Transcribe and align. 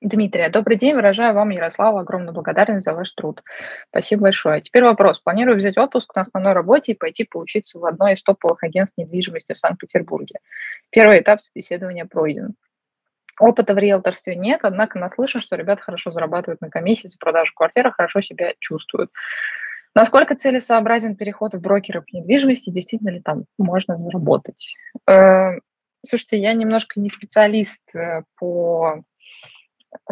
Дмитрия, 0.00 0.48
добрый 0.48 0.78
день. 0.78 0.94
Выражаю 0.94 1.34
вам, 1.34 1.50
Ярослава, 1.50 2.00
огромную 2.00 2.32
благодарность 2.32 2.86
за 2.86 2.94
ваш 2.94 3.10
труд. 3.12 3.42
Спасибо 3.90 4.22
большое. 4.22 4.62
Теперь 4.62 4.82
вопрос. 4.82 5.18
Планирую 5.20 5.58
взять 5.58 5.76
отпуск 5.76 6.14
на 6.16 6.22
основной 6.22 6.54
работе 6.54 6.92
и 6.92 6.94
пойти 6.94 7.24
поучиться 7.24 7.78
в 7.78 7.84
одной 7.84 8.14
из 8.14 8.22
топовых 8.22 8.64
агентств 8.64 8.96
недвижимости 8.96 9.52
в 9.52 9.58
Санкт-Петербурге. 9.58 10.36
Первый 10.88 11.20
этап 11.20 11.42
собеседования 11.42 12.06
пройден. 12.06 12.54
Опыта 13.38 13.74
в 13.74 13.78
риэлторстве 13.78 14.36
нет, 14.36 14.60
однако 14.62 14.98
наслышан, 14.98 15.42
что 15.42 15.56
ребята 15.56 15.82
хорошо 15.82 16.12
зарабатывают 16.12 16.62
на 16.62 16.70
комиссии 16.70 17.06
за 17.06 17.18
продажу 17.18 17.52
квартиры, 17.54 17.92
хорошо 17.92 18.22
себя 18.22 18.54
чувствуют. 18.58 19.10
Насколько 19.94 20.34
целесообразен 20.34 21.14
переход 21.14 21.52
в 21.52 21.60
брокеры 21.60 22.00
по 22.00 22.16
недвижимости, 22.16 22.70
действительно 22.70 23.10
ли 23.10 23.20
там 23.20 23.44
можно 23.58 23.98
заработать? 23.98 24.76
Э, 25.06 25.58
слушайте, 26.08 26.38
я 26.38 26.54
немножко 26.54 26.98
не 27.00 27.10
специалист 27.10 27.82
э, 27.94 28.22
по 28.38 29.02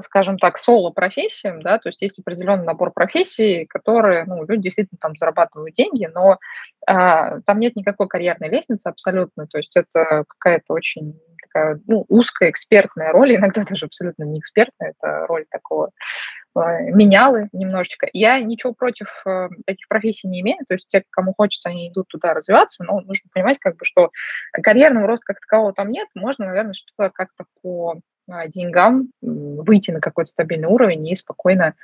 скажем 0.03 0.39
так, 0.39 0.59
соло-профессиям, 0.59 1.63
да, 1.63 1.79
то 1.79 1.89
есть 1.89 2.01
есть 2.03 2.19
определенный 2.19 2.65
набор 2.65 2.93
профессий, 2.93 3.67
которые, 3.67 4.25
ну, 4.25 4.45
люди 4.47 4.63
действительно 4.63 4.99
там 5.01 5.17
зарабатывают 5.17 5.75
деньги, 5.75 6.07
но 6.13 6.39
а, 6.87 7.41
там 7.43 7.59
нет 7.59 7.77
никакой 7.77 8.09
карьерной 8.09 8.49
лестницы 8.49 8.89
абсолютно, 8.89 9.47
то 9.47 9.59
есть 9.59 9.77
это 9.77 10.25
какая-то 10.29 10.73
очень 10.73 11.19
такая, 11.43 11.81
ну, 11.87 12.05
узкая 12.09 12.51
экспертная 12.51 13.13
роль, 13.13 13.35
иногда 13.37 13.65
даже 13.65 13.87
абсолютно 13.87 14.25
не 14.25 14.41
экспертная, 14.41 14.95
это 14.99 15.27
роль 15.27 15.47
такого 15.51 15.91
а, 16.55 16.81
менялы 16.81 17.49
немножечко. 17.53 18.09
Я 18.13 18.41
ничего 18.41 18.73
против 18.73 19.09
э, 19.27 19.49
таких 19.67 19.89
профессий 19.89 20.29
не 20.29 20.41
имею, 20.41 20.59
то 20.69 20.75
есть 20.75 20.89
те, 20.89 21.05
кому 21.11 21.35
хочется, 21.37 21.69
они 21.69 21.89
идут 21.89 22.09
туда 22.09 22.35
развиваться, 22.35 22.85
но 22.85 23.01
нужно 23.01 23.29
понимать, 23.33 23.59
как 23.59 23.77
бы, 23.77 23.85
что 23.85 24.11
карьерного 24.53 25.07
роста 25.07 25.25
как 25.27 25.41
такового 25.41 25.73
там 25.73 25.91
нет, 25.91 26.09
можно, 26.15 26.47
наверное, 26.47 26.75
что-то 26.75 27.11
как-то 27.11 27.45
по 27.63 28.01
деньгам, 28.49 29.11
выйти 29.21 29.91
на 29.91 30.01
какой-то 30.01 30.31
стабильный 30.31 30.69
уровень 30.69 31.07
и 31.09 31.17
спокойно 31.17 31.75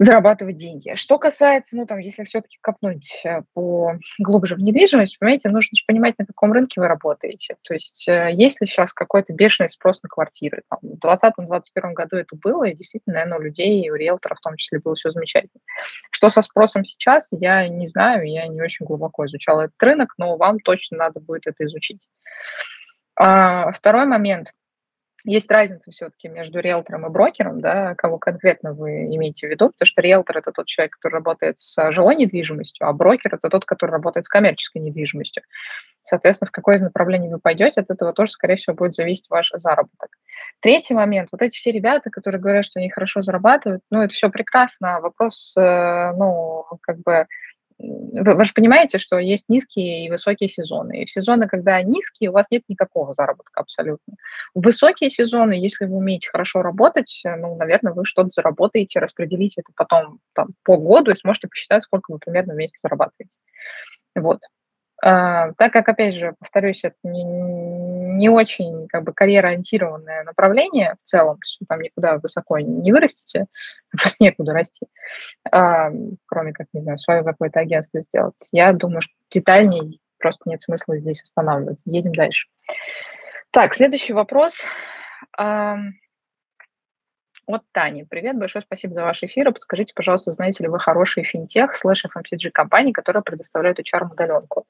зарабатывать 0.00 0.56
деньги. 0.56 0.94
Что 0.96 1.18
касается, 1.18 1.76
ну, 1.76 1.84
там, 1.84 1.98
если 1.98 2.24
все-таки 2.24 2.56
копнуть 2.62 3.12
э, 3.22 3.42
по 3.52 3.98
глубже 4.18 4.54
в 4.54 4.58
недвижимость, 4.58 5.18
понимаете, 5.18 5.50
нужно 5.50 5.76
же 5.76 5.84
понимать, 5.86 6.14
на 6.18 6.24
каком 6.24 6.52
рынке 6.52 6.80
вы 6.80 6.88
работаете. 6.88 7.56
То 7.62 7.74
есть 7.74 8.08
э, 8.08 8.30
есть 8.32 8.62
ли 8.62 8.66
сейчас 8.66 8.94
какой-то 8.94 9.34
бешеный 9.34 9.68
спрос 9.68 10.02
на 10.02 10.08
квартиры. 10.08 10.62
Там, 10.70 10.78
в 10.80 11.04
2020-2021 11.04 11.92
году 11.92 12.16
это 12.16 12.34
было, 12.34 12.64
и 12.64 12.74
действительно, 12.74 13.16
наверное, 13.16 13.38
у 13.40 13.42
людей, 13.42 13.82
и 13.82 13.90
у 13.90 13.94
риэлторов 13.94 14.38
в 14.38 14.42
том 14.42 14.56
числе 14.56 14.78
было 14.78 14.94
все 14.94 15.10
замечательно. 15.10 15.60
Что 16.10 16.30
со 16.30 16.40
спросом 16.40 16.86
сейчас, 16.86 17.28
я 17.30 17.68
не 17.68 17.86
знаю, 17.86 18.26
я 18.26 18.46
не 18.46 18.62
очень 18.62 18.86
глубоко 18.86 19.26
изучала 19.26 19.64
этот 19.64 19.82
рынок, 19.82 20.14
но 20.16 20.38
вам 20.38 20.60
точно 20.60 20.96
надо 20.96 21.20
будет 21.20 21.46
это 21.46 21.66
изучить. 21.66 22.08
А, 23.16 23.70
второй 23.72 24.06
момент– 24.06 24.48
есть 25.24 25.50
разница 25.50 25.90
все-таки 25.90 26.28
между 26.28 26.60
риэлтором 26.60 27.06
и 27.06 27.10
брокером, 27.10 27.60
да, 27.60 27.94
кого 27.94 28.18
конкретно 28.18 28.72
вы 28.72 29.04
имеете 29.14 29.46
в 29.46 29.50
виду, 29.50 29.68
потому 29.68 29.86
что 29.86 30.02
риэлтор– 30.02 30.36
это 30.38 30.52
тот 30.52 30.66
человек, 30.66 30.96
который 30.98 31.14
работает 31.14 31.58
с 31.58 31.92
жилой 31.92 32.16
недвижимостью, 32.16 32.86
а 32.86 32.92
брокер– 32.92 33.34
это 33.36 33.48
тот, 33.48 33.64
который 33.64 33.90
работает 33.90 34.26
с 34.26 34.28
коммерческой 34.28 34.78
недвижимостью. 34.78 35.42
Соответственно, 36.04 36.48
в 36.48 36.52
какое 36.52 36.76
из 36.76 36.82
направлений 36.82 37.28
вы 37.28 37.38
пойдете, 37.38 37.80
от 37.80 37.90
этого 37.90 38.12
тоже, 38.12 38.32
скорее 38.32 38.56
всего, 38.56 38.74
будет 38.74 38.94
зависеть 38.94 39.28
ваш 39.28 39.52
заработок. 39.54 40.10
Третий 40.60 40.94
момент. 40.94 41.28
Вот 41.30 41.42
эти 41.42 41.56
все 41.56 41.70
ребята, 41.70 42.10
которые 42.10 42.40
говорят, 42.40 42.64
что 42.64 42.80
они 42.80 42.90
хорошо 42.90 43.22
зарабатывают, 43.22 43.82
ну, 43.90 44.02
это 44.02 44.12
все 44.12 44.28
прекрасно. 44.30 45.00
Вопрос, 45.00 45.54
э, 45.56 46.12
ну, 46.16 46.64
как 46.82 46.98
бы 47.00 47.26
вы, 47.82 48.44
же 48.44 48.52
понимаете, 48.54 48.98
что 48.98 49.18
есть 49.18 49.44
низкие 49.48 50.04
и 50.04 50.10
высокие 50.10 50.48
сезоны. 50.48 51.02
И 51.02 51.06
в 51.06 51.10
сезоны, 51.10 51.48
когда 51.48 51.80
низкие, 51.82 52.30
у 52.30 52.32
вас 52.34 52.46
нет 52.50 52.62
никакого 52.68 53.14
заработка 53.14 53.60
абсолютно. 53.60 54.14
В 54.54 54.62
высокие 54.62 55.10
сезоны, 55.10 55.52
если 55.52 55.86
вы 55.86 55.96
умеете 55.96 56.28
хорошо 56.30 56.62
работать, 56.62 57.20
ну, 57.24 57.56
наверное, 57.56 57.92
вы 57.92 58.04
что-то 58.04 58.30
заработаете, 58.34 59.00
распределите 59.00 59.62
это 59.62 59.72
потом 59.74 60.18
там, 60.34 60.48
по 60.64 60.76
году 60.76 61.12
и 61.12 61.16
сможете 61.16 61.48
посчитать, 61.48 61.84
сколько 61.84 62.12
вы 62.12 62.18
примерно 62.18 62.54
в 62.54 62.56
месяц 62.56 62.80
зарабатываете. 62.82 63.36
Вот. 64.14 64.40
А, 65.02 65.52
так 65.56 65.72
как, 65.72 65.88
опять 65.88 66.14
же, 66.14 66.34
повторюсь, 66.38 66.80
это 66.84 66.96
не, 67.04 67.24
не 68.20 68.28
очень 68.28 68.86
как 68.88 69.04
бы 69.04 69.14
карьероориентированное 69.14 70.24
направление 70.24 70.96
в 71.02 71.08
целом, 71.08 71.36
то 71.36 71.46
есть 71.46 71.58
там 71.66 71.80
никуда 71.80 72.18
высоко 72.18 72.58
не 72.58 72.92
вырастете, 72.92 73.46
просто 73.90 74.16
некуда 74.20 74.52
расти, 74.52 74.86
а, 75.50 75.90
кроме 76.26 76.52
как, 76.52 76.66
не 76.74 76.82
знаю, 76.82 76.98
свое 76.98 77.24
какое-то 77.24 77.60
агентство 77.60 78.00
сделать. 78.00 78.36
Я 78.52 78.72
думаю, 78.72 79.00
что 79.00 79.12
детальнее 79.30 79.98
просто 80.18 80.42
нет 80.44 80.62
смысла 80.62 80.98
здесь 80.98 81.22
останавливаться. 81.22 81.82
Едем 81.86 82.14
дальше. 82.14 82.48
Так, 83.52 83.74
следующий 83.74 84.12
вопрос. 84.12 84.52
От 85.36 85.78
Тани. 87.72 88.04
Привет, 88.04 88.38
большое 88.38 88.62
спасибо 88.62 88.94
за 88.94 89.02
ваш 89.02 89.22
эфир. 89.22 89.50
Подскажите, 89.50 89.94
пожалуйста, 89.96 90.30
знаете 90.32 90.62
ли 90.62 90.68
вы 90.68 90.78
хорошие 90.78 91.24
финтех 91.24 91.74
слэш 91.74 92.04
FMCG 92.04 92.50
компании, 92.50 92.92
которые 92.92 93.22
предоставляют 93.22 93.80
HR-удаленку? 93.80 94.66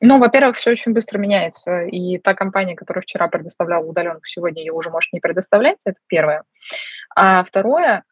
Ну, 0.00 0.18
во-первых, 0.18 0.56
все 0.56 0.70
очень 0.70 0.92
быстро 0.92 1.18
меняется, 1.18 1.82
и 1.82 2.18
та 2.18 2.34
компания, 2.34 2.76
которая 2.76 3.02
вчера 3.02 3.28
предоставляла 3.28 3.84
удаленку, 3.84 4.26
сегодня 4.26 4.62
ее 4.62 4.72
уже 4.72 4.90
может 4.90 5.12
не 5.12 5.20
предоставлять, 5.20 5.78
это 5.84 5.98
первое. 6.08 6.44
А 7.14 7.44
второе, 7.44 8.04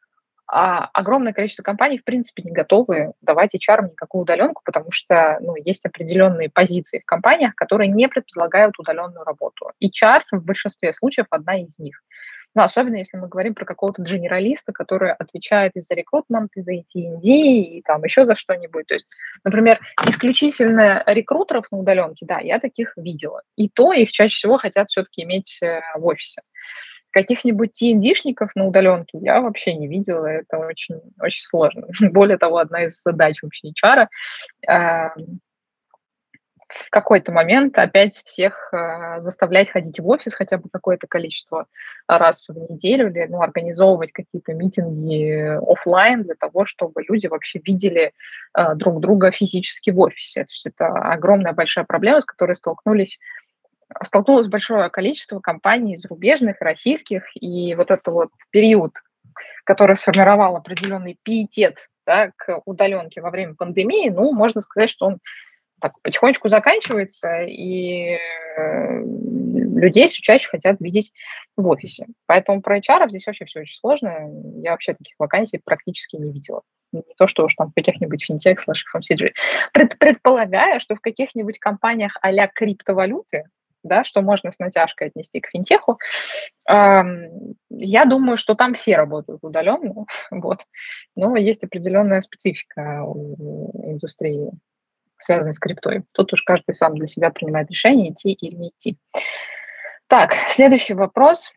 а 0.46 0.90
огромное 0.92 1.32
количество 1.32 1.62
компаний, 1.62 1.98
в 1.98 2.04
принципе, 2.04 2.42
не 2.42 2.52
готовы 2.52 3.12
давать 3.22 3.54
HR 3.54 3.90
никакую 3.90 4.22
удаленку, 4.22 4.62
потому 4.64 4.90
что 4.90 5.38
ну, 5.40 5.54
есть 5.56 5.84
определенные 5.86 6.50
позиции 6.50 7.00
в 7.00 7.06
компаниях, 7.06 7.54
которые 7.54 7.88
не 7.88 8.08
предполагают 8.08 8.78
удаленную 8.78 9.24
работу. 9.24 9.70
HR 9.82 10.22
в 10.32 10.44
большинстве 10.44 10.92
случаев 10.92 11.26
одна 11.30 11.60
из 11.60 11.78
них. 11.78 12.02
Ну, 12.54 12.62
особенно 12.62 12.96
если 12.96 13.16
мы 13.16 13.28
говорим 13.28 13.54
про 13.54 13.64
какого-то 13.64 14.02
дженералиста, 14.02 14.72
который 14.72 15.12
отвечает 15.12 15.72
и 15.74 15.80
за 15.80 15.94
рекрутмент, 15.94 16.52
и 16.54 16.62
за 16.62 16.74
AT&D, 16.74 17.28
и 17.28 17.82
там 17.82 18.04
еще 18.04 18.24
за 18.24 18.36
что-нибудь. 18.36 18.86
То 18.86 18.94
есть, 18.94 19.06
например, 19.42 19.80
исключительно 20.06 21.02
рекрутеров 21.06 21.66
на 21.72 21.78
удаленке, 21.78 22.26
да, 22.26 22.38
я 22.38 22.60
таких 22.60 22.96
видела. 22.96 23.42
И 23.56 23.68
то 23.68 23.92
их 23.92 24.12
чаще 24.12 24.34
всего 24.34 24.58
хотят 24.58 24.88
все-таки 24.88 25.22
иметь 25.24 25.58
э, 25.62 25.80
в 25.96 26.06
офисе. 26.06 26.42
Каких-нибудь 27.10 27.80
TND-шников 27.80 28.50
на 28.54 28.66
удаленке 28.66 29.18
я 29.18 29.40
вообще 29.40 29.74
не 29.74 29.88
видела, 29.88 30.26
это 30.26 30.58
очень, 30.58 31.00
очень 31.20 31.44
сложно. 31.44 31.86
Более 32.10 32.38
того, 32.38 32.58
одна 32.58 32.84
из 32.84 33.00
задач 33.04 33.42
вообще 33.42 33.70
HR 33.70 34.06
в 36.86 36.90
какой-то 36.90 37.32
момент 37.32 37.78
опять 37.78 38.16
всех 38.24 38.72
э, 38.72 39.20
заставлять 39.22 39.70
ходить 39.70 40.00
в 40.00 40.08
офис 40.08 40.34
хотя 40.34 40.58
бы 40.58 40.68
какое-то 40.70 41.06
количество 41.06 41.66
раз 42.06 42.46
в 42.48 42.72
неделю 42.72 43.10
или 43.10 43.26
ну, 43.26 43.42
организовывать 43.42 44.12
какие-то 44.12 44.54
митинги 44.54 45.58
офлайн 45.70 46.24
для 46.24 46.34
того, 46.34 46.66
чтобы 46.66 47.02
люди 47.08 47.26
вообще 47.26 47.60
видели 47.64 48.12
э, 48.56 48.74
друг 48.74 49.00
друга 49.00 49.30
физически 49.30 49.90
в 49.90 50.00
офисе. 50.00 50.44
То 50.44 50.50
есть 50.50 50.66
это 50.66 50.86
огромная 50.86 51.52
большая 51.52 51.84
проблема, 51.84 52.20
с 52.20 52.24
которой 52.24 52.56
столкнулись 52.56 53.18
столкнулось 54.02 54.48
большое 54.48 54.88
количество 54.90 55.40
компаний 55.40 55.96
зарубежных, 55.96 56.60
российских, 56.60 57.24
и 57.34 57.74
вот 57.74 57.90
этот 57.90 58.08
вот 58.08 58.30
период, 58.50 58.92
который 59.64 59.96
сформировал 59.96 60.56
определенный 60.56 61.18
пиетет 61.22 61.76
да, 62.06 62.30
к 62.36 62.60
удаленке 62.64 63.20
во 63.20 63.30
время 63.30 63.54
пандемии, 63.54 64.10
ну, 64.10 64.32
можно 64.32 64.60
сказать, 64.60 64.90
что 64.90 65.06
он 65.06 65.18
так 65.84 66.00
потихонечку 66.00 66.48
заканчивается, 66.48 67.42
и 67.42 68.16
э, 68.56 69.00
людей 69.76 70.08
все 70.08 70.22
чаще 70.22 70.48
хотят 70.48 70.80
видеть 70.80 71.12
в 71.58 71.66
офисе. 71.68 72.06
Поэтому 72.24 72.62
про 72.62 72.78
HR 72.78 73.10
здесь 73.10 73.26
вообще 73.26 73.44
все 73.44 73.60
очень 73.60 73.76
сложно. 73.76 74.30
Я 74.62 74.70
вообще 74.70 74.94
таких 74.94 75.14
вакансий 75.18 75.60
практически 75.62 76.16
не 76.16 76.32
видела. 76.32 76.62
Не 76.92 77.02
то, 77.18 77.26
что 77.26 77.44
уж 77.44 77.54
там 77.54 77.68
в 77.70 77.74
каких-нибудь 77.74 78.24
финтех 78.24 78.62
слэш 78.62 78.82
FMCG. 78.96 79.32
Пред, 79.74 79.98
предполагая, 79.98 80.80
что 80.80 80.96
в 80.96 81.00
каких-нибудь 81.00 81.58
компаниях 81.58 82.16
а-ля 82.22 82.46
криптовалюты, 82.46 83.44
да, 83.82 84.04
что 84.04 84.22
можно 84.22 84.52
с 84.52 84.58
натяжкой 84.58 85.08
отнести 85.08 85.40
к 85.40 85.48
финтеху. 85.48 85.98
Я 86.66 88.04
думаю, 88.06 88.38
что 88.38 88.54
там 88.54 88.72
все 88.72 88.96
работают 88.96 89.40
удаленно, 89.42 90.06
вот. 90.30 90.60
но 91.14 91.36
есть 91.36 91.62
определенная 91.62 92.22
специфика 92.22 93.02
индустрии 93.84 94.50
связанный 95.24 95.54
с 95.54 95.58
криптой. 95.58 96.04
Тут 96.12 96.32
уж 96.32 96.42
каждый 96.42 96.74
сам 96.74 96.96
для 96.96 97.06
себя 97.06 97.30
принимает 97.30 97.70
решение, 97.70 98.12
идти 98.12 98.32
или 98.32 98.54
не 98.54 98.68
идти. 98.70 98.98
Так, 100.06 100.32
следующий 100.54 100.94
вопрос 100.94 101.50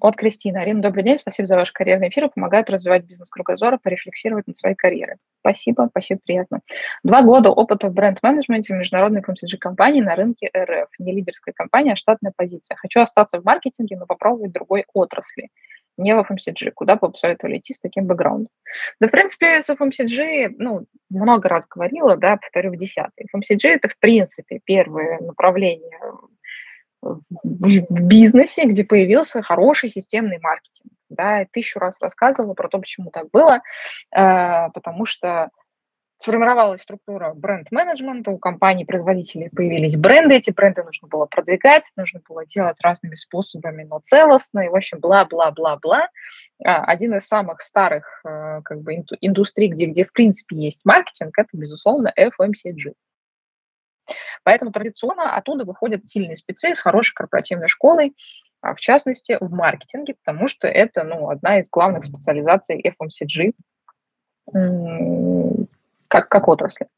от 0.00 0.16
Кристины. 0.16 0.58
Арина, 0.58 0.80
добрый 0.80 1.04
день, 1.04 1.18
спасибо 1.18 1.46
за 1.46 1.56
ваш 1.56 1.72
карьерный 1.72 2.08
эфир. 2.08 2.30
Помогает 2.30 2.70
развивать 2.70 3.04
бизнес 3.04 3.28
кругозора, 3.28 3.78
порефлексировать 3.82 4.46
над 4.46 4.56
своей 4.56 4.74
карьерой. 4.74 5.16
Спасибо, 5.40 5.88
спасибо, 5.90 6.20
приятно. 6.24 6.60
Два 7.04 7.22
года 7.22 7.50
опыта 7.50 7.88
в 7.88 7.92
бренд-менеджменте 7.92 8.72
в 8.72 8.78
международной 8.78 9.20
FMCG-компании 9.20 10.00
на 10.00 10.14
рынке 10.14 10.50
РФ. 10.56 10.88
Не 10.98 11.12
лидерская 11.12 11.52
компания, 11.52 11.92
а 11.92 11.96
штатная 11.96 12.32
позиция. 12.34 12.76
Хочу 12.76 13.00
остаться 13.00 13.40
в 13.40 13.44
маркетинге, 13.44 13.98
но 13.98 14.06
попробовать 14.06 14.52
другой 14.52 14.86
отрасли 14.94 15.50
не 15.96 16.14
в 16.14 16.20
FMCG. 16.20 16.72
Куда 16.74 16.96
бы 16.96 17.10
посоветовали 17.10 17.58
идти 17.58 17.74
с 17.74 17.80
таким 17.80 18.06
бэкграундом? 18.06 18.48
Да, 19.00 19.08
в 19.08 19.10
принципе, 19.10 19.62
с 19.62 19.68
FMCG, 19.68 20.54
ну, 20.58 20.86
много 21.10 21.48
раз 21.48 21.66
говорила, 21.68 22.16
да, 22.16 22.36
повторю 22.36 22.72
в 22.72 22.76
десятый. 22.76 23.26
FMCG– 23.34 23.58
это, 23.62 23.88
в 23.88 23.98
принципе, 23.98 24.60
первое 24.64 25.20
направление 25.20 26.00
в 27.02 28.06
бизнесе, 28.06 28.64
где 28.64 28.84
появился 28.84 29.42
хороший 29.42 29.90
системный 29.90 30.38
маркетинг. 30.40 30.92
Да, 31.08 31.40
я 31.40 31.46
тысячу 31.50 31.78
раз 31.78 31.96
рассказывала 32.00 32.54
про 32.54 32.68
то, 32.68 32.78
почему 32.78 33.10
так 33.10 33.28
было, 33.30 33.60
э, 34.16 34.70
потому 34.72 35.04
что 35.04 35.50
сформировалась 36.22 36.82
структура 36.82 37.34
бренд-менеджмента, 37.34 38.30
у 38.30 38.38
компаний-производителей 38.38 39.50
появились 39.50 39.96
бренды, 39.96 40.36
эти 40.36 40.50
бренды 40.50 40.84
нужно 40.84 41.08
было 41.08 41.26
продвигать, 41.26 41.84
нужно 41.96 42.20
было 42.28 42.46
делать 42.46 42.76
разными 42.80 43.16
способами, 43.16 43.82
но 43.82 43.98
целостно, 44.00 44.60
и, 44.60 44.68
в 44.68 44.76
общем, 44.76 45.00
бла-бла-бла-бла. 45.00 46.08
А, 46.64 46.84
один 46.84 47.16
из 47.16 47.26
самых 47.26 47.60
старых 47.60 48.22
э, 48.24 48.60
как 48.64 48.82
бы, 48.82 49.04
индустрий, 49.20 49.68
где, 49.68 49.86
где, 49.86 50.04
в 50.04 50.12
принципе, 50.12 50.56
есть 50.56 50.80
маркетинг, 50.84 51.36
это, 51.36 51.48
безусловно, 51.52 52.12
FMCG. 52.16 52.92
Поэтому 54.44 54.70
традиционно 54.70 55.36
оттуда 55.36 55.64
выходят 55.64 56.04
сильные 56.04 56.36
спецы 56.36 56.74
с 56.74 56.80
хорошей 56.80 57.14
корпоративной 57.14 57.68
школой, 57.68 58.14
а 58.60 58.74
в 58.74 58.80
частности, 58.80 59.36
в 59.40 59.52
маркетинге, 59.52 60.14
потому 60.14 60.46
что 60.46 60.68
это 60.68 61.02
ну, 61.02 61.30
одна 61.30 61.58
из 61.58 61.68
главных 61.68 62.04
специализаций 62.04 62.80
FMCG, 62.80 63.54
как, 66.12 66.28
как 66.28 66.46
отрасли. 66.46 66.88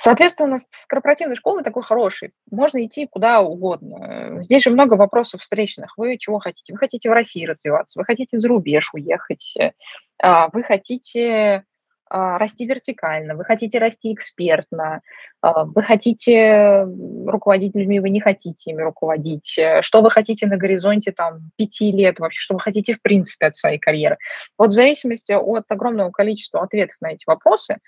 Соответственно, 0.00 0.58
с 0.58 0.86
корпоративной 0.86 1.36
школой 1.36 1.62
такой 1.62 1.82
хороший. 1.82 2.32
Можно 2.50 2.86
идти 2.86 3.06
куда 3.06 3.42
угодно. 3.42 4.42
Здесь 4.42 4.62
же 4.62 4.70
много 4.70 4.94
вопросов 4.94 5.42
встречных. 5.42 5.98
Вы 5.98 6.16
чего 6.16 6.38
хотите? 6.38 6.72
Вы 6.72 6.78
хотите 6.78 7.10
в 7.10 7.12
России 7.12 7.44
развиваться, 7.44 7.98
вы 7.98 8.06
хотите 8.06 8.38
за 8.38 8.48
рубеж 8.48 8.94
уехать, 8.94 9.54
а, 10.22 10.48
вы 10.50 10.62
хотите 10.62 11.64
расти 12.10 12.66
вертикально, 12.66 13.34
вы 13.34 13.44
хотите 13.44 13.78
расти 13.78 14.12
экспертно, 14.14 15.00
а, 15.40 15.64
вы 15.64 15.82
хотите 15.82 16.86
руководить 17.26 17.74
людьми, 17.74 18.00
вы 18.00 18.10
не 18.10 18.20
хотите 18.20 18.70
ими 18.70 18.82
руководить, 18.82 19.58
что 19.80 20.02
вы 20.02 20.10
хотите 20.10 20.46
на 20.46 20.56
горизонте 20.56 21.12
там 21.12 21.50
пяти 21.56 21.92
лет 21.92 22.18
вообще, 22.18 22.40
что 22.40 22.54
вы 22.54 22.60
хотите 22.60 22.94
в 22.94 23.02
принципе 23.02 23.46
от 23.46 23.56
своей 23.56 23.78
карьеры. 23.78 24.16
Вот 24.56 24.70
в 24.70 24.74
зависимости 24.74 25.32
от 25.32 25.64
огромного 25.68 26.10
количества 26.10 26.62
ответов 26.62 26.96
на 27.00 27.12
эти 27.12 27.24
вопросы 27.26 27.78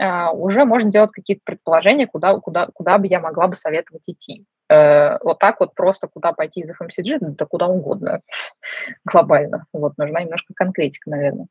а, 0.00 0.32
уже 0.32 0.64
можно 0.64 0.90
делать 0.90 1.12
какие-то 1.12 1.42
предположения, 1.44 2.06
куда, 2.06 2.38
куда, 2.40 2.68
куда 2.74 2.98
бы 2.98 3.06
я 3.06 3.20
могла 3.20 3.46
бы 3.46 3.56
советовать 3.56 4.02
идти. 4.06 4.44
Э, 4.68 5.18
вот 5.22 5.38
так 5.38 5.60
вот 5.60 5.74
просто 5.74 6.08
куда 6.08 6.32
пойти 6.32 6.60
из 6.60 6.70
FMCG, 6.70 7.18
да 7.20 7.46
куда 7.46 7.66
угодно 7.66 8.20
глобально. 9.04 9.66
Вот, 9.72 9.96
нужна 9.98 10.22
немножко 10.22 10.54
конкретика, 10.54 11.10
наверное. 11.10 11.46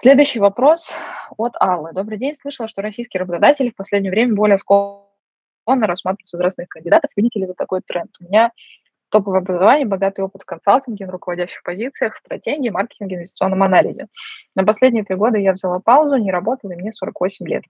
Следующий 0.00 0.38
вопрос 0.38 0.86
от 1.36 1.54
Аллы. 1.58 1.92
Добрый 1.92 2.18
день. 2.18 2.36
Слышала, 2.40 2.68
что 2.68 2.82
российские 2.82 3.18
работодатели 3.18 3.70
в 3.70 3.74
последнее 3.74 4.12
время 4.12 4.32
более 4.32 4.58
склонны 4.58 5.08
рассматривать 5.66 6.32
возрастных 6.32 6.68
кандидатов. 6.68 7.10
Видите 7.16 7.40
ли 7.40 7.46
вы 7.46 7.54
такой 7.54 7.80
тренд? 7.84 8.12
У 8.20 8.24
меня 8.24 8.52
топовое 9.08 9.40
образование, 9.40 9.88
богатый 9.88 10.20
опыт 10.20 10.42
в 10.42 10.44
консалтинге, 10.44 11.06
на 11.06 11.10
руководящих 11.10 11.64
позициях, 11.64 12.16
стратегии, 12.16 12.68
маркетинге, 12.68 13.16
инвестиционном 13.16 13.64
анализе. 13.64 14.06
На 14.54 14.64
последние 14.64 15.02
три 15.02 15.16
года 15.16 15.36
я 15.36 15.52
взяла 15.52 15.80
паузу, 15.80 16.14
не 16.14 16.30
работала, 16.30 16.70
и 16.70 16.76
мне 16.76 16.92
48 16.92 17.48
лет. 17.48 17.64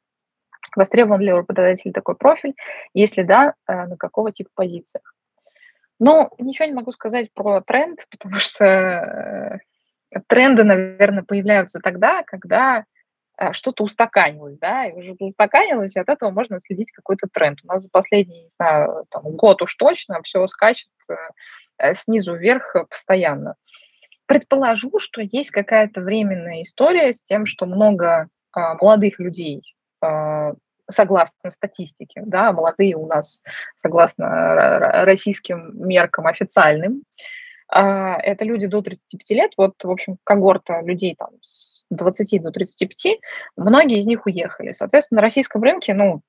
Востребован 0.77 1.23
ли 1.23 1.33
у 1.33 1.37
работодателя 1.39 1.95
такой 1.95 2.15
профиль? 2.15 2.55
Если 2.93 3.23
да, 3.23 3.55
э, 3.67 3.87
на 3.87 3.97
какого 3.97 4.33
типа 4.33 4.51
позициях? 4.55 5.15
Ну, 5.99 6.29
ничего 6.39 6.67
не 6.67 6.75
могу 6.75 6.93
сказать 6.93 7.33
про 7.33 7.63
тренд, 7.63 8.01
потому 8.11 8.35
что 8.35 8.65
э, 8.67 9.59
тренды, 10.27 10.65
наверное, 10.65 11.23
появляются 11.23 11.81
тогда, 11.81 12.23
когда 12.23 12.85
э, 13.39 13.53
что-то 13.53 13.85
устаканилось, 13.85 14.59
да, 14.59 14.87
и 14.87 14.93
уже 14.93 15.17
устаканилось, 15.19 15.95
и 15.97 16.01
от 16.01 16.09
этого 16.09 16.31
можно 16.31 16.61
следить 16.61 16.93
какой-то 16.93 17.29
тренд. 17.33 17.59
У 17.65 17.67
нас 17.67 17.83
за 17.83 17.89
последний, 17.91 18.45
не 18.45 18.51
там, 18.59 19.23
год 19.37 19.63
уж 19.63 19.75
точно 19.77 20.23
все 20.23 20.47
скачет 20.47 20.89
э, 21.09 21.15
э, 21.79 21.95
снизу 21.97 22.35
вверх 22.35 22.75
постоянно. 22.89 23.55
Предположу, 24.27 24.99
что 24.99 25.23
есть 25.23 25.51
какая-то 25.51 26.03
временная 26.03 26.63
история 26.63 27.15
с 27.15 27.23
тем, 27.23 27.47
что 27.47 27.65
много 27.65 28.29
а, 28.53 28.75
молодых 28.75 29.19
людей, 29.19 29.63
а, 30.03 30.53
согласно 30.91 31.51
статистике, 31.51 32.23
да, 32.27 32.53
молодые 32.53 32.95
у 32.97 33.07
нас, 33.07 33.41
согласно 33.81 35.05
российским 35.05 35.73
меркам 35.87 36.27
официальным, 36.27 37.05
это 37.71 38.45
люди 38.45 38.67
до 38.67 38.83
35 38.83 39.31
лет, 39.31 39.53
вот, 39.57 39.75
в 39.83 39.91
общем, 39.91 40.17
когорта 40.25 40.81
людей 40.81 41.15
там 41.17 41.31
с 41.43 41.85
20 41.91 42.43
до 42.43 42.51
35, 42.51 43.21
многие 43.57 44.01
из 44.01 44.07
них 44.07 44.27
уехали. 44.27 44.73
Соответственно, 44.73 45.21
на 45.21 45.27
российском 45.27 45.63
рынке, 45.63 45.95
ну, 45.95 46.23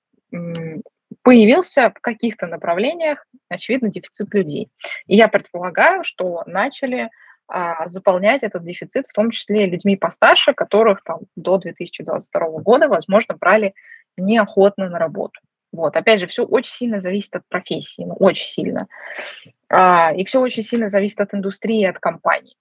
появился 1.24 1.92
в 1.96 2.02
каких-то 2.02 2.48
направлениях, 2.48 3.26
очевидно, 3.50 3.90
дефицит 3.90 4.34
людей. 4.34 4.70
И 5.08 5.16
я 5.16 5.28
предполагаю, 5.28 6.04
что 6.04 6.44
начали 6.46 7.10
а, 7.48 7.90
заполнять 7.90 8.44
этот 8.44 8.64
дефицит, 8.64 9.08
в 9.08 9.14
том 9.14 9.32
числе 9.32 9.66
людьми 9.66 9.98
постарше, 9.98 10.54
которых 10.54 11.04
там 11.04 11.22
до 11.36 11.58
2022 11.58 12.60
года, 12.60 12.88
возможно, 12.88 13.36
брали 13.36 13.74
неохотно 14.18 14.90
на 14.90 15.00
работу. 15.00 15.40
Вот, 15.72 15.96
опять 15.96 16.20
же, 16.20 16.28
все 16.28 16.46
очень 16.46 16.74
сильно 16.74 17.02
зависит 17.02 17.36
от 17.36 17.44
профессии, 17.48 18.04
ну, 18.04 18.16
очень 18.16 18.48
сильно. 18.48 18.88
А, 19.70 20.12
и 20.14 20.26
все 20.26 20.40
очень 20.40 20.64
сильно 20.64 20.90
зависит 20.90 21.20
от 21.20 21.34
индустрии, 21.34 21.84
от 21.86 22.00
компании. 22.00 22.56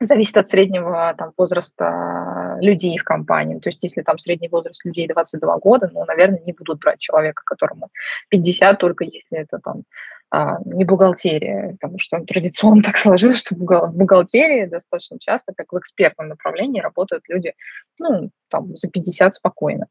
Зависит 0.00 0.38
от 0.38 0.48
среднего 0.48 1.14
там, 1.18 1.32
возраста 1.36 2.56
людей 2.60 2.96
в 2.96 3.04
компании. 3.04 3.58
То 3.58 3.68
есть, 3.68 3.82
если 3.82 4.00
там 4.00 4.18
средний 4.18 4.48
возраст 4.48 4.82
людей 4.86 5.06
22 5.06 5.58
года, 5.58 5.90
ну, 5.92 6.06
наверное, 6.06 6.40
не 6.40 6.54
будут 6.54 6.80
брать 6.80 6.98
человека, 6.98 7.42
которому 7.44 7.90
50, 8.30 8.78
только 8.78 9.04
если 9.04 9.38
это 9.38 9.58
там 9.58 9.82
а, 10.30 10.58
не 10.64 10.84
бухгалтерия, 10.84 11.72
потому 11.72 11.98
что 11.98 12.18
традиционно 12.26 12.82
так 12.82 12.96
сложилось, 12.96 13.40
что 13.40 13.54
в 13.54 13.94
бухгалтерии 13.94 14.64
достаточно 14.64 15.18
часто, 15.18 15.52
как 15.54 15.72
в 15.72 15.78
экспертном 15.78 16.28
направлении, 16.28 16.80
работают 16.80 17.24
люди, 17.28 17.52
ну, 17.98 18.30
там, 18.48 18.74
за 18.76 18.88
50 18.88 19.34
спокойно. 19.34 19.86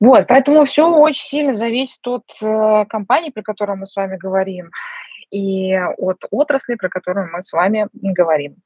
Вот, 0.00 0.26
поэтому 0.28 0.64
все 0.64 0.88
очень 0.88 1.28
сильно 1.28 1.56
зависит 1.56 2.06
от 2.06 2.24
э, 2.40 2.84
компании, 2.88 3.30
про 3.30 3.42
которую 3.42 3.78
мы 3.78 3.86
с 3.86 3.96
вами 3.96 4.16
говорим, 4.16 4.70
и 5.30 5.74
от 5.74 6.24
отрасли, 6.30 6.76
про 6.76 6.88
которую 6.88 7.30
мы 7.32 7.42
с 7.42 7.52
вами 7.52 7.88
говорим. 7.92 8.56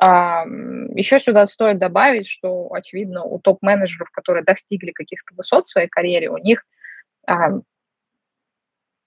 Еще 0.00 1.20
сюда 1.20 1.46
стоит 1.46 1.78
добавить, 1.78 2.26
что, 2.26 2.72
очевидно, 2.72 3.24
у 3.24 3.38
топ-менеджеров, 3.38 4.10
которые 4.10 4.42
достигли 4.42 4.90
каких-то 4.90 5.34
высот 5.34 5.66
в 5.66 5.70
своей 5.70 5.88
карьере, 5.88 6.30
у 6.30 6.38
них 6.38 6.64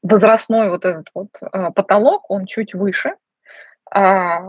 возрастной 0.05 0.69
вот 0.69 0.85
этот 0.85 1.07
вот 1.13 1.29
а, 1.41 1.71
потолок, 1.71 2.29
он 2.29 2.45
чуть 2.45 2.73
выше. 2.73 3.15
А, 3.91 4.41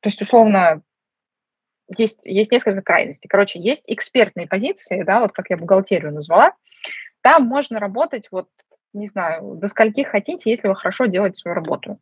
то 0.00 0.08
есть, 0.08 0.22
условно, 0.22 0.82
есть, 1.96 2.20
есть 2.24 2.50
несколько 2.50 2.82
крайностей. 2.82 3.28
Короче, 3.28 3.58
есть 3.58 3.84
экспертные 3.86 4.46
позиции, 4.46 5.02
да, 5.02 5.20
вот 5.20 5.32
как 5.32 5.50
я 5.50 5.56
бухгалтерию 5.56 6.12
назвала. 6.12 6.52
Там 7.22 7.44
можно 7.44 7.78
работать 7.78 8.28
вот, 8.30 8.48
не 8.92 9.08
знаю, 9.08 9.54
до 9.56 9.68
скольких 9.68 10.08
хотите, 10.08 10.50
если 10.50 10.68
вы 10.68 10.76
хорошо 10.76 11.06
делаете 11.06 11.36
свою 11.36 11.54
работу. 11.54 11.98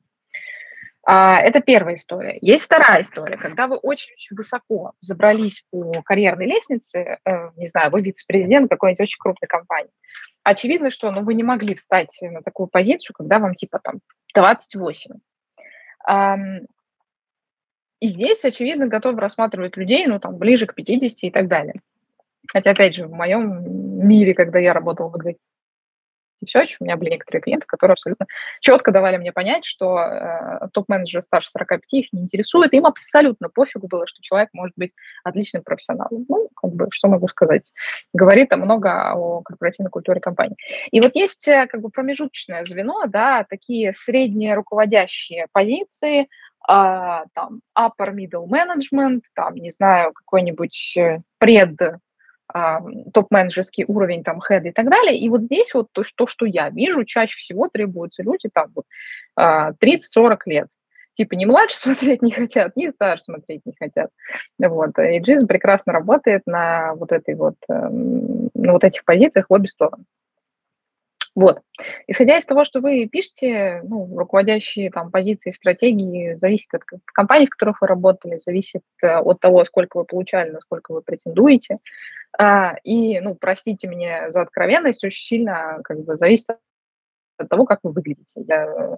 А, 1.06 1.38
это 1.40 1.60
первая 1.60 1.96
история. 1.96 2.38
Есть 2.40 2.64
вторая 2.64 3.02
история, 3.02 3.36
когда 3.36 3.66
вы 3.66 3.76
очень-очень 3.76 4.36
высоко 4.36 4.92
забрались 5.00 5.62
по 5.70 6.02
карьерной 6.02 6.46
лестнице, 6.46 7.18
э, 7.24 7.50
не 7.56 7.68
знаю, 7.68 7.90
вы 7.90 8.00
вице-президент 8.00 8.70
какой-нибудь 8.70 9.02
очень 9.02 9.18
крупной 9.18 9.48
компании. 9.48 9.90
Очевидно, 10.44 10.90
что 10.90 11.10
ну, 11.10 11.22
вы 11.22 11.34
не 11.34 11.42
могли 11.42 11.74
встать 11.74 12.16
на 12.22 12.42
такую 12.42 12.68
позицию, 12.68 13.14
когда 13.14 13.38
вам 13.38 13.54
типа 13.54 13.80
там 13.82 14.00
28. 14.34 15.10
И 18.04 18.08
здесь, 18.11 18.44
очевидно, 18.44 18.87
готовы 18.87 19.18
рассматривать 19.18 19.78
людей, 19.78 20.06
ну, 20.06 20.20
там, 20.20 20.37
ближе 20.37 20.66
к 20.66 20.75
50 20.75 21.20
и 21.23 21.30
так 21.30 21.49
далее. 21.49 21.80
Хотя, 22.46 22.73
опять 22.73 22.94
же, 22.94 23.06
в 23.06 23.12
моем 23.12 24.06
мире, 24.06 24.34
когда 24.34 24.58
я 24.58 24.75
работала 24.75 25.08
в 25.08 25.16
экзекутиве, 25.16 25.38
Search, 26.44 26.76
у 26.80 26.84
меня 26.84 26.99
были 26.99 27.08
некоторые 27.08 27.40
клиенты, 27.40 27.64
которые 27.66 27.94
абсолютно 27.94 28.26
четко 28.61 28.92
давали 28.92 29.16
мне 29.16 29.32
понять, 29.32 29.64
что 29.64 29.99
э, 29.99 30.68
топ-менеджеры 30.75 31.23
старше 31.23 31.49
45 31.49 31.80
их 31.92 32.12
не 32.12 32.20
интересует, 32.20 32.75
им 32.75 32.84
абсолютно 32.84 33.49
пофигу 33.49 33.88
было, 33.88 34.06
что 34.06 34.20
человек 34.20 34.50
может 34.52 34.75
быть 34.76 34.92
отличным 35.23 35.62
профессионалом. 35.62 36.26
Ну, 36.28 36.50
как 36.54 36.73
бы, 36.73 36.88
что 36.90 37.08
могу 37.08 37.28
сказать? 37.28 37.73
Говорит 38.12 38.50
там 38.50 38.61
много 38.61 39.14
о 39.14 39.40
корпоративной 39.40 39.90
культуре 39.90 40.20
компании. 40.20 40.56
И 40.90 41.00
вот 41.00 41.14
есть 41.14 41.49
э, 41.49 41.66
как 41.68 41.80
бы 41.80 41.88
промежуточное 41.88 42.66
звено, 42.66 43.06
да, 43.06 43.46
такие 43.49 43.94
средние 43.94 44.52
руководящие 44.52 45.46
позиции, 45.50 46.28
а, 46.66 47.25
там 47.35 47.61
upper 47.78 48.14
middle 48.14 48.49
management, 48.49 49.23
там, 49.35 49.54
не 49.54 49.71
знаю, 49.71 50.12
какой-нибудь 50.12 50.94
э, 50.97 51.18
пред 51.38 51.78
топ-менеджерский 53.12 53.85
уровень, 53.88 54.23
там, 54.23 54.40
хед 54.40 54.66
и 54.66 54.71
так 54.71 54.88
далее. 54.88 55.18
И 55.18 55.28
вот 55.28 55.42
здесь 55.42 55.73
вот 55.73 55.88
то, 55.92 56.04
что, 56.04 56.26
что 56.26 56.44
я 56.44 56.68
вижу, 56.68 57.04
чаще 57.04 57.37
всего 57.38 57.68
требуются 57.68 58.23
люди 58.23 58.50
там 58.52 58.71
вот 58.75 58.85
30-40 59.38 59.75
а, 60.16 60.37
лет. 60.47 60.68
Типа 61.16 61.35
не 61.35 61.47
младше 61.47 61.76
смотреть 61.80 62.23
не 62.23 62.33
хотят, 62.33 62.76
ни 62.76 62.90
старше 62.90 63.25
смотреть 63.25 63.62
не 63.64 63.75
хотят. 63.78 64.11
Вот. 64.59 64.99
И 64.99 65.18
Джиз 65.21 65.47
прекрасно 65.47 65.92
работает 65.92 66.42
на 66.47 66.94
вот 66.94 67.12
этой 67.12 67.35
вот, 67.35 67.56
эм, 67.68 68.50
на 68.54 68.73
вот 68.73 68.85
этих 68.85 69.04
позициях 69.04 69.47
в 69.49 69.52
обе 69.52 69.66
стороны. 69.66 70.04
Вот. 71.34 71.62
Исходя 72.06 72.38
из 72.38 72.44
того, 72.44 72.64
что 72.64 72.80
вы 72.80 73.06
пишете, 73.06 73.80
ну, 73.84 74.16
руководящие 74.16 74.90
там 74.90 75.10
позиции, 75.10 75.50
стратегии 75.50 76.34
зависит 76.34 76.72
от 76.72 76.82
компаний, 77.06 77.46
в 77.46 77.50
которых 77.50 77.80
вы 77.80 77.88
работали, 77.88 78.40
зависит 78.44 78.82
э, 79.02 79.16
от 79.16 79.40
того, 79.40 79.64
сколько 79.64 79.98
вы 79.98 80.04
получали, 80.04 80.50
насколько 80.50 80.92
вы 80.92 81.02
претендуете. 81.02 81.78
А, 82.38 82.76
и, 82.84 83.20
ну, 83.20 83.34
простите 83.34 83.88
меня 83.88 84.30
за 84.30 84.42
откровенность, 84.42 85.02
очень 85.02 85.24
сильно 85.24 85.80
как 85.82 86.04
бы 86.04 86.16
зависит 86.16 86.46
от 87.36 87.48
того, 87.48 87.64
как 87.64 87.80
вы 87.82 87.90
выглядите. 87.90 88.44
Я 88.46 88.96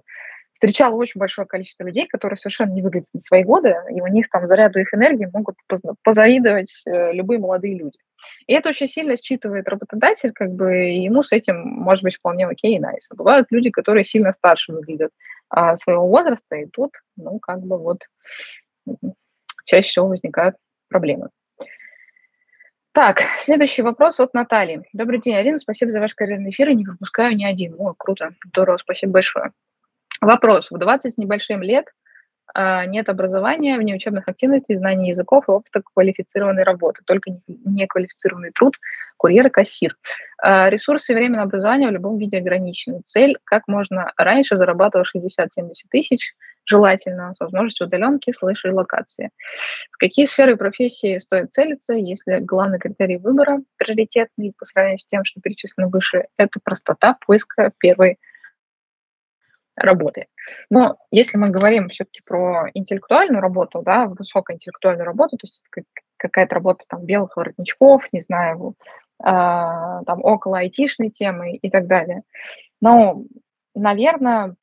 встречала 0.53 0.95
очень 0.95 1.19
большое 1.19 1.47
количество 1.47 1.83
людей, 1.83 2.07
которые 2.07 2.37
совершенно 2.37 2.73
не 2.73 2.81
выглядят 2.81 3.09
на 3.13 3.19
свои 3.21 3.43
годы, 3.43 3.75
и 3.91 4.01
у 4.01 4.07
них 4.07 4.29
там 4.29 4.45
заряду 4.47 4.79
их 4.79 4.93
энергии 4.93 5.29
могут 5.31 5.55
позавидовать 6.03 6.71
э, 6.85 7.13
любые 7.13 7.39
молодые 7.39 7.77
люди. 7.77 7.97
И 8.47 8.53
это 8.53 8.69
очень 8.69 8.87
сильно 8.87 9.17
считывает 9.17 9.67
работодатель, 9.67 10.31
как 10.33 10.51
бы 10.51 10.89
и 10.89 11.03
ему 11.03 11.23
с 11.23 11.31
этим 11.31 11.61
может 11.61 12.03
быть 12.03 12.15
вполне 12.15 12.47
окей 12.47 12.75
и 12.75 12.79
найс. 12.79 13.07
Бывают 13.15 13.47
люди, 13.51 13.69
которые 13.69 14.05
сильно 14.05 14.33
старше 14.33 14.73
выглядят 14.73 15.11
а, 15.49 15.77
своего 15.77 16.07
возраста, 16.07 16.55
и 16.55 16.65
тут, 16.65 16.91
ну, 17.15 17.39
как 17.39 17.61
бы 17.61 17.77
вот 17.77 17.99
чаще 19.65 19.89
всего 19.89 20.07
возникают 20.07 20.55
проблемы. 20.89 21.29
Так, 22.93 23.21
следующий 23.43 23.83
вопрос 23.83 24.19
от 24.19 24.33
Натальи. 24.33 24.81
Добрый 24.91 25.21
день, 25.21 25.35
Алина, 25.35 25.59
спасибо 25.59 25.91
за 25.91 25.99
ваш 25.99 26.15
карьерный 26.15 26.49
эфир, 26.49 26.69
и 26.69 26.75
не 26.75 26.83
пропускаю 26.83 27.35
ни 27.35 27.45
один. 27.45 27.75
О, 27.77 27.93
круто, 27.93 28.31
здорово, 28.47 28.77
спасибо 28.77 29.13
большое. 29.13 29.51
Вопрос. 30.19 30.71
В 30.71 30.77
20 30.79 31.13
с 31.13 31.17
небольшим 31.17 31.61
лет 31.61 31.85
а, 31.85 31.91
нет 32.55 33.09
образования, 33.09 33.77
внеучебных 33.77 34.27
активностей, 34.27 34.77
знаний 34.77 35.09
языков 35.09 35.45
и 35.47 35.51
опыта 35.51 35.81
квалифицированной 35.81 36.63
работы, 36.63 37.01
только 37.05 37.31
неквалифицированный 37.47 38.51
труд, 38.51 38.75
курьер 39.17 39.47
и 39.47 39.49
кассир. 39.49 39.97
А, 40.41 40.69
ресурсы 40.69 41.11
и 41.11 41.15
время 41.15 41.37
на 41.37 41.43
образование 41.43 41.89
в 41.89 41.93
любом 41.93 42.17
виде 42.17 42.37
ограничены. 42.37 43.01
Цель– 43.05 43.37
как 43.43 43.67
можно 43.67 44.11
раньше 44.17 44.55
зарабатывать 44.55 45.07
60-70 45.15 45.73
тысяч, 45.89 46.33
желательно, 46.65 47.33
с 47.35 47.39
возможностью 47.39 47.87
удаленки, 47.87 48.33
слэш 48.37 48.65
и 48.65 48.69
локации. 48.69 49.31
В 49.91 49.97
какие 49.97 50.27
сферы 50.27 50.55
профессии 50.55 51.17
стоит 51.19 51.51
целиться, 51.51 51.93
если 51.93 52.39
главный 52.39 52.79
критерий 52.79 53.17
выбора, 53.17 53.59
приоритетный 53.77 54.53
по 54.57 54.65
сравнению 54.65 54.99
с 54.99 55.07
тем, 55.07 55.25
что 55.25 55.41
перечислено 55.41 55.87
выше, 55.87 56.25
это 56.37 56.59
простота 56.63 57.17
поиска 57.25 57.71
первой 57.79 58.19
работы. 59.77 60.27
Но 60.69 60.97
если 61.11 61.37
мы 61.37 61.49
говорим 61.49 61.89
все-таки 61.89 62.21
про 62.25 62.69
интеллектуальную 62.73 63.41
работу, 63.41 63.81
да, 63.83 64.07
высокоинтеллектуальную 64.07 65.05
работу, 65.05 65.37
то 65.37 65.45
есть 65.45 65.63
какая-то 66.17 66.55
работа 66.55 66.83
там 66.87 67.05
белых 67.05 67.37
воротничков, 67.37 68.03
не 68.11 68.21
знаю, 68.21 68.73
э, 69.19 69.23
там 69.23 70.23
около 70.23 70.59
айтишной 70.59 71.09
темы 71.09 71.53
и 71.53 71.69
так 71.69 71.87
далее. 71.87 72.23
Но, 72.81 73.23
наверное, 73.75 74.55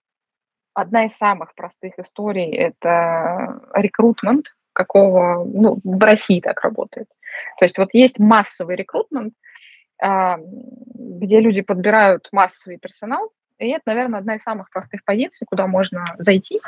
одна 0.74 1.06
из 1.06 1.16
самых 1.16 1.54
простых 1.54 1.98
историй– 1.98 2.50
это 2.56 3.60
рекрутмент, 3.74 4.46
какого, 4.72 5.44
ну, 5.44 5.78
в 5.84 6.02
России 6.02 6.40
так 6.40 6.60
работает. 6.62 7.08
То 7.58 7.64
есть 7.64 7.78
вот 7.78 7.90
есть 7.92 8.18
массовый 8.18 8.74
рекрутмент, 8.74 9.34
где 10.00 11.40
люди 11.40 11.62
подбирают 11.62 12.28
массовый 12.32 12.78
персонал, 12.78 13.30
и 13.58 13.68
это, 13.68 13.82
наверное, 13.86 14.20
одна 14.20 14.36
из 14.36 14.42
самых 14.42 14.70
простых 14.70 15.04
позиций, 15.04 15.46
куда 15.48 15.66
можно 15.66 16.14
зайти. 16.18 16.60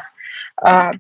А, 0.57 0.93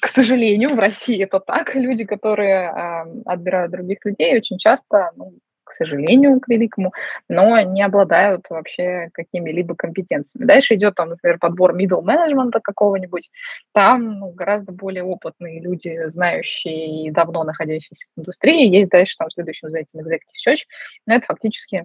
к 0.00 0.08
сожалению, 0.14 0.74
в 0.74 0.78
России 0.78 1.22
это 1.22 1.40
так. 1.40 1.74
Люди, 1.74 2.04
которые 2.04 2.68
а, 2.68 3.06
отбирают 3.26 3.72
других 3.72 4.04
людей, 4.04 4.36
очень 4.36 4.58
часто, 4.58 5.10
ну, 5.16 5.34
к 5.64 5.72
сожалению, 5.74 6.40
к 6.40 6.48
великому, 6.48 6.92
но 7.28 7.60
не 7.60 7.82
обладают 7.82 8.46
вообще 8.48 9.10
какими-либо 9.12 9.74
компетенциями. 9.76 10.46
Дальше 10.46 10.74
идет, 10.74 10.94
там, 10.94 11.10
например, 11.10 11.38
подбор 11.38 11.76
middle 11.76 12.02
менеджмента 12.02 12.60
какого-нибудь. 12.60 13.30
Там 13.72 14.18
ну, 14.18 14.30
гораздо 14.32 14.72
более 14.72 15.04
опытные 15.04 15.60
люди, 15.60 16.08
знающие 16.08 17.06
и 17.06 17.10
давно 17.10 17.44
находящиеся 17.44 18.06
в 18.16 18.20
индустрии. 18.20 18.74
Есть 18.74 18.90
дальше 18.90 19.14
там 19.18 19.30
следующим 19.30 19.68
за 19.68 19.80
этим 19.80 20.00
executive 20.00 20.48
search. 20.48 20.60
Но 21.06 21.14
это 21.14 21.26
фактически 21.26 21.84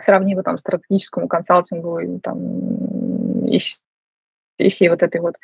сравнимо 0.00 0.42
там 0.42 0.58
стратегическому 0.58 1.28
консалтингу 1.28 1.98
и 1.98 2.18
там 2.20 3.46
и, 3.46 3.60
и 4.58 4.70
всей 4.70 4.88
вот 4.88 5.02
этой 5.02 5.20
вот 5.20 5.36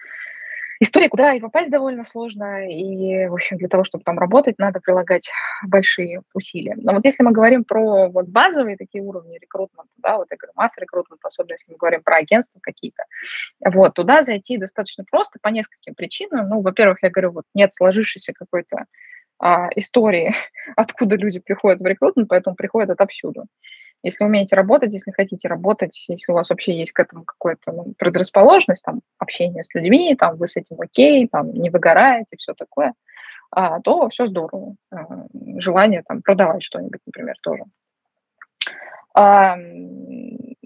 истории, 0.81 1.09
куда 1.09 1.35
и 1.35 1.41
попасть 1.41 1.71
довольно 1.71 2.05
сложно, 2.07 2.67
и, 2.69 3.27
в 3.27 3.35
общем, 3.35 3.59
для 3.59 3.69
того, 3.69 3.85
чтобы 3.85 4.03
там 4.03 4.19
работать, 4.19 4.59
надо 4.59 4.81
прилагать 4.81 5.29
большие 5.67 6.23
усилия. 6.33 6.75
Но 6.77 6.95
вот 6.95 7.05
если 7.05 7.23
мы 7.23 7.33
говорим 7.33 7.65
про 7.65 8.09
вот 8.09 8.29
базовые 8.29 8.79
такие 8.79 9.05
уровни 9.05 9.39
рекрутмента, 9.39 9.93
да, 9.99 10.17
вот 10.17 10.29
я 10.31 10.37
говорю, 10.39 10.53
масса 10.57 10.81
рекрутмента, 10.81 11.29
особенно 11.29 11.53
если 11.53 11.71
мы 11.71 11.77
говорим 11.77 12.03
про 12.03 12.17
агентства 12.17 12.59
какие-то, 12.63 13.05
вот, 13.65 13.95
туда 13.95 14.23
зайти 14.23 14.57
достаточно 14.57 15.05
просто 15.09 15.39
по 15.43 15.49
нескольким 15.49 15.95
причинам. 15.95 16.49
Ну, 16.49 16.63
во-первых, 16.63 16.99
я 17.03 17.11
говорю, 17.11 17.33
вот 17.33 17.45
нет 17.55 17.75
сложившейся 17.75 18.33
какой-то 18.33 18.87
а, 19.39 19.69
истории, 19.77 20.35
откуда 20.77 21.17
люди 21.17 21.41
приходят 21.41 21.81
в 21.81 21.87
рекрутмент, 21.87 22.29
поэтому 22.29 22.57
приходят 22.57 22.89
отовсюду. 22.89 23.45
Если 24.03 24.25
умеете 24.25 24.57
работать, 24.57 24.93
если 24.93 25.11
хотите 25.11 25.49
работать, 25.49 26.05
если 26.09 26.33
у 26.33 26.35
вас 26.35 26.49
вообще 26.49 26.77
есть 26.77 26.93
к 26.93 27.01
этому 27.01 27.25
какая-то 27.25 27.73
ну, 27.73 27.95
предрасположенность, 27.99 28.83
там, 28.83 29.01
общение 29.19 29.63
с 29.63 29.75
людьми, 29.75 30.17
там, 30.17 30.37
вы 30.37 30.49
с 30.49 30.57
этим 30.57 30.81
окей, 30.81 31.29
там, 31.29 31.53
не 31.53 31.69
выгораете, 31.69 32.37
все 32.39 32.55
такое, 32.55 32.95
а, 33.51 33.81
то 33.81 34.09
все 34.09 34.27
здорово. 34.27 34.77
А, 34.91 35.27
желание 35.59 36.03
там 36.07 36.23
продавать 36.23 36.63
что-нибудь, 36.63 37.01
например, 37.07 37.35
тоже. 37.43 37.65
А, 39.15 39.57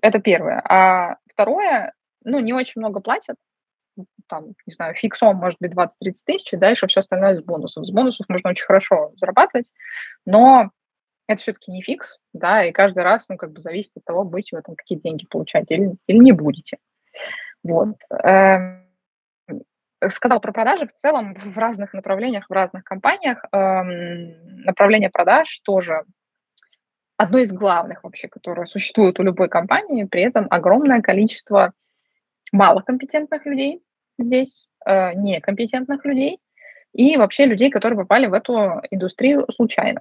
это 0.00 0.20
первое. 0.20 0.60
А 0.68 1.16
второе, 1.32 1.92
ну, 2.24 2.38
не 2.38 2.52
очень 2.52 2.80
много 2.80 3.00
платят, 3.00 3.36
там, 4.28 4.54
не 4.66 4.74
знаю, 4.74 4.94
фиксом 4.94 5.36
может 5.36 5.58
быть 5.60 5.72
20-30 5.72 5.88
тысяч, 6.24 6.52
и 6.52 6.56
дальше 6.56 6.86
все 6.86 7.00
остальное 7.00 7.36
с 7.36 7.42
бонусов. 7.42 7.84
С 7.84 7.90
бонусов 7.90 8.28
можно 8.28 8.50
очень 8.50 8.64
хорошо 8.64 9.12
зарабатывать, 9.16 9.70
но 10.26 10.70
это 11.26 11.40
все-таки 11.40 11.70
не 11.70 11.82
фикс, 11.82 12.18
да, 12.32 12.64
и 12.64 12.72
каждый 12.72 13.02
раз, 13.02 13.24
ну, 13.28 13.36
как 13.36 13.52
бы 13.52 13.60
зависит 13.60 13.92
от 13.96 14.04
того, 14.04 14.24
будете 14.24 14.56
вы 14.56 14.62
там 14.62 14.74
какие 14.76 14.98
деньги 14.98 15.26
получать 15.26 15.70
или, 15.70 15.96
или 16.06 16.18
не 16.18 16.32
будете. 16.32 16.78
Вот. 17.62 17.96
Эм, 18.10 18.84
сказал 20.14 20.40
про 20.40 20.52
продажи 20.52 20.86
в 20.86 20.92
целом 20.92 21.34
в 21.54 21.58
разных 21.58 21.94
направлениях, 21.94 22.46
в 22.48 22.52
разных 22.52 22.84
компаниях. 22.84 23.44
Эм, 23.52 24.64
направление 24.64 25.10
продаж 25.10 25.60
тоже 25.64 26.02
одно 27.16 27.38
из 27.38 27.52
главных 27.52 28.04
вообще, 28.04 28.28
которое 28.28 28.66
существует 28.66 29.18
у 29.18 29.22
любой 29.22 29.48
компании, 29.48 30.04
при 30.04 30.22
этом 30.22 30.46
огромное 30.50 31.00
количество 31.00 31.72
малокомпетентных 32.52 33.46
людей 33.46 33.82
здесь, 34.18 34.66
э, 34.86 35.14
некомпетентных 35.14 36.04
людей 36.04 36.38
и 36.92 37.16
вообще 37.16 37.46
людей, 37.46 37.70
которые 37.70 37.98
попали 37.98 38.26
в 38.26 38.34
эту 38.34 38.82
индустрию 38.90 39.46
случайно. 39.52 40.00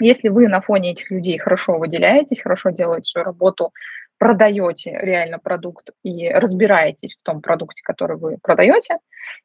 Если 0.00 0.28
вы 0.28 0.48
на 0.48 0.60
фоне 0.60 0.92
этих 0.92 1.10
людей 1.10 1.38
хорошо 1.38 1.78
выделяетесь, 1.78 2.40
хорошо 2.40 2.70
делаете 2.70 3.10
свою 3.10 3.24
работу, 3.24 3.72
продаете 4.18 4.98
реально 5.00 5.38
продукт 5.38 5.90
и 6.02 6.28
разбираетесь 6.28 7.16
в 7.16 7.22
том 7.22 7.40
продукте, 7.40 7.82
который 7.84 8.16
вы 8.16 8.38
продаете, 8.42 8.98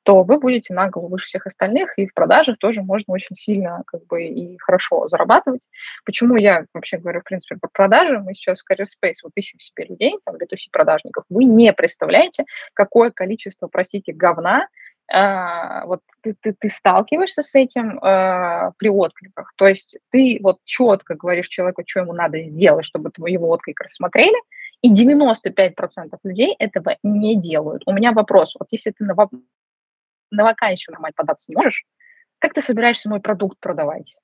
то 0.04 0.24
вы 0.24 0.40
будете 0.40 0.74
на 0.74 0.90
голову 0.90 1.12
выше 1.12 1.26
всех 1.26 1.46
остальных, 1.46 1.94
и 1.98 2.08
в 2.08 2.14
продажах 2.14 2.58
тоже 2.58 2.82
можно 2.82 3.14
очень 3.14 3.36
сильно 3.36 3.84
как 3.86 4.06
бы 4.08 4.26
и 4.26 4.58
хорошо 4.58 5.08
зарабатывать. 5.10 5.62
Почему 6.06 6.36
я 6.36 6.66
вообще 6.74 6.98
говорю, 6.98 7.22
в 7.22 7.24
принципе, 7.24 7.58
про 7.60 7.70
продажи? 7.72 8.20
Мы 8.20 8.34
сейчас 8.34 8.62
в 8.62 8.72
Career 8.72 8.86
Space 8.86 9.16
вот 9.24 9.32
ищем 9.36 9.60
себе 9.60 9.86
людей, 9.86 10.18
там, 10.26 10.36
B2C 10.36 10.70
продажников. 10.72 11.26
Вы 11.30 11.44
не 11.46 11.72
представляете, 11.74 12.46
какое 12.74 13.12
количество, 13.12 13.68
простите, 13.68 14.14
говна 14.14 14.68
вот 15.10 16.00
ты, 16.22 16.36
ты, 16.42 16.56
ты 16.58 16.70
сталкиваешься 16.70 17.44
с 17.44 17.54
этим 17.56 18.00
uh, 18.00 18.72
при 18.78 18.90
откликах, 18.90 19.54
то 19.58 19.68
есть 19.68 19.98
ты 20.12 20.40
вот 20.42 20.60
четко 20.64 21.16
говоришь 21.16 21.50
человеку, 21.50 21.84
что 21.86 22.00
ему 22.00 22.14
надо 22.14 22.42
сделать, 22.42 22.86
чтобы 22.86 23.12
его 23.28 23.50
отклик 23.50 23.82
рассмотрели, 23.82 24.36
и 24.82 24.94
95% 24.94 26.18
людей 26.24 26.56
этого 26.58 26.98
не 27.04 27.40
делают. 27.40 27.84
У 27.86 27.94
меня 27.94 28.12
вопрос, 28.12 28.56
вот 28.60 28.68
если 28.72 28.92
ты 28.92 29.04
на, 29.06 29.16
на 30.32 30.44
вакансию 30.44 30.94
нормально 30.94 31.14
податься 31.16 31.52
не 31.52 31.56
можешь, 31.56 31.86
как 32.40 32.54
ты 32.54 32.62
собираешься 32.62 33.10
мой 33.10 33.22
продукт 33.22 33.58
продавать? 33.60 34.18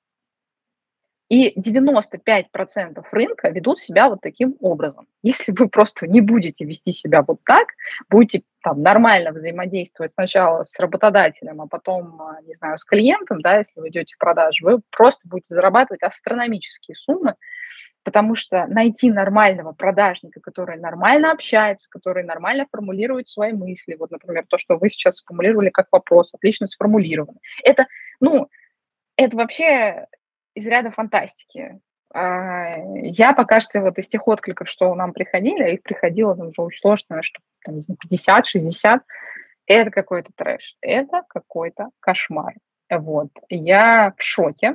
И 1.30 1.54
95% 1.60 3.04
рынка 3.12 3.50
ведут 3.50 3.78
себя 3.78 4.08
вот 4.08 4.20
таким 4.20 4.56
образом. 4.58 5.06
Если 5.22 5.52
вы 5.52 5.68
просто 5.68 6.08
не 6.08 6.20
будете 6.20 6.64
вести 6.64 6.92
себя 6.92 7.22
вот 7.22 7.38
так, 7.44 7.68
будете 8.10 8.42
там 8.64 8.82
нормально 8.82 9.30
взаимодействовать 9.30 10.12
сначала 10.12 10.64
с 10.64 10.76
работодателем, 10.76 11.60
а 11.62 11.68
потом, 11.68 12.20
а, 12.20 12.42
не 12.42 12.54
знаю, 12.54 12.78
с 12.78 12.84
клиентом, 12.84 13.42
да, 13.42 13.58
если 13.58 13.78
вы 13.78 13.90
идете 13.90 14.16
в 14.16 14.18
продажу, 14.18 14.66
вы 14.66 14.80
просто 14.90 15.20
будете 15.28 15.54
зарабатывать 15.54 16.02
астрономические 16.02 16.96
суммы, 16.96 17.36
потому 18.02 18.34
что 18.34 18.66
найти 18.66 19.08
нормального 19.08 19.70
продажника, 19.70 20.40
который 20.40 20.78
нормально 20.80 21.30
общается, 21.30 21.86
который 21.90 22.24
нормально 22.24 22.66
формулирует 22.72 23.28
свои 23.28 23.52
мысли, 23.52 23.94
вот, 23.94 24.10
например, 24.10 24.46
то, 24.48 24.58
что 24.58 24.76
вы 24.76 24.90
сейчас 24.90 25.18
сформулировали 25.18 25.70
как 25.70 25.86
вопрос, 25.92 26.30
отлично 26.34 26.66
сформулировано, 26.66 27.38
это, 27.62 27.86
ну, 28.18 28.48
это 29.16 29.36
вообще 29.36 30.06
из 30.54 30.66
ряда 30.66 30.90
фантастики. 30.90 31.80
А, 32.12 32.76
я 32.94 33.32
пока 33.32 33.60
что 33.60 33.80
вот 33.80 33.98
из 33.98 34.08
тех 34.08 34.26
откликов, 34.26 34.68
что 34.68 34.94
нам 34.94 35.12
приходили, 35.12 35.62
а 35.62 35.68
их 35.68 35.82
приходило 35.82 36.36
там 36.36 36.48
уже 36.48 36.62
очень 36.62 36.80
сложно, 36.80 37.22
что 37.22 37.40
там, 37.64 37.78
50-60, 37.78 39.00
это 39.66 39.90
какой-то 39.90 40.30
трэш, 40.34 40.76
это 40.80 41.22
какой-то 41.28 41.90
кошмар. 42.00 42.54
Вот. 42.90 43.30
Я 43.48 44.14
в 44.16 44.22
шоке, 44.22 44.74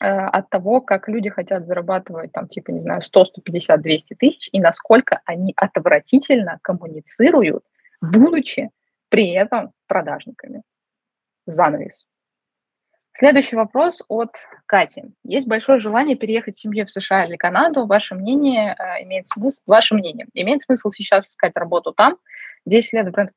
Э, 0.00 0.26
от 0.26 0.48
того, 0.48 0.80
как 0.80 1.08
люди 1.08 1.28
хотят 1.28 1.66
зарабатывать, 1.66 2.30
там, 2.32 2.46
типа, 2.46 2.70
не 2.70 2.80
знаю, 2.80 3.02
100, 3.02 3.24
150, 3.26 3.80
200 3.80 4.14
тысяч, 4.14 4.48
и 4.52 4.60
насколько 4.60 5.20
они 5.24 5.52
отвратительно 5.56 6.58
коммуницируют, 6.62 7.64
будучи 8.00 8.70
при 9.08 9.32
этом 9.32 9.72
продажниками. 9.88 10.62
Занавес. 11.46 12.06
Следующий 13.18 13.56
вопрос 13.56 14.00
от 14.06 14.30
Кати. 14.66 15.02
Есть 15.24 15.48
большое 15.48 15.80
желание 15.80 16.14
переехать 16.14 16.56
с 16.56 16.60
семьей 16.60 16.84
в 16.84 16.90
США 16.92 17.24
или 17.24 17.34
Канаду. 17.34 17.84
Ваше 17.84 18.14
мнение 18.14 18.76
э, 18.78 19.02
имеет 19.02 19.28
смысл? 19.28 19.60
Ваше 19.66 19.96
мнение. 19.96 20.26
Имеет 20.34 20.62
смысл 20.62 20.92
сейчас 20.92 21.26
искать 21.26 21.50
работу 21.56 21.92
там? 21.92 22.16
10 22.64 22.92
лет 22.92 23.08
в 23.08 23.10
бренд 23.10 23.32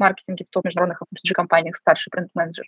маркетинге 0.00 0.46
в 0.46 0.50
топ-международных 0.50 1.00
FMCG-компаниях 1.02 1.76
старший 1.76 2.10
бренд-менеджер, 2.10 2.66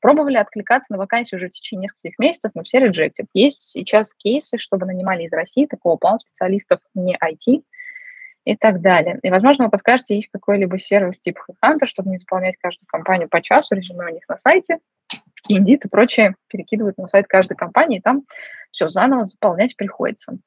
пробовали 0.00 0.36
откликаться 0.36 0.92
на 0.92 0.98
вакансию 0.98 1.38
уже 1.38 1.48
в 1.48 1.50
течение 1.50 1.84
нескольких 1.84 2.16
месяцев, 2.20 2.52
но 2.54 2.62
все 2.62 2.78
rejected. 2.78 3.26
Есть 3.34 3.70
сейчас 3.70 4.14
кейсы, 4.14 4.58
чтобы 4.58 4.86
нанимали 4.86 5.24
из 5.24 5.32
России 5.32 5.66
такого 5.66 5.96
плана 5.96 6.20
специалистов 6.20 6.78
не 6.94 7.16
IT 7.16 7.64
и 8.44 8.56
так 8.56 8.82
далее. 8.82 9.18
И, 9.22 9.30
возможно, 9.30 9.64
вы 9.64 9.70
подскажете, 9.70 10.14
есть 10.14 10.28
какой-либо 10.32 10.78
сервис 10.78 11.18
типа 11.18 11.40
HeadHunter, 11.50 11.86
чтобы 11.86 12.10
не 12.10 12.18
заполнять 12.18 12.56
каждую 12.56 12.86
компанию 12.86 13.28
по 13.28 13.42
часу, 13.42 13.74
резюме 13.74 14.06
у 14.06 14.14
них 14.14 14.28
на 14.28 14.36
сайте, 14.36 14.78
и 15.48 15.58
Indeed 15.58 15.80
и 15.84 15.88
прочее 15.88 16.36
перекидывают 16.48 16.98
на 16.98 17.08
сайт 17.08 17.26
каждой 17.26 17.56
компании, 17.56 17.98
и 17.98 18.02
там 18.02 18.22
все 18.70 18.88
заново 18.88 19.26
заполнять 19.26 19.76
приходится. 19.76 20.38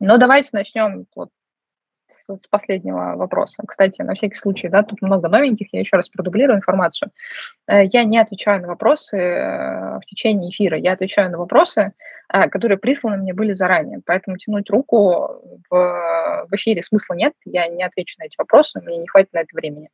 Но 0.00 0.18
давайте 0.18 0.50
начнем 0.52 1.06
вот 1.14 1.30
с 2.28 2.46
последнего 2.48 3.16
вопроса. 3.16 3.62
Кстати, 3.66 4.02
на 4.02 4.14
всякий 4.14 4.36
случай, 4.36 4.68
да, 4.68 4.82
тут 4.82 5.02
много 5.02 5.28
новеньких, 5.28 5.68
я 5.72 5.80
еще 5.80 5.96
раз 5.96 6.08
продублирую 6.08 6.58
информацию. 6.58 7.10
Э, 7.66 7.84
я 7.84 8.04
не 8.04 8.18
отвечаю 8.18 8.62
на 8.62 8.68
вопросы 8.68 9.16
э, 9.16 9.98
в 9.98 10.04
течение 10.06 10.50
эфира, 10.50 10.76
я 10.76 10.92
отвечаю 10.92 11.30
на 11.30 11.38
вопросы, 11.38 11.92
э, 12.32 12.48
которые 12.48 12.78
присланы 12.78 13.18
мне 13.18 13.34
были 13.34 13.52
заранее, 13.52 14.00
поэтому 14.04 14.36
тянуть 14.36 14.70
руку 14.70 15.42
в, 15.70 16.46
в 16.50 16.54
эфире 16.56 16.82
смысла 16.82 17.14
нет, 17.14 17.34
я 17.44 17.68
не 17.68 17.82
отвечу 17.82 18.16
на 18.18 18.24
эти 18.24 18.36
вопросы, 18.38 18.80
мне 18.80 18.98
не 18.98 19.08
хватит 19.08 19.32
на 19.32 19.38
это 19.38 19.54
времени. 19.54 19.88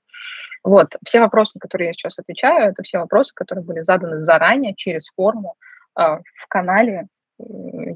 Вот, 0.63 0.97
все 1.05 1.21
вопросы, 1.21 1.53
на 1.55 1.61
которые 1.61 1.89
я 1.89 1.93
сейчас 1.95 2.19
отвечаю, 2.19 2.71
это 2.71 2.83
все 2.83 2.99
вопросы, 2.99 3.33
которые 3.35 3.65
были 3.65 3.81
заданы 3.81 4.21
заранее 4.21 4.75
через 4.75 5.09
форму 5.09 5.57
в 5.95 6.47
канале 6.49 7.09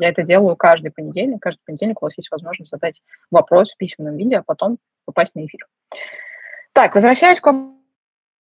я 0.00 0.08
это 0.08 0.22
делаю 0.22 0.56
каждый 0.56 0.90
понедельник. 0.90 1.40
Каждый 1.42 1.60
понедельник 1.64 2.02
у 2.02 2.06
вас 2.06 2.16
есть 2.16 2.30
возможность 2.30 2.70
задать 2.70 3.00
вопрос 3.30 3.72
в 3.72 3.76
письменном 3.76 4.16
виде, 4.16 4.38
а 4.38 4.42
потом 4.42 4.78
попасть 5.04 5.34
на 5.34 5.44
эфир. 5.44 5.66
Так, 6.72 6.94
возвращаясь 6.94 7.40
к 7.40 7.54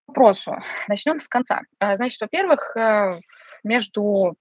вопросу. 0.06 0.56
Начнем 0.88 1.20
с 1.20 1.28
конца. 1.28 1.62
А, 1.78 1.96
значит, 1.96 2.20
во-первых, 2.20 2.76
э, 2.76 3.20
между 3.62 4.34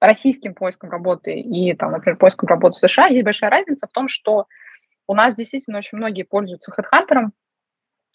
российским 0.00 0.54
поиском 0.54 0.90
работы 0.90 1.38
и, 1.38 1.74
там, 1.74 1.92
например, 1.92 2.18
поиском 2.18 2.48
работы 2.48 2.76
в 2.76 2.78
США 2.78 3.06
есть 3.06 3.24
большая 3.24 3.50
разница 3.50 3.86
в 3.86 3.92
том, 3.92 4.08
что 4.08 4.46
у 5.06 5.14
нас 5.14 5.34
действительно 5.34 5.78
очень 5.78 5.98
многие 5.98 6.22
пользуются 6.22 6.72
HeadHunter, 6.72 7.30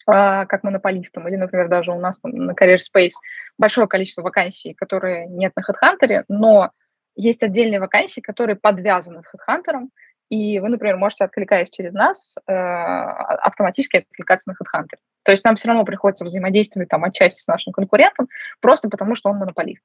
а, 0.06 0.46
как 0.46 0.62
монополистом, 0.62 1.28
или, 1.28 1.36
например, 1.36 1.68
даже 1.68 1.92
у 1.92 1.98
нас 1.98 2.18
там, 2.20 2.32
на 2.32 2.52
Career 2.52 2.78
Space 2.78 3.12
большое 3.58 3.86
количество 3.86 4.22
вакансий, 4.22 4.74
которые 4.74 5.26
нет 5.26 5.52
на 5.56 5.62
HeadHunter, 5.62 6.24
но 6.28 6.70
есть 7.16 7.42
отдельные 7.42 7.80
вакансии, 7.80 8.20
которые 8.20 8.56
подвязаны 8.56 9.22
с 9.22 9.34
HeadHunter, 9.34 9.88
и 10.30 10.60
вы, 10.60 10.68
например, 10.68 10.96
можете, 10.96 11.24
откликаясь 11.24 11.70
через 11.70 11.92
нас, 11.92 12.36
э, 12.46 12.52
автоматически 12.52 13.96
откликаться 14.08 14.50
на 14.50 14.52
HeadHunter. 14.52 14.98
То 15.24 15.32
есть 15.32 15.44
нам 15.44 15.56
все 15.56 15.68
равно 15.68 15.84
приходится 15.84 16.24
взаимодействовать 16.24 16.88
там 16.88 17.04
отчасти 17.04 17.40
с 17.40 17.46
нашим 17.46 17.72
конкурентом, 17.72 18.28
просто 18.60 18.88
потому 18.88 19.16
что 19.16 19.30
он 19.30 19.38
монополист. 19.38 19.82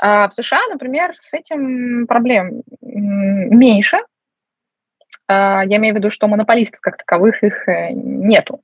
А 0.00 0.28
в 0.28 0.34
США, 0.34 0.60
например, 0.70 1.14
с 1.20 1.32
этим 1.32 2.06
проблем 2.06 2.62
меньше. 2.80 3.98
А, 5.28 5.64
я 5.64 5.76
имею 5.76 5.94
в 5.94 5.98
виду, 5.98 6.10
что 6.10 6.26
монополистов 6.26 6.80
как 6.80 6.96
таковых 6.96 7.42
их 7.44 7.68
э, 7.68 7.90
нету. 7.92 8.62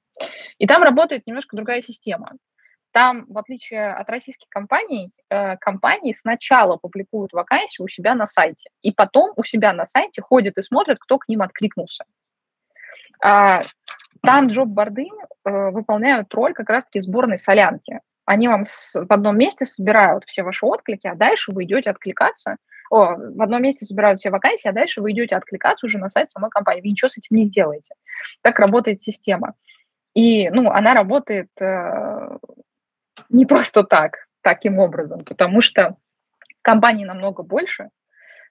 И 0.58 0.66
там 0.66 0.82
работает 0.82 1.26
немножко 1.26 1.54
другая 1.54 1.82
система. 1.82 2.32
Там, 2.96 3.26
в 3.28 3.36
отличие 3.36 3.92
от 3.92 4.08
российских 4.08 4.48
компаний, 4.48 5.12
э, 5.28 5.58
компании 5.58 6.16
сначала 6.18 6.78
публикуют 6.78 7.34
вакансию 7.34 7.84
у 7.84 7.88
себя 7.88 8.14
на 8.14 8.26
сайте, 8.26 8.70
и 8.80 8.90
потом 8.90 9.34
у 9.36 9.44
себя 9.44 9.74
на 9.74 9.84
сайте 9.84 10.22
ходят 10.22 10.56
и 10.56 10.62
смотрят, 10.62 10.96
кто 10.98 11.18
к 11.18 11.28
ним 11.28 11.42
откликнулся. 11.42 12.06
А, 13.22 13.64
там 14.22 14.46
джоб-борды 14.46 15.08
э, 15.44 15.70
выполняют 15.72 16.32
роль 16.32 16.54
как 16.54 16.70
раз-таки 16.70 17.00
сборной 17.00 17.38
солянки. 17.38 18.00
Они 18.24 18.48
вам 18.48 18.64
в 18.64 19.12
одном 19.12 19.36
месте 19.36 19.66
собирают 19.66 20.24
все 20.24 20.42
ваши 20.42 20.64
отклики, 20.64 21.06
а 21.06 21.14
дальше 21.14 21.52
вы 21.52 21.64
идете 21.64 21.90
откликаться. 21.90 22.56
О, 22.88 23.14
в 23.14 23.42
одном 23.42 23.60
месте 23.60 23.84
собирают 23.84 24.20
все 24.20 24.30
вакансии, 24.30 24.68
а 24.68 24.72
дальше 24.72 25.02
вы 25.02 25.12
идете 25.12 25.36
откликаться 25.36 25.84
уже 25.84 25.98
на 25.98 26.08
сайт 26.08 26.30
самой 26.30 26.48
компании. 26.48 26.80
Вы 26.80 26.88
ничего 26.88 27.10
с 27.10 27.18
этим 27.18 27.36
не 27.36 27.44
сделаете. 27.44 27.94
Так 28.40 28.58
работает 28.58 29.02
система. 29.02 29.52
И 30.14 30.48
ну, 30.48 30.70
она 30.70 30.94
работает 30.94 31.50
э, 31.60 32.38
не 33.28 33.46
просто 33.46 33.84
так, 33.84 34.26
таким 34.42 34.78
образом, 34.78 35.24
потому 35.24 35.60
что 35.60 35.96
компаний 36.62 37.04
намного 37.04 37.42
больше, 37.42 37.90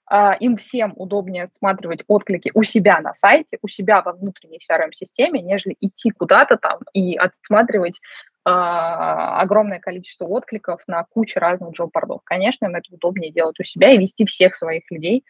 а, 0.08 0.34
им 0.34 0.58
всем 0.58 0.94
удобнее 0.96 1.46
осматривать 1.46 2.04
отклики 2.08 2.52
у 2.54 2.64
себя 2.64 3.00
на 3.00 3.16
сайте, 3.16 3.58
у 3.62 3.68
себя 3.68 4.02
во 4.02 4.14
внутренней 4.14 4.60
CRM-системе, 4.60 5.42
нежели 5.42 5.76
идти 5.80 6.12
куда-то 6.12 6.58
там 6.58 6.80
и 6.94 7.16
отсматривать 7.16 8.00
э, 8.46 8.50
огромное 8.50 9.80
количество 9.80 10.26
откликов 10.26 10.82
на 10.86 11.04
кучу 11.06 11.40
разных 11.40 11.72
джоб-бордов. 11.72 12.22
Конечно, 12.24 12.66
им 12.66 12.76
это 12.76 12.94
удобнее 12.94 13.32
делать 13.32 13.60
у 13.60 13.64
себя 13.64 13.94
и 13.94 13.98
вести 13.98 14.26
всех 14.26 14.56
своих 14.56 14.84
людей, 14.92 15.26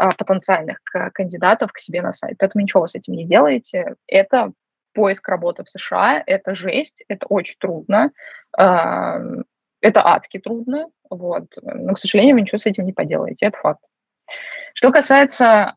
э, 0.00 0.08
потенциальных 0.16 0.78
кандидатов 1.12 1.72
к 1.72 1.78
себе 1.78 2.00
на 2.00 2.14
сайт. 2.14 2.36
Поэтому 2.38 2.62
ничего 2.62 2.82
вы 2.82 2.88
с 2.88 2.94
этим 2.94 3.12
не 3.12 3.24
сделаете. 3.24 3.96
Это 4.06 4.52
поиск 4.96 5.28
работы 5.28 5.62
в 5.62 5.68
США– 5.68 6.22
это 6.26 6.54
жесть, 6.54 7.04
это 7.08 7.26
очень 7.26 7.56
трудно, 7.60 8.10
а, 8.56 9.20
это 9.82 10.04
адски 10.04 10.38
трудно, 10.38 10.88
вот. 11.10 11.46
Но, 11.62 11.94
к 11.94 12.00
сожалению, 12.00 12.34
вы 12.34 12.40
ничего 12.40 12.58
с 12.58 12.66
этим 12.66 12.86
не 12.86 12.92
поделаете, 12.92 13.46
это 13.46 13.58
факт. 13.58 13.80
Что 14.74 14.90
касается 14.90 15.72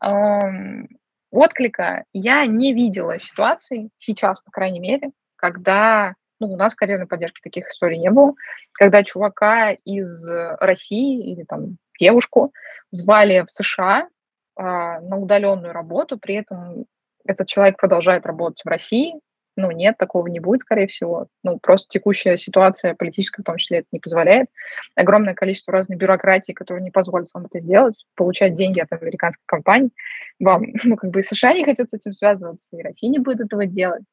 отклика, 1.30 2.04
я 2.12 2.44
не 2.46 2.72
видела 2.72 3.20
ситуаций, 3.20 3.90
сейчас, 3.98 4.40
по 4.40 4.50
крайней 4.50 4.80
мере, 4.80 5.10
когда, 5.36 6.14
ну, 6.40 6.48
у 6.52 6.56
нас 6.56 6.74
карьерной 6.74 7.06
поддержке 7.06 7.40
таких 7.42 7.68
историй 7.68 7.98
не 7.98 8.10
было, 8.10 8.34
когда 8.72 9.04
чувака 9.04 9.70
из 9.70 10.26
России 10.28 11.32
или 11.32 11.44
там 11.44 11.76
девушку 12.00 12.52
звали 12.90 13.44
в 13.46 13.50
США 13.50 14.08
э, 14.56 14.62
на 14.62 15.16
удаленную 15.16 15.72
работу, 15.72 16.18
при 16.18 16.36
этом 16.36 16.86
этот 17.26 17.48
человек 17.48 17.76
продолжает 17.78 18.26
работать 18.26 18.62
в 18.64 18.68
России, 18.68 19.14
ну, 19.56 19.70
нет, 19.70 19.96
такого 19.98 20.26
не 20.28 20.40
будет, 20.40 20.62
скорее 20.62 20.86
всего. 20.86 21.26
Ну, 21.42 21.58
просто 21.58 21.88
текущая 21.90 22.38
ситуация 22.38 22.94
политическая 22.94 23.42
в 23.42 23.44
том 23.44 23.56
числе 23.58 23.78
это 23.78 23.88
не 23.92 24.00
позволяет. 24.00 24.48
Огромное 24.94 25.34
количество 25.34 25.72
разной 25.72 25.98
бюрократии, 25.98 26.52
которые 26.52 26.82
не 26.82 26.90
позволят 26.90 27.28
вам 27.34 27.46
это 27.46 27.60
сделать, 27.60 27.94
получать 28.16 28.54
деньги 28.54 28.80
от 28.80 28.92
американской 28.92 29.42
компании. 29.46 29.90
Вам, 30.38 30.64
ну, 30.84 30.96
как 30.96 31.10
бы 31.10 31.20
и 31.20 31.24
США 31.24 31.52
не 31.52 31.64
хотят 31.64 31.88
с 31.90 31.94
этим 31.94 32.12
связываться, 32.12 32.64
и 32.72 32.82
Россия 32.82 33.10
не 33.10 33.18
будет 33.18 33.40
этого 33.40 33.66
делать. 33.66 34.04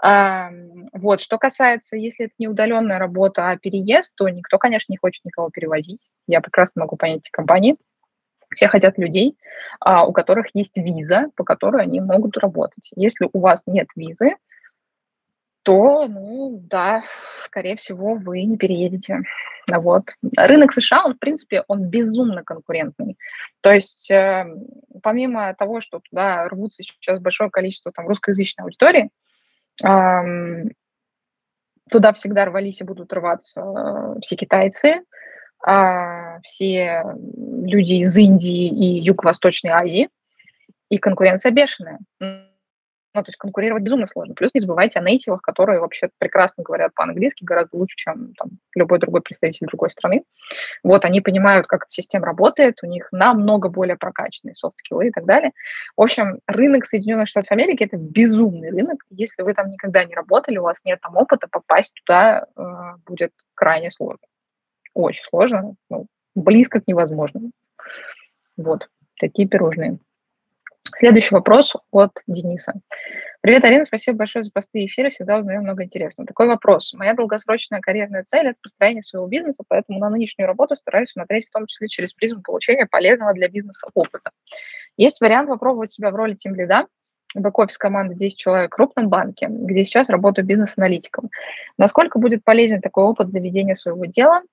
А, 0.00 0.50
вот, 0.92 1.20
что 1.20 1.38
касается, 1.38 1.96
если 1.96 2.26
это 2.26 2.34
не 2.38 2.46
удаленная 2.46 2.98
работа, 2.98 3.50
а 3.50 3.56
переезд, 3.56 4.14
то 4.16 4.28
никто, 4.28 4.58
конечно, 4.58 4.92
не 4.92 4.96
хочет 4.96 5.24
никого 5.24 5.50
перевозить. 5.50 6.00
Я 6.28 6.40
прекрасно 6.40 6.82
могу 6.82 6.96
понять 6.96 7.20
эти 7.22 7.30
компании. 7.30 7.76
Все 8.54 8.68
хотят 8.68 8.98
людей, 8.98 9.36
а, 9.80 10.06
у 10.06 10.12
которых 10.12 10.46
есть 10.54 10.76
виза, 10.76 11.26
по 11.36 11.44
которой 11.44 11.82
они 11.82 12.00
могут 12.00 12.36
работать. 12.38 12.90
Если 12.96 13.28
у 13.32 13.40
вас 13.40 13.62
нет 13.66 13.88
визы, 13.94 14.36
то, 15.62 16.08
ну, 16.08 16.58
да, 16.62 17.02
скорее 17.44 17.76
всего, 17.76 18.14
вы 18.14 18.44
не 18.44 18.56
переедете. 18.56 19.20
Вот. 19.70 20.04
Рынок 20.34 20.72
США, 20.72 21.04
он, 21.04 21.14
в 21.14 21.18
принципе, 21.18 21.62
он 21.68 21.90
безумно 21.90 22.42
конкурентный. 22.42 23.18
То 23.60 23.72
есть, 23.72 24.10
э, 24.10 24.46
помимо 25.02 25.52
того, 25.54 25.82
что 25.82 26.00
туда 26.00 26.48
рвутся 26.48 26.82
сейчас 26.82 27.20
большое 27.20 27.50
количество 27.50 27.92
там, 27.92 28.08
русскоязычной 28.08 28.64
аудитории, 28.64 29.10
э, 29.84 30.70
туда 31.90 32.12
всегда 32.14 32.46
рвались 32.46 32.80
и 32.80 32.84
будут 32.84 33.12
рваться 33.12 33.60
э, 33.60 34.20
все 34.22 34.36
китайцы, 34.36 35.02
все 35.62 37.04
люди 37.24 37.94
из 37.94 38.16
Индии 38.16 38.68
и 38.68 39.00
Юго-Восточной 39.00 39.70
Азии, 39.70 40.08
и 40.88 40.98
конкуренция 40.98 41.52
бешеная. 41.52 41.98
Ну, 43.14 43.24
то 43.24 43.30
есть 43.30 43.38
конкурировать 43.38 43.82
безумно 43.82 44.06
сложно. 44.06 44.34
Плюс 44.34 44.52
не 44.54 44.60
забывайте 44.60 44.98
о 44.98 45.02
нейтивах, 45.02 45.40
которые 45.40 45.80
вообще 45.80 46.10
прекрасно 46.18 46.62
говорят 46.62 46.94
по-английски, 46.94 47.42
гораздо 47.42 47.76
лучше, 47.76 47.96
чем 47.96 48.34
там, 48.34 48.50
любой 48.76 49.00
другой 49.00 49.22
представитель 49.22 49.66
другой 49.66 49.90
страны. 49.90 50.22
Вот, 50.84 51.04
они 51.04 51.20
понимают, 51.20 51.66
как 51.66 51.84
эта 51.84 51.90
система 51.90 52.26
работает, 52.26 52.76
у 52.82 52.86
них 52.86 53.08
намного 53.10 53.70
более 53.70 53.96
прокачанные 53.96 54.54
софт-скиллы 54.54 55.08
и 55.08 55.10
так 55.10 55.24
далее. 55.24 55.50
В 55.96 56.02
общем, 56.02 56.38
рынок 56.46 56.86
Соединенных 56.86 57.28
Штатов 57.28 57.50
Америки– 57.50 57.82
это 57.90 57.96
безумный 57.96 58.70
рынок. 58.70 59.02
Если 59.10 59.42
вы 59.42 59.54
там 59.54 59.70
никогда 59.70 60.04
не 60.04 60.14
работали, 60.14 60.58
у 60.58 60.62
вас 60.62 60.76
нет 60.84 61.00
там 61.00 61.16
опыта, 61.16 61.48
попасть 61.50 61.92
туда 61.94 62.46
э, 62.56 62.62
будет 63.04 63.32
крайне 63.54 63.90
сложно. 63.90 64.27
Очень 64.98 65.22
сложно, 65.28 65.74
ну, 65.88 66.06
близко 66.34 66.80
к 66.80 66.88
невозможному. 66.88 67.52
Вот, 68.56 68.88
такие 69.20 69.46
пирожные. 69.46 69.98
Следующий 70.96 71.36
вопрос 71.36 71.76
от 71.92 72.10
Дениса. 72.26 72.72
Привет, 73.40 73.62
Арина, 73.62 73.84
спасибо 73.84 74.16
большое 74.16 74.42
за 74.42 74.50
посты 74.50 74.80
и 74.80 74.86
эфиры, 74.86 75.10
всегда 75.10 75.38
узнаем 75.38 75.62
много 75.62 75.84
интересного. 75.84 76.26
Такой 76.26 76.48
вопрос. 76.48 76.92
Моя 76.94 77.14
долгосрочная 77.14 77.78
карьерная 77.78 78.24
цель– 78.24 78.46
это 78.48 78.58
построение 78.60 79.04
своего 79.04 79.28
бизнеса, 79.28 79.62
поэтому 79.68 80.00
на 80.00 80.10
нынешнюю 80.10 80.48
работу 80.48 80.74
стараюсь 80.74 81.12
смотреть 81.12 81.46
в 81.46 81.52
том 81.52 81.66
числе 81.66 81.86
через 81.86 82.12
призму 82.12 82.42
получения 82.42 82.86
полезного 82.90 83.32
для 83.34 83.46
бизнеса 83.46 83.86
опыта. 83.94 84.32
Есть 84.96 85.20
вариант 85.20 85.48
попробовать 85.48 85.92
себя 85.92 86.10
в 86.10 86.16
роли 86.16 86.34
тимлида, 86.34 86.88
бэк-офис 87.36 87.78
команды 87.78 88.16
10 88.16 88.36
человек 88.36 88.72
в 88.72 88.74
крупном 88.74 89.10
банке, 89.10 89.46
где 89.48 89.84
сейчас 89.84 90.08
работаю 90.08 90.44
бизнес-аналитиком. 90.44 91.30
Насколько 91.76 92.18
будет 92.18 92.42
полезен 92.42 92.80
такой 92.80 93.04
опыт 93.04 93.28
для 93.28 93.40
ведения 93.40 93.76
своего 93.76 94.04
дела– 94.04 94.42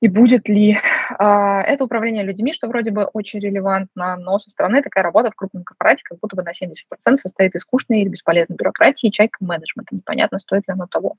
и 0.00 0.08
будет 0.08 0.48
ли 0.48 0.78
а, 1.18 1.60
это 1.62 1.84
управление 1.84 2.24
людьми, 2.24 2.54
что 2.54 2.68
вроде 2.68 2.90
бы 2.90 3.04
очень 3.04 3.40
релевантно, 3.40 4.16
но 4.16 4.38
со 4.38 4.50
стороны 4.50 4.82
такая 4.82 5.04
работа 5.04 5.30
в 5.30 5.34
крупном 5.34 5.64
корпорате 5.64 6.02
как 6.04 6.18
будто 6.20 6.36
бы 6.36 6.42
на 6.42 6.52
70% 6.52 7.18
состоит 7.18 7.54
из 7.54 7.60
скучной 7.62 8.00
или 8.00 8.08
бесполезной 8.08 8.56
бюрократии 8.56 9.08
и 9.08 9.12
чайка 9.12 9.38
менеджмента. 9.40 9.94
Непонятно, 9.94 10.38
стоит 10.38 10.66
ли 10.66 10.72
оно 10.72 10.86
того. 10.86 11.16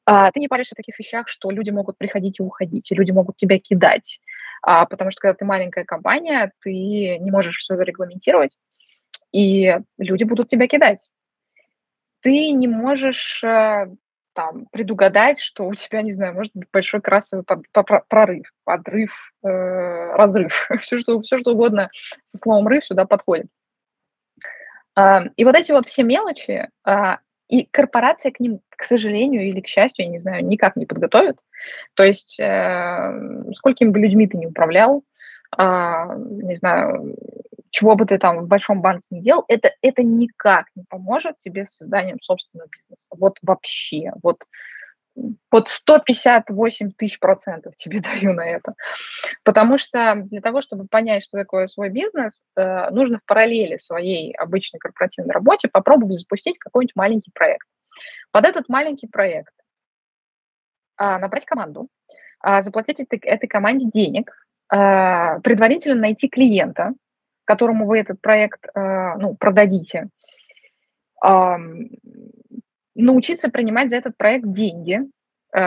А, 0.04 0.30
ты 0.32 0.40
не 0.40 0.48
паришься 0.48 0.74
о 0.74 0.76
таких 0.76 0.98
вещах, 0.98 1.28
что 1.28 1.50
люди 1.50 1.70
могут 1.70 1.98
приходить 1.98 2.40
и 2.40 2.42
уходить, 2.42 2.90
и 2.90 2.94
люди 2.94 3.12
могут 3.12 3.36
тебя 3.36 3.58
кидать, 3.58 4.20
а, 4.62 4.86
потому 4.86 5.10
что 5.10 5.20
когда 5.20 5.34
ты 5.34 5.44
маленькая 5.44 5.84
компания, 5.84 6.52
ты 6.60 7.18
не 7.18 7.30
можешь 7.30 7.58
все 7.58 7.76
зарегламентировать, 7.76 8.56
и 9.32 9.78
люди 9.98 10.24
будут 10.24 10.48
тебя 10.48 10.66
кидать. 10.66 11.00
Ты 12.20 12.50
не 12.52 12.68
можешь 12.68 13.42
э, 13.44 13.86
там 14.34 14.66
предугадать, 14.72 15.40
что 15.40 15.66
у 15.66 15.74
тебя, 15.74 16.02
не 16.02 16.14
знаю, 16.14 16.34
может 16.34 16.52
быть 16.54 16.68
большой 16.72 17.00
красовый 17.00 17.44
под, 17.44 17.68
под, 17.72 17.86
прорыв, 18.08 18.52
подрыв, 18.64 19.12
э, 19.44 19.48
разрыв, 20.16 20.52
все 20.80 20.98
что, 20.98 21.20
все 21.22 21.38
что 21.38 21.52
угодно 21.52 21.90
со 22.26 22.38
словом 22.38 22.68
рыв 22.68 22.84
сюда 22.84 23.04
подходит. 23.04 23.46
Э, 24.96 25.20
и 25.36 25.44
вот 25.44 25.54
эти 25.54 25.72
вот 25.72 25.88
все 25.88 26.02
мелочи, 26.02 26.68
э, 26.86 27.16
и 27.48 27.66
корпорация 27.70 28.32
к 28.32 28.40
ним, 28.40 28.60
к 28.70 28.84
сожалению 28.84 29.42
или 29.42 29.60
к 29.60 29.68
счастью, 29.68 30.06
я 30.06 30.10
не 30.10 30.18
знаю, 30.18 30.44
никак 30.44 30.76
не 30.76 30.86
подготовит. 30.86 31.36
То 31.94 32.02
есть 32.02 32.40
э, 32.40 33.52
сколькими 33.54 33.90
бы 33.90 33.98
людьми 33.98 34.26
ты 34.26 34.38
не 34.38 34.46
управлял, 34.46 35.04
не 35.58 36.54
знаю, 36.56 37.16
чего 37.72 37.96
бы 37.96 38.04
ты 38.04 38.18
там 38.18 38.40
в 38.40 38.48
большом 38.48 38.82
банке 38.82 39.04
не 39.10 39.22
делал, 39.22 39.44
это, 39.48 39.72
это 39.80 40.02
никак 40.02 40.66
не 40.74 40.84
поможет 40.88 41.40
тебе 41.40 41.64
с 41.64 41.76
созданием 41.76 42.20
собственного 42.20 42.68
бизнеса. 42.68 43.06
Вот 43.10 43.38
вообще. 43.42 44.12
Вот, 44.22 44.44
вот 45.50 45.68
158 45.68 46.92
тысяч 46.92 47.18
процентов 47.18 47.74
тебе 47.78 48.00
даю 48.02 48.34
на 48.34 48.46
это. 48.46 48.74
Потому 49.42 49.78
что 49.78 50.16
для 50.26 50.42
того, 50.42 50.60
чтобы 50.60 50.86
понять, 50.86 51.24
что 51.24 51.38
такое 51.38 51.66
свой 51.66 51.88
бизнес, 51.88 52.44
э, 52.56 52.90
нужно 52.90 53.18
в 53.18 53.24
параллели 53.24 53.78
своей 53.78 54.34
обычной 54.34 54.78
корпоративной 54.78 55.32
работе 55.32 55.68
попробовать 55.68 56.18
запустить 56.18 56.58
какой-нибудь 56.58 56.96
маленький 56.96 57.30
проект. 57.34 57.66
Под 58.32 58.44
этот 58.44 58.68
маленький 58.68 59.06
проект 59.06 59.52
а, 60.96 61.18
набрать 61.18 61.44
команду, 61.44 61.88
а, 62.40 62.62
заплатить 62.62 62.98
этой 63.00 63.48
команде 63.48 63.86
денег, 63.92 64.30
а, 64.74 65.40
предварительно 65.40 65.96
найти 65.96 66.28
клиента, 66.28 66.94
которому 67.44 67.86
вы 67.86 67.98
этот 67.98 68.20
проект 68.20 68.64
э, 68.72 69.16
ну, 69.18 69.34
продадите, 69.34 70.08
научиться 72.94 73.48
принимать 73.48 73.90
за 73.90 73.96
этот 73.96 74.16
проект 74.16 74.46
деньги, 74.46 75.00
Э, 75.00 75.21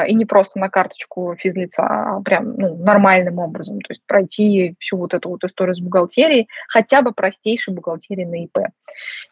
и 0.08 0.14
не 0.14 0.26
просто 0.26 0.60
на 0.60 0.70
карточку 0.70 1.36
физлица, 1.38 1.84
а 1.84 2.22
прям 2.22 2.56
ну, 2.56 2.76
нормальным 2.76 3.40
образом, 3.40 3.80
то 3.82 3.94
есть 3.94 4.02
пройти 4.08 4.76
всю 4.80 4.98
вот 4.98 5.14
эту 5.14 5.30
вот 5.30 5.44
историю 5.44 5.76
с 5.76 5.80
бухгалтерией, 5.80 6.48
хотя 6.68 7.02
бы 7.02 7.12
простейшей 7.12 7.74
бухгалтерии 7.74 8.26
на 8.26 8.44
ИП. 8.46 8.58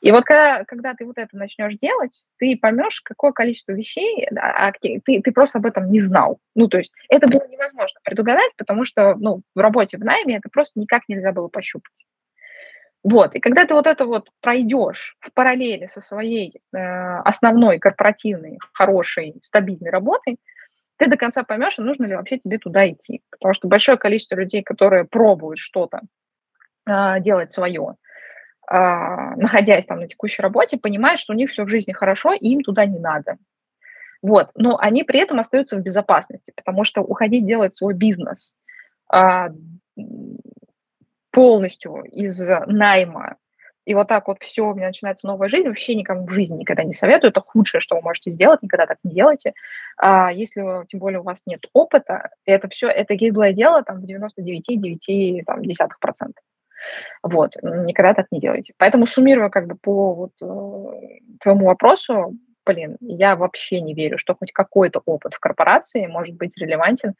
И 0.01 0.11
вот 0.11 0.25
когда, 0.25 0.63
когда 0.65 0.93
ты 0.93 1.05
вот 1.05 1.17
это 1.17 1.35
начнешь 1.35 1.75
делать, 1.77 2.23
ты 2.37 2.57
поймешь, 2.57 3.01
какое 3.03 3.31
количество 3.31 3.71
вещей, 3.71 4.27
а, 4.35 4.71
ты, 4.73 5.01
ты 5.05 5.31
просто 5.31 5.59
об 5.59 5.65
этом 5.65 5.89
не 5.91 6.01
знал. 6.01 6.39
Ну, 6.55 6.67
то 6.67 6.77
есть 6.77 6.91
это 7.09 7.27
было 7.27 7.47
невозможно 7.47 7.99
предугадать, 8.03 8.51
потому 8.57 8.85
что 8.85 9.15
ну, 9.15 9.41
в 9.55 9.59
работе 9.59 9.97
в 9.97 10.03
найме 10.03 10.37
это 10.37 10.49
просто 10.49 10.79
никак 10.79 11.03
нельзя 11.07 11.31
было 11.31 11.47
пощупать. 11.47 11.93
Вот, 13.03 13.35
и 13.35 13.39
когда 13.39 13.65
ты 13.65 13.73
вот 13.73 13.85
это 13.85 14.05
вот 14.05 14.29
пройдешь 14.39 15.17
в 15.19 15.33
параллели 15.33 15.89
со 15.93 15.99
своей 15.99 16.61
э, 16.73 16.77
основной 16.77 17.77
корпоративной, 17.77 18.59
хорошей, 18.71 19.35
стабильной 19.43 19.91
работой, 19.91 20.37
ты 20.97 21.07
до 21.07 21.17
конца 21.17 21.43
поймешь, 21.43 21.77
а 21.77 21.81
нужно 21.81 22.05
ли 22.05 22.15
вообще 22.15 22.37
тебе 22.37 22.59
туда 22.59 22.89
идти. 22.89 23.21
Потому 23.29 23.53
что 23.55 23.67
большое 23.67 23.97
количество 23.97 24.35
людей, 24.35 24.63
которые 24.63 25.03
пробуют 25.03 25.59
что-то 25.59 25.99
э, 26.87 27.19
делать 27.19 27.51
свое, 27.51 27.95
э, 28.71 28.75
находясь 28.75 29.85
там 29.85 29.99
на 29.99 30.07
текущей 30.07 30.41
работе, 30.41 30.77
понимают, 30.77 31.19
что 31.19 31.33
у 31.33 31.35
них 31.35 31.51
все 31.51 31.65
в 31.65 31.69
жизни 31.69 31.91
хорошо, 31.91 32.31
и 32.31 32.47
им 32.47 32.61
туда 32.61 32.85
не 32.85 32.99
надо. 32.99 33.35
Вот, 34.21 34.51
но 34.55 34.77
они 34.79 35.03
при 35.03 35.19
этом 35.19 35.41
остаются 35.41 35.75
в 35.75 35.81
безопасности, 35.81 36.53
потому 36.55 36.85
что 36.85 37.01
уходить 37.01 37.45
делать 37.45 37.75
свой 37.75 37.93
бизнес, 37.93 38.53
э, 39.13 39.49
полностью 41.34 42.04
из 42.04 42.39
найма, 42.67 43.38
и 43.86 43.96
вот 43.96 44.08
так 44.08 44.28
вот 44.28 44.38
все, 44.39 44.65
у 44.65 44.74
меня 44.74 44.88
начинается 44.88 45.28
новая 45.28 45.50
жизнь, 45.50 45.67
вообще 45.67 45.96
никому 45.96 46.26
в 46.26 46.32
жизни 46.32 46.60
никогда 46.60 46.84
не 46.84 46.93
советую. 46.93 47.32
Это 47.32 47.41
худшее, 47.41 47.82
что 47.82 47.96
вы 47.96 48.02
можете 48.02 48.32
сделать, 48.32 48.62
никогда 48.62 48.86
так 48.86 49.00
не 49.04 49.13
делайте. 49.13 49.52
А 49.98 50.32
если, 50.32 50.86
тем 50.88 51.02
более, 51.02 51.19
у 51.19 51.24
вас 51.24 51.38
нет 51.46 51.65
опыта, 51.74 52.30
это 52.46 52.69
все, 52.69 52.88
это 52.88 53.15
гиблое 53.15 53.52
дело 53.52 53.84
там 53.84 54.00
в 54.00 54.06
99,9%. 54.06 56.32
Вот, 57.24 57.56
никогда 57.62 58.13
так 58.13 58.28
не 58.32 58.39
делайте. 58.39 58.74
Поэтому 58.78 59.06
суммируя 59.08 59.50
как 59.50 59.67
бы 59.67 59.76
по 59.76 60.13
вот 60.13 60.32
э, 60.41 60.46
твоему 61.41 61.65
вопросу, 61.65 62.38
блин, 62.65 62.96
я 63.02 63.36
вообще 63.36 63.82
не 63.82 63.93
верю, 63.93 64.17
что 64.17 64.36
хоть 64.36 64.54
какой-то 64.54 65.02
опыт 65.06 65.34
в 65.34 65.39
корпорации 65.39 66.08
может 66.08 66.36
быть 66.36 66.58
релевантен. 66.58 67.15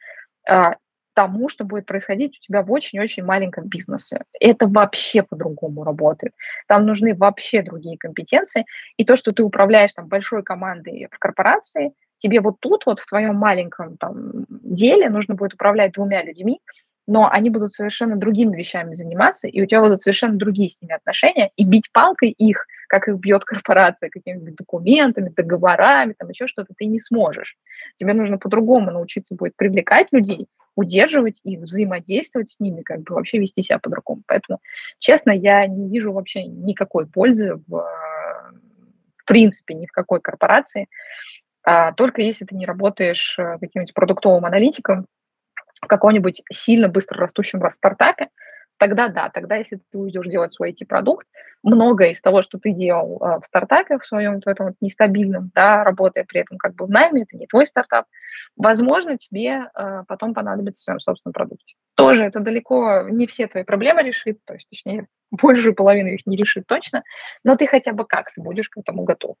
Тому, 1.14 1.48
что 1.48 1.64
будет 1.64 1.86
происходить 1.86 2.38
у 2.38 2.42
тебя 2.42 2.62
в 2.62 2.72
очень-очень 2.72 3.24
маленьком 3.24 3.68
бизнесе. 3.68 4.24
Это 4.40 4.66
вообще 4.66 5.22
по-другому 5.22 5.84
работает. 5.84 6.34
Там 6.66 6.86
нужны 6.86 7.14
вообще 7.14 7.62
другие 7.62 7.96
компетенции. 7.96 8.66
И 8.96 9.04
то, 9.04 9.16
что 9.16 9.32
ты 9.32 9.42
управляешь 9.42 9.92
там 9.92 10.08
большой 10.08 10.42
командой 10.42 11.08
в 11.10 11.18
корпорации, 11.18 11.92
тебе 12.18 12.40
вот 12.40 12.56
тут 12.60 12.86
вот 12.86 13.00
в 13.00 13.06
твоем 13.06 13.36
маленьком 13.36 13.96
там 13.96 14.46
деле 14.48 15.08
нужно 15.08 15.34
будет 15.34 15.54
управлять 15.54 15.92
двумя 15.92 16.22
людьми, 16.22 16.60
но 17.06 17.28
они 17.30 17.50
будут 17.50 17.72
совершенно 17.72 18.16
другими 18.16 18.56
вещами 18.56 18.94
заниматься, 18.94 19.46
и 19.46 19.62
у 19.62 19.66
тебя 19.66 19.80
будут 19.80 20.02
совершенно 20.02 20.36
другие 20.36 20.70
с 20.70 20.80
ними 20.80 20.94
отношения, 20.94 21.50
и 21.56 21.64
бить 21.64 21.90
палкой 21.92 22.30
их, 22.30 22.66
как 22.88 23.08
их 23.08 23.16
бьет 23.16 23.44
корпорация, 23.44 24.08
какими-нибудь 24.08 24.56
документами, 24.56 25.32
договорами, 25.34 26.14
там 26.18 26.28
еще 26.30 26.46
что-то, 26.46 26.72
ты 26.76 26.86
не 26.86 27.00
сможешь. 27.00 27.56
Тебе 27.98 28.14
нужно 28.14 28.38
по-другому 28.38 28.90
научиться 28.90 29.34
будет 29.34 29.56
привлекать 29.56 30.08
людей, 30.12 30.46
удерживать 30.76 31.40
их, 31.44 31.60
взаимодействовать 31.60 32.50
с 32.50 32.60
ними, 32.60 32.82
как 32.82 33.02
бы 33.02 33.14
вообще 33.14 33.38
вести 33.38 33.62
себя 33.62 33.78
по-другому. 33.78 34.22
Поэтому, 34.26 34.60
честно, 34.98 35.30
я 35.30 35.66
не 35.66 35.88
вижу 35.88 36.12
вообще 36.12 36.44
никакой 36.44 37.06
пользы 37.06 37.54
в, 37.66 37.86
в 39.16 39.24
принципе 39.26 39.74
ни 39.74 39.86
в 39.86 39.92
какой 39.92 40.20
корпорации, 40.20 40.88
а, 41.66 41.92
только 41.92 42.20
если 42.20 42.44
ты 42.44 42.54
не 42.54 42.66
работаешь 42.66 43.36
э, 43.38 43.58
каким-нибудь 43.58 43.94
продуктовым 43.94 44.44
аналитиком 44.44 45.06
в 45.84 45.86
каком-нибудь 45.86 46.42
сильно 46.52 46.88
быстро 46.88 47.18
растущем 47.18 47.60
стартапе, 47.70 48.28
тогда 48.78 49.08
да, 49.08 49.30
тогда 49.30 49.56
если 49.56 49.80
ты 49.90 49.98
уйдешь 49.98 50.26
делать 50.26 50.52
свой 50.52 50.72
IT-продукт, 50.72 51.26
многое 51.62 52.10
из 52.10 52.20
того, 52.20 52.42
что 52.42 52.58
ты 52.58 52.72
делал 52.72 53.22
э, 53.22 53.40
в 53.40 53.46
стартапе, 53.46 53.98
в 53.98 54.04
своем 54.04 54.40
в 54.40 54.46
этом 54.46 54.66
вот 54.66 54.74
нестабильном, 54.80 55.50
да, 55.54 55.84
работая 55.84 56.24
при 56.24 56.40
этом 56.40 56.58
как 56.58 56.74
бы 56.74 56.86
в 56.86 56.90
найме, 56.90 57.22
это 57.22 57.36
не 57.36 57.46
твой 57.46 57.66
стартап, 57.66 58.06
возможно, 58.56 59.16
тебе 59.16 59.70
э, 59.74 60.02
потом 60.08 60.34
понадобится 60.34 60.80
в 60.80 60.84
своем 60.84 61.00
собственном 61.00 61.32
продукте. 61.32 61.74
Тоже 61.94 62.24
это 62.24 62.40
далеко 62.40 63.02
не 63.08 63.26
все 63.26 63.46
твои 63.46 63.62
проблемы 63.62 64.02
решит, 64.02 64.38
то 64.44 64.54
есть, 64.54 64.68
точнее, 64.68 65.06
большую 65.30 65.74
половину 65.74 66.08
их 66.08 66.26
не 66.26 66.36
решит 66.36 66.66
точно, 66.66 67.04
но 67.44 67.56
ты 67.56 67.66
хотя 67.66 67.92
бы 67.92 68.04
как-то 68.04 68.42
будешь 68.42 68.68
к 68.68 68.78
этому 68.78 69.04
готов. 69.04 69.36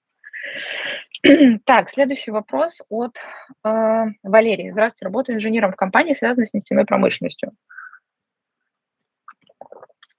Так, 1.64 1.90
следующий 1.90 2.30
вопрос 2.30 2.80
от 2.88 3.16
э, 3.64 4.04
Валерии. 4.22 4.70
Здравствуйте, 4.70 5.06
работаю 5.06 5.36
инженером 5.36 5.72
в 5.72 5.76
компании, 5.76 6.14
связанной 6.14 6.46
с 6.46 6.54
нефтяной 6.54 6.84
промышленностью. 6.84 7.52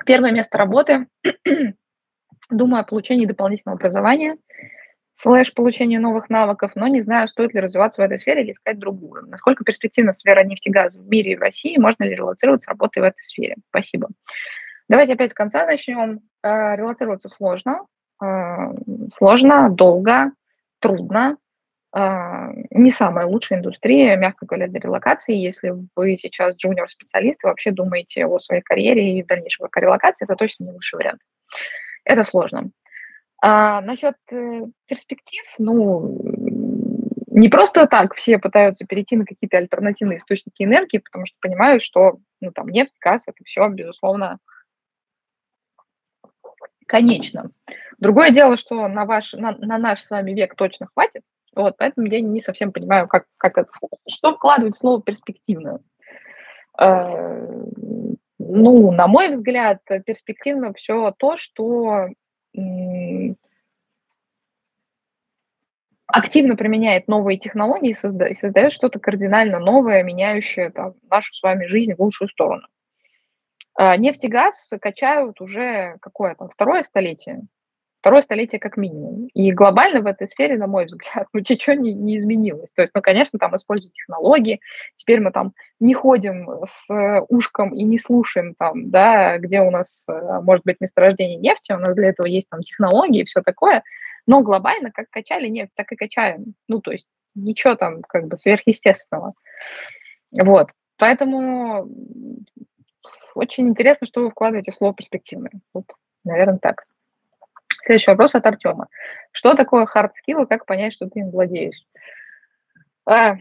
Первое 0.05 0.31
место 0.31 0.57
работы. 0.57 1.07
Думаю 2.49 2.81
о 2.81 2.85
получении 2.85 3.25
дополнительного 3.25 3.77
образования, 3.77 4.38
слэш 5.15 5.53
получению 5.53 6.01
новых 6.01 6.29
навыков, 6.29 6.71
но 6.75 6.88
не 6.88 7.01
знаю, 7.01 7.27
стоит 7.27 7.53
ли 7.53 7.59
развиваться 7.59 8.01
в 8.01 8.05
этой 8.05 8.19
сфере 8.19 8.43
или 8.43 8.51
искать 8.51 8.77
другую. 8.77 9.27
Насколько 9.27 9.63
перспективна 9.63 10.13
сфера 10.13 10.43
нефтегаза 10.43 10.99
в 10.99 11.07
мире 11.07 11.33
и 11.33 11.35
в 11.35 11.41
России, 11.41 11.77
можно 11.77 12.03
ли 12.03 12.15
релацироваться 12.15 12.69
работой 12.69 12.99
в 12.99 13.03
этой 13.03 13.23
сфере? 13.23 13.55
Спасибо. 13.69 14.09
Давайте 14.88 15.13
опять 15.13 15.31
с 15.31 15.35
конца 15.35 15.65
начнем. 15.65 16.19
Э, 16.43 16.75
релацироваться 16.75 17.29
сложно, 17.29 17.88
сложно, 19.17 19.69
долго, 19.69 20.32
трудно. 20.80 21.38
А, 21.97 22.49
не 22.71 22.91
самая 22.91 23.25
лучшая 23.25 23.60
индустрия, 23.60 24.17
мягко 24.17 24.45
говоря, 24.45 24.67
для 24.67 24.82
релокации. 24.82 25.34
Если 25.34 25.73
вы 25.95 26.17
сейчас 26.17 26.56
джуниор-специалист, 26.58 27.41
вы 27.41 27.49
вообще 27.49 27.71
думаете 27.71 28.25
о 28.25 28.38
своей 28.39 28.62
карьере 28.62 29.17
и 29.17 29.23
дальнейшей 29.23 29.65
релокации, 29.78 30.25
это 30.25 30.36
точно 30.36 30.65
не 30.65 30.71
лучший 30.71 30.97
вариант. 30.97 31.21
Это 32.04 32.25
сложно. 32.25 32.69
А 33.41 33.80
насчет 33.82 34.15
э, 34.32 34.62
перспектив, 34.88 35.43
ну, 35.58 36.19
не 37.28 37.47
просто 37.47 37.88
так 37.88 38.15
все 38.15 38.39
пытаются 38.39 38.86
перейти 38.86 39.15
на 39.15 39.25
какие-то 39.25 39.58
альтернативные 39.58 40.19
источники 40.19 40.63
энергии, 40.63 40.97
потому 40.97 41.25
что 41.25 41.38
понимают, 41.41 41.82
что 41.82 42.17
ну, 42.41 42.51
там 42.51 42.67
нефть, 42.67 42.95
газ, 42.99 43.21
это 43.25 43.41
все, 43.45 43.69
безусловно, 43.69 44.39
конечно. 46.86 47.52
Другое 48.00 48.32
дело, 48.32 48.58
что 48.58 48.88
на, 48.88 49.06
ваш, 49.06 49.34
на, 49.34 49.56
на 49.58 49.78
наш 49.78 50.04
с 50.04 50.10
вами 50.10 50.32
век 50.32 50.56
точно 50.56 50.88
хватит, 50.88 51.21
вот, 51.56 51.76
поэтому 51.78 52.08
я 52.08 52.19
не 52.21 52.41
совсем 52.41 52.71
понимаю, 52.71 53.08
как, 53.08 53.26
как 53.38 53.58
это, 53.58 53.69
что 54.10 54.36
вкладывать 54.36 54.76
в 54.76 54.80
слово 54.80 55.02
перспективно. 55.02 55.80
Э, 56.80 57.63
ну, 58.38 58.91
на 58.91 59.08
мой 59.08 59.30
взгляд, 59.30 59.80
перспективно 60.06 60.74
все 60.74 61.13
то, 61.17 61.38
что 61.38 62.10
активно 66.08 66.56
применяет 66.56 67.08
новые 67.08 67.38
технологии 67.38 67.91
и 67.91 67.95
создает, 67.95 68.38
создает 68.39 68.74
что-то 68.74 69.00
кардинально 69.00 69.60
новое, 69.60 70.04
меняющее 70.04 70.69
там, 70.69 70.93
нашу 71.10 71.34
с 71.34 71.41
вами 71.41 71.65
жизнь 71.65 71.93
в 71.93 72.00
лучшую 72.00 72.30
сторону. 72.30 72.67
А 73.77 73.97
нефть 73.97 74.23
и 74.23 74.27
газ 74.27 74.55
качают 74.81 75.41
уже 75.41 75.97
какое 76.01 76.35
там 76.35 76.49
второе 76.49 76.83
столетие 76.83 77.41
второе 78.05 78.21
столетие 78.21 78.59
как 78.59 78.77
минимум. 78.77 79.29
И 79.33 79.51
глобально 79.51 80.01
в 80.01 80.05
этой 80.05 80.27
сфере, 80.27 80.59
на 80.59 80.67
мой 80.67 80.85
взгляд, 80.85 81.25
ну, 81.33 81.39
ничего 81.39 81.75
не, 81.75 81.91
не 81.91 82.17
изменилось. 82.17 82.69
То 82.75 82.83
есть, 82.83 82.93
ну, 82.93 83.01
конечно, 83.01 83.39
там 83.39 83.55
используют 83.55 83.95
технологии, 83.95 84.59
теперь 84.95 85.21
мы 85.21 85.31
там 85.31 85.53
не 85.79 85.95
ходим 85.95 86.47
с 86.67 87.25
ушком 87.29 87.73
и 87.73 87.81
не 87.81 87.97
слушаем 87.97 88.53
там, 88.59 88.91
да, 88.91 89.39
где 89.39 89.61
у 89.61 89.71
нас 89.71 90.05
э, 90.07 90.39
может 90.43 90.63
быть 90.65 90.79
месторождение 90.81 91.38
нефти, 91.38 91.71
у 91.71 91.79
нас 91.79 91.95
для 91.95 92.09
этого 92.09 92.27
есть 92.27 92.47
там 92.47 92.61
технологии 92.61 93.21
и 93.21 93.25
все 93.25 93.41
такое, 93.41 93.81
но 94.27 94.43
глобально 94.43 94.91
как 94.91 95.09
качали 95.09 95.47
нефть, 95.47 95.71
так 95.75 95.91
и 95.91 95.95
качаем. 95.95 96.53
Ну, 96.67 96.81
то 96.81 96.91
есть 96.91 97.07
ничего 97.33 97.73
там 97.73 98.03
как 98.03 98.27
бы 98.27 98.38
сверхъестественного. 98.38 99.33
Вот. 100.31 100.69
Поэтому 100.97 101.89
очень 103.36 103.67
интересно, 103.67 104.08
что 104.08 104.21
вы 104.21 104.32
вкладываете 104.32 104.71
в 104.71 104.76
слово 104.76 104.93
перспективное. 104.93 105.52
Вот, 105.74 105.86
наверное, 106.24 106.58
так. 106.58 106.86
Следующий 107.86 108.12
вопрос 108.12 108.34
от 108.34 108.45
Артема. 108.45 108.88
Что 109.32 109.54
такое 109.54 109.86
hard 109.86 110.10
skill 110.10 110.43
и 110.43 110.48
как 110.48 110.65
понять, 110.65 110.93
что 110.93 111.08
ты 111.08 111.19
им 111.19 111.30
владеешь? 111.30 111.86
А, 113.06 113.36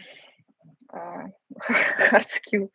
а, 0.91 1.25
hard 2.13 2.27
skill. 2.39 2.69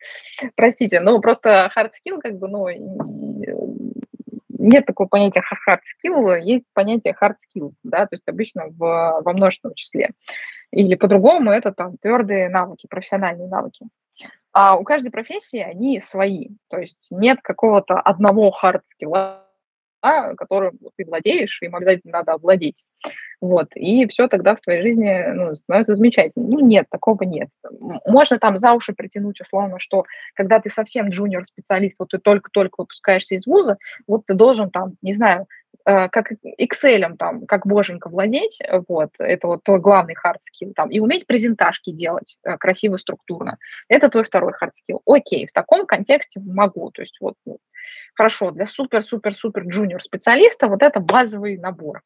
Простите, 0.56 1.00
ну 1.00 1.20
просто 1.20 1.70
hard 1.76 1.90
skill 2.04 2.18
как 2.20 2.38
бы, 2.38 2.48
ну, 2.48 2.66
нет 4.60 4.86
такого 4.86 5.08
понятия 5.08 5.42
hard 5.68 5.80
skill, 5.80 6.40
есть 6.40 6.66
понятие 6.74 7.14
hard 7.20 7.36
skills, 7.46 7.74
да, 7.82 8.06
то 8.06 8.14
есть 8.16 8.28
обычно 8.28 8.66
в, 8.68 9.20
во 9.24 9.32
множественном 9.32 9.74
числе. 9.74 10.10
Или 10.70 10.94
по-другому 10.94 11.50
это 11.50 11.72
там 11.72 11.96
твердые 11.98 12.48
навыки, 12.48 12.86
профессиональные 12.88 13.48
навыки. 13.48 13.86
А 14.52 14.76
у 14.76 14.84
каждой 14.84 15.10
профессии 15.10 15.60
они 15.60 16.00
свои, 16.10 16.48
то 16.68 16.78
есть 16.78 17.06
нет 17.10 17.38
какого-то 17.42 17.94
одного 18.00 18.52
skill, 18.62 19.40
которым 20.36 20.78
ты 20.96 21.04
владеешь, 21.04 21.60
им 21.62 21.76
обязательно 21.76 22.18
надо 22.18 22.32
овладеть. 22.32 22.84
Вот, 23.40 23.68
и 23.74 24.06
все 24.08 24.28
тогда 24.28 24.54
в 24.54 24.60
твоей 24.60 24.82
жизни 24.82 25.24
ну, 25.32 25.54
становится 25.54 25.94
замечательно. 25.94 26.46
Ну, 26.46 26.60
нет, 26.60 26.86
такого 26.90 27.22
нет. 27.22 27.48
Можно 28.06 28.38
там 28.38 28.56
за 28.56 28.72
уши 28.72 28.92
притянуть 28.92 29.40
условно, 29.40 29.78
что 29.78 30.04
когда 30.34 30.60
ты 30.60 30.70
совсем 30.70 31.08
джуниор-специалист, 31.08 31.96
вот 31.98 32.10
ты 32.10 32.18
только-только 32.18 32.74
выпускаешься 32.78 33.36
из 33.36 33.46
вуза, 33.46 33.78
вот 34.06 34.26
ты 34.26 34.34
должен 34.34 34.70
там, 34.70 34.94
не 35.00 35.14
знаю, 35.14 35.46
как 36.08 36.32
Excel 36.60 37.16
там, 37.16 37.46
как 37.46 37.66
боженька 37.66 38.08
владеть, 38.08 38.58
вот, 38.88 39.10
это 39.18 39.46
вот 39.46 39.64
твой 39.64 39.80
главный 39.80 40.14
hard 40.14 40.38
skill, 40.38 40.72
там, 40.74 40.90
и 40.90 41.00
уметь 41.00 41.26
презентажки 41.26 41.90
делать 41.90 42.36
э, 42.44 42.56
красиво, 42.58 42.96
структурно. 42.96 43.58
Это 43.88 44.08
твой 44.08 44.24
второй 44.24 44.52
hard 44.52 44.70
skill. 44.70 45.00
Окей, 45.06 45.46
в 45.46 45.52
таком 45.52 45.86
контексте 45.86 46.40
могу, 46.40 46.90
то 46.90 47.02
есть 47.02 47.16
вот, 47.20 47.34
ну, 47.46 47.58
хорошо, 48.14 48.50
для 48.50 48.66
супер-супер-супер 48.66 49.64
джуниор 49.64 50.02
специалиста 50.02 50.68
вот 50.68 50.82
это 50.82 51.00
базовый 51.00 51.56
набор. 51.56 52.02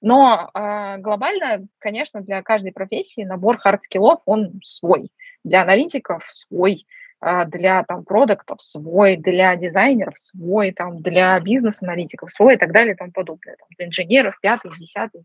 Но 0.00 0.50
э, 0.52 0.98
глобально, 0.98 1.66
конечно, 1.78 2.20
для 2.20 2.42
каждой 2.42 2.72
профессии 2.72 3.24
набор 3.24 3.58
hard 3.58 3.79
skill 3.79 4.05
ов, 4.05 4.20
он 4.26 4.60
свой. 4.62 5.10
Для 5.42 5.62
аналитиков 5.62 6.22
свой, 6.28 6.74
э, 6.74 7.05
для 7.46 7.82
там 7.84 8.04
продуктов 8.04 8.62
свой, 8.62 9.16
для 9.16 9.56
дизайнеров 9.56 10.18
свой, 10.18 10.72
там, 10.72 11.02
для 11.02 11.38
бизнес-аналитиков 11.40 12.30
свой 12.30 12.54
и 12.54 12.56
так 12.56 12.72
далее 12.72 12.94
и 12.94 12.96
тому 12.96 13.12
подобное. 13.12 13.56
Там, 13.56 13.68
для 13.76 13.86
инженеров 13.86 14.38
пятый, 14.40 14.70
десятый, 14.78 15.24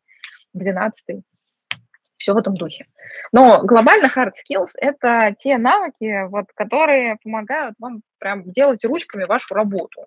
двенадцатый. 0.54 1.24
Все 2.18 2.34
в 2.34 2.38
этом 2.38 2.56
духе. 2.56 2.86
Но 3.32 3.64
глобально 3.64 4.06
hard 4.06 4.34
skills– 4.34 4.70
это 4.76 5.36
те 5.40 5.58
навыки, 5.58 6.28
вот, 6.28 6.46
которые 6.54 7.18
помогают 7.24 7.76
вам 7.80 8.02
прям 8.20 8.44
делать 8.52 8.86
ручками 8.86 9.24
вашу 9.24 9.56
работу. 9.56 10.06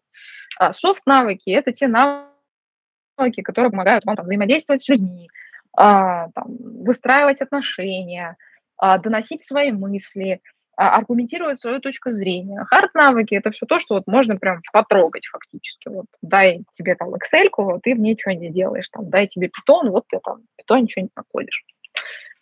А 0.59 0.71
soft 0.71 1.01
навыки– 1.07 1.51
это 1.51 1.73
те 1.73 1.89
навыки, 1.89 3.43
которые 3.43 3.73
помогают 3.73 4.05
вам 4.05 4.15
там, 4.15 4.27
взаимодействовать 4.27 4.85
с 4.85 4.89
людьми, 4.89 5.29
а, 5.77 6.29
там, 6.31 6.47
выстраивать 6.85 7.41
отношения, 7.41 8.37
а, 8.77 8.99
доносить 8.99 9.45
свои 9.45 9.73
мысли, 9.73 10.41
а, 10.53 10.54
аргументировать 10.77 11.61
свою 11.61 11.81
точку 11.81 12.11
зрения. 12.11 12.65
Хард-навыки– 12.71 13.35
это 13.37 13.51
все 13.51 13.67
то, 13.67 13.79
что 13.81 13.95
вот 13.95 14.07
можно 14.07 14.37
прям 14.37 14.61
потрогать 14.73 15.27
фактически. 15.27 15.89
Вот 15.89 16.07
дай 16.23 16.65
тебе 16.73 16.95
там 16.95 17.15
Excel, 17.15 17.49
вот 17.57 17.83
ты 17.83 17.95
в 17.95 17.99
ней 17.99 18.17
что 18.19 18.33
нибудь 18.33 18.55
делаешь. 18.55 18.89
Там, 18.91 19.11
дай 19.11 19.27
тебе 19.27 19.49
питон, 19.49 19.91
вот 19.91 20.05
ты 20.09 20.21
там 20.23 20.43
питон 20.57 20.87
не 20.97 21.09
находишь. 21.17 21.65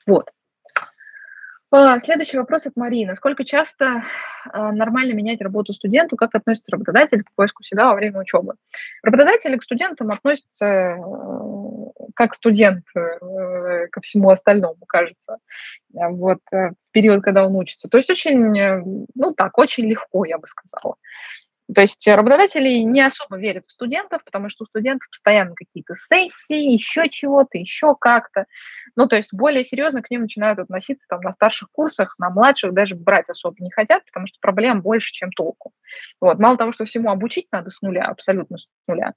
Вот. 0.06 0.30
А, 1.74 2.00
следующий 2.00 2.36
вопрос 2.36 2.66
от 2.66 2.76
Марии. 2.76 3.06
Насколько 3.06 3.46
часто 3.46 4.04
а, 4.44 4.72
нормально 4.72 5.14
менять 5.14 5.40
работу 5.40 5.72
студенту? 5.72 6.16
Как 6.16 6.34
относится 6.34 6.70
работодатель 6.70 7.22
к 7.22 7.32
поиску 7.34 7.62
себя 7.62 7.86
во 7.86 7.94
время 7.94 8.20
учебы? 8.20 8.56
Работодатели 9.02 9.56
к 9.56 9.64
студентам 9.64 10.10
относятся 10.10 10.64
э, 10.66 10.96
как 12.14 12.34
студент 12.34 12.84
э, 12.94 13.86
ко 13.90 14.00
всему 14.00 14.30
остальному, 14.30 14.84
кажется, 14.86 15.38
вот, 15.92 16.40
э, 16.52 16.70
в 16.70 16.92
период, 16.92 17.22
когда 17.22 17.46
он 17.46 17.56
учится. 17.56 17.88
То 17.88 17.98
есть 17.98 18.10
очень, 18.10 19.06
ну 19.14 19.34
так, 19.34 19.58
очень 19.58 19.84
легко, 19.86 20.24
я 20.24 20.38
бы 20.38 20.46
сказала. 20.46 20.96
То 21.74 21.80
есть 21.80 22.06
работодатели 22.06 22.80
не 22.80 23.00
особо 23.00 23.38
верят 23.38 23.66
в 23.66 23.72
студентов, 23.72 24.22
потому 24.24 24.50
что 24.50 24.64
у 24.64 24.66
студентов 24.66 25.08
постоянно 25.10 25.54
какие-то 25.54 25.94
сессии, 26.12 26.72
еще 26.72 27.08
чего-то, 27.08 27.56
еще 27.56 27.94
как-то. 27.98 28.46
Ну, 28.96 29.06
то 29.06 29.16
есть 29.16 29.32
более 29.32 29.64
серьезно 29.64 30.02
к 30.02 30.10
ним 30.10 30.22
начинают 30.22 30.58
относиться 30.58 31.06
там 31.08 31.20
на 31.20 31.32
старших 31.32 31.70
курсах, 31.70 32.14
на 32.18 32.30
младших 32.30 32.74
даже 32.74 32.94
брать 32.94 33.28
особо 33.28 33.56
не 33.60 33.70
хотят, 33.70 34.04
потому 34.06 34.26
что 34.26 34.38
проблем 34.40 34.82
больше, 34.82 35.12
чем 35.12 35.30
толку. 35.32 35.72
Вот. 36.20 36.38
Мало 36.38 36.58
того, 36.58 36.72
что 36.72 36.84
всему 36.84 37.10
обучить 37.10 37.46
надо 37.52 37.70
с 37.70 37.80
нуля, 37.80 38.04
абсолютно 38.04 38.58
с 38.58 38.66
нуля, 38.86 39.14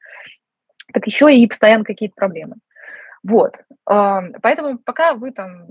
так 0.93 1.05
еще 1.07 1.35
и 1.35 1.47
постоянно 1.47 1.83
какие-то 1.83 2.15
проблемы. 2.15 2.55
Вот. 3.27 3.55
Поэтому 3.85 4.77
пока 4.77 5.15
вы 5.15 5.31
там 5.31 5.65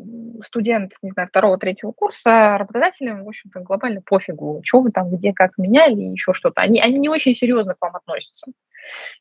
студент, 0.45 0.95
не 1.03 1.11
знаю, 1.11 1.29
второго, 1.29 1.57
третьего 1.57 1.93
курса, 1.93 2.59
работодателям, 2.59 3.25
в 3.25 3.29
общем-то, 3.29 3.61
глобально 3.61 4.03
пофигу, 4.05 4.61
что 4.65 4.81
вы 4.81 4.91
там, 4.91 5.09
где, 5.11 5.33
как 5.33 5.57
меняли, 5.57 6.01
еще 6.01 6.33
что-то. 6.33 6.61
Они, 6.63 6.81
они 6.81 6.99
не 6.99 7.09
очень 7.09 7.35
серьезно 7.35 7.75
к 7.75 7.81
вам 7.81 7.95
относятся. 7.95 8.47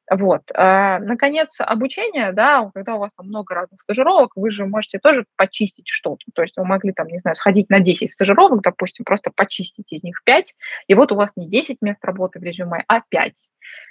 Вот. 0.10 0.42
А, 0.54 1.00
наконец, 1.00 1.50
обучение, 1.60 2.32
да, 2.34 2.70
когда 2.74 2.96
у 2.96 3.00
вас 3.00 3.12
там 3.16 3.28
много 3.28 3.56
разных 3.56 3.82
стажировок, 3.82 4.34
вы 4.36 4.52
же 4.52 4.66
можете 4.66 5.00
тоже 5.00 5.26
почистить 5.38 5.88
что-то. 5.88 6.26
То 6.36 6.42
есть 6.42 6.58
вы 6.58 6.66
могли 6.66 6.92
там, 6.94 7.08
не 7.08 7.20
знаю, 7.20 7.36
сходить 7.36 7.70
на 7.70 7.80
10 7.80 8.12
стажировок, 8.12 8.62
допустим, 8.62 9.06
просто 9.06 9.32
почистить 9.36 9.92
из 9.92 10.04
них 10.04 10.22
5, 10.26 10.54
и 10.88 10.94
вот 10.96 11.12
у 11.12 11.16
вас 11.16 11.32
не 11.36 11.50
10 11.50 11.78
мест 11.82 12.04
работы 12.04 12.40
в 12.40 12.44
резюме, 12.44 12.84
а 12.88 13.02
5. 13.08 13.34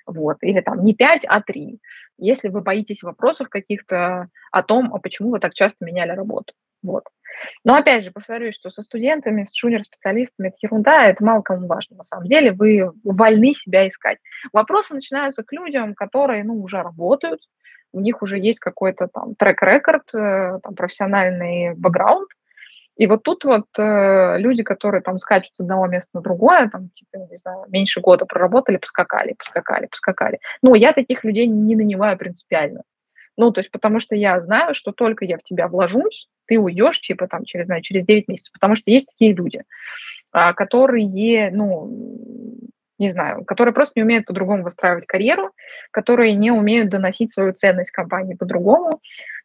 Вот. 0.07 0.37
Или 0.43 0.61
там 0.61 0.85
не 0.85 0.95
5, 0.95 1.25
а 1.27 1.41
3. 1.41 1.81
Если 2.19 2.49
вы 2.49 2.61
боитесь 2.61 3.03
вопросов 3.03 3.49
каких-то 3.49 4.29
о 4.51 4.63
том, 4.63 4.95
а 4.95 4.99
почему 4.99 5.31
вы 5.31 5.41
так 5.41 5.55
часто 5.55 5.85
меняли 5.85 6.11
работу. 6.11 6.53
Вот. 6.83 7.05
Но 7.64 7.75
опять 7.75 8.05
же, 8.05 8.11
повторюсь, 8.11 8.55
что 8.55 8.71
со 8.71 8.83
студентами, 8.83 9.45
с 9.45 9.55
джуниор-специалистами 9.55 10.49
это 10.49 10.57
ерунда, 10.62 11.07
это 11.07 11.25
мало 11.25 11.42
кому 11.42 11.66
важно. 11.66 11.97
На 11.97 12.05
самом 12.05 12.27
деле 12.27 12.53
вы 12.53 12.90
вольны 13.05 13.55
себя 13.55 13.88
искать. 13.88 14.18
Вопросы 14.53 14.95
начинаются 14.95 15.42
к 15.42 15.53
людям, 15.53 15.95
которые 15.95 16.45
ну, 16.45 16.61
уже 16.61 16.83
работают, 16.83 17.40
у 17.92 18.01
них 18.01 18.23
уже 18.23 18.38
есть 18.38 18.59
какой-то 18.59 19.09
там 19.09 19.35
трек-рекорд, 19.35 20.14
э, 20.14 20.59
там, 20.62 20.75
профессиональный 20.75 21.75
бэкграунд, 21.75 22.29
и 22.97 23.07
вот 23.07 23.23
тут 23.23 23.45
вот 23.45 23.66
э, 23.79 24.38
люди, 24.38 24.62
которые 24.62 25.03
там 25.03 25.18
скачут 25.18 25.55
с 25.55 25.61
одного 25.61 25.87
места 25.87 26.09
на 26.12 26.21
другое, 26.21 26.68
там, 26.68 26.90
типа, 26.90 27.27
не 27.31 27.38
знаю, 27.38 27.64
меньше 27.68 28.01
года 28.01 28.27
проработали, 28.27 28.77
поскакали, 28.77 29.33
поскакали, 29.33 29.87
поскакали. 29.87 30.40
Ну, 30.62 30.75
я 30.75 30.92
таких 30.92 31.25
людей 31.25 31.47
не 31.47 31.75
нанимаю 31.75 32.18
принципиально. 32.18 32.83
Ну, 33.38 33.51
то 33.51 33.61
есть 33.61 33.71
потому 33.71 33.99
что 33.99 34.14
я 34.14 34.40
знаю, 34.40 34.75
что 34.75 34.92
только 34.92 35.25
я 35.25 35.38
в 35.38 35.42
тебя 35.42 35.68
вложусь, 35.68 36.29
ты 36.47 36.59
уйдешь, 36.59 37.01
типа, 37.01 37.29
там, 37.29 37.45
через, 37.45 37.67
знаю, 37.67 37.83
через 37.83 38.05
9 38.07 38.29
месяцев. 38.29 38.53
Потому 38.53 38.77
что 38.77 38.91
есть 38.91 39.07
такие 39.07 39.35
люди, 39.35 39.63
а, 40.33 40.53
которые, 40.53 41.51
ну, 41.51 41.91
не 42.99 43.11
знаю, 43.11 43.45
которые 43.45 43.75
просто 43.75 43.93
не 43.97 44.03
умеют 44.03 44.27
по-другому 44.27 44.63
выстраивать 44.63 45.07
карьеру, 45.07 45.51
которые 45.91 46.35
не 46.35 46.51
умеют 46.51 46.89
доносить 46.89 47.33
свою 47.33 47.53
ценность 47.53 47.91
компании 47.91 48.35
по-другому. 48.35 49.01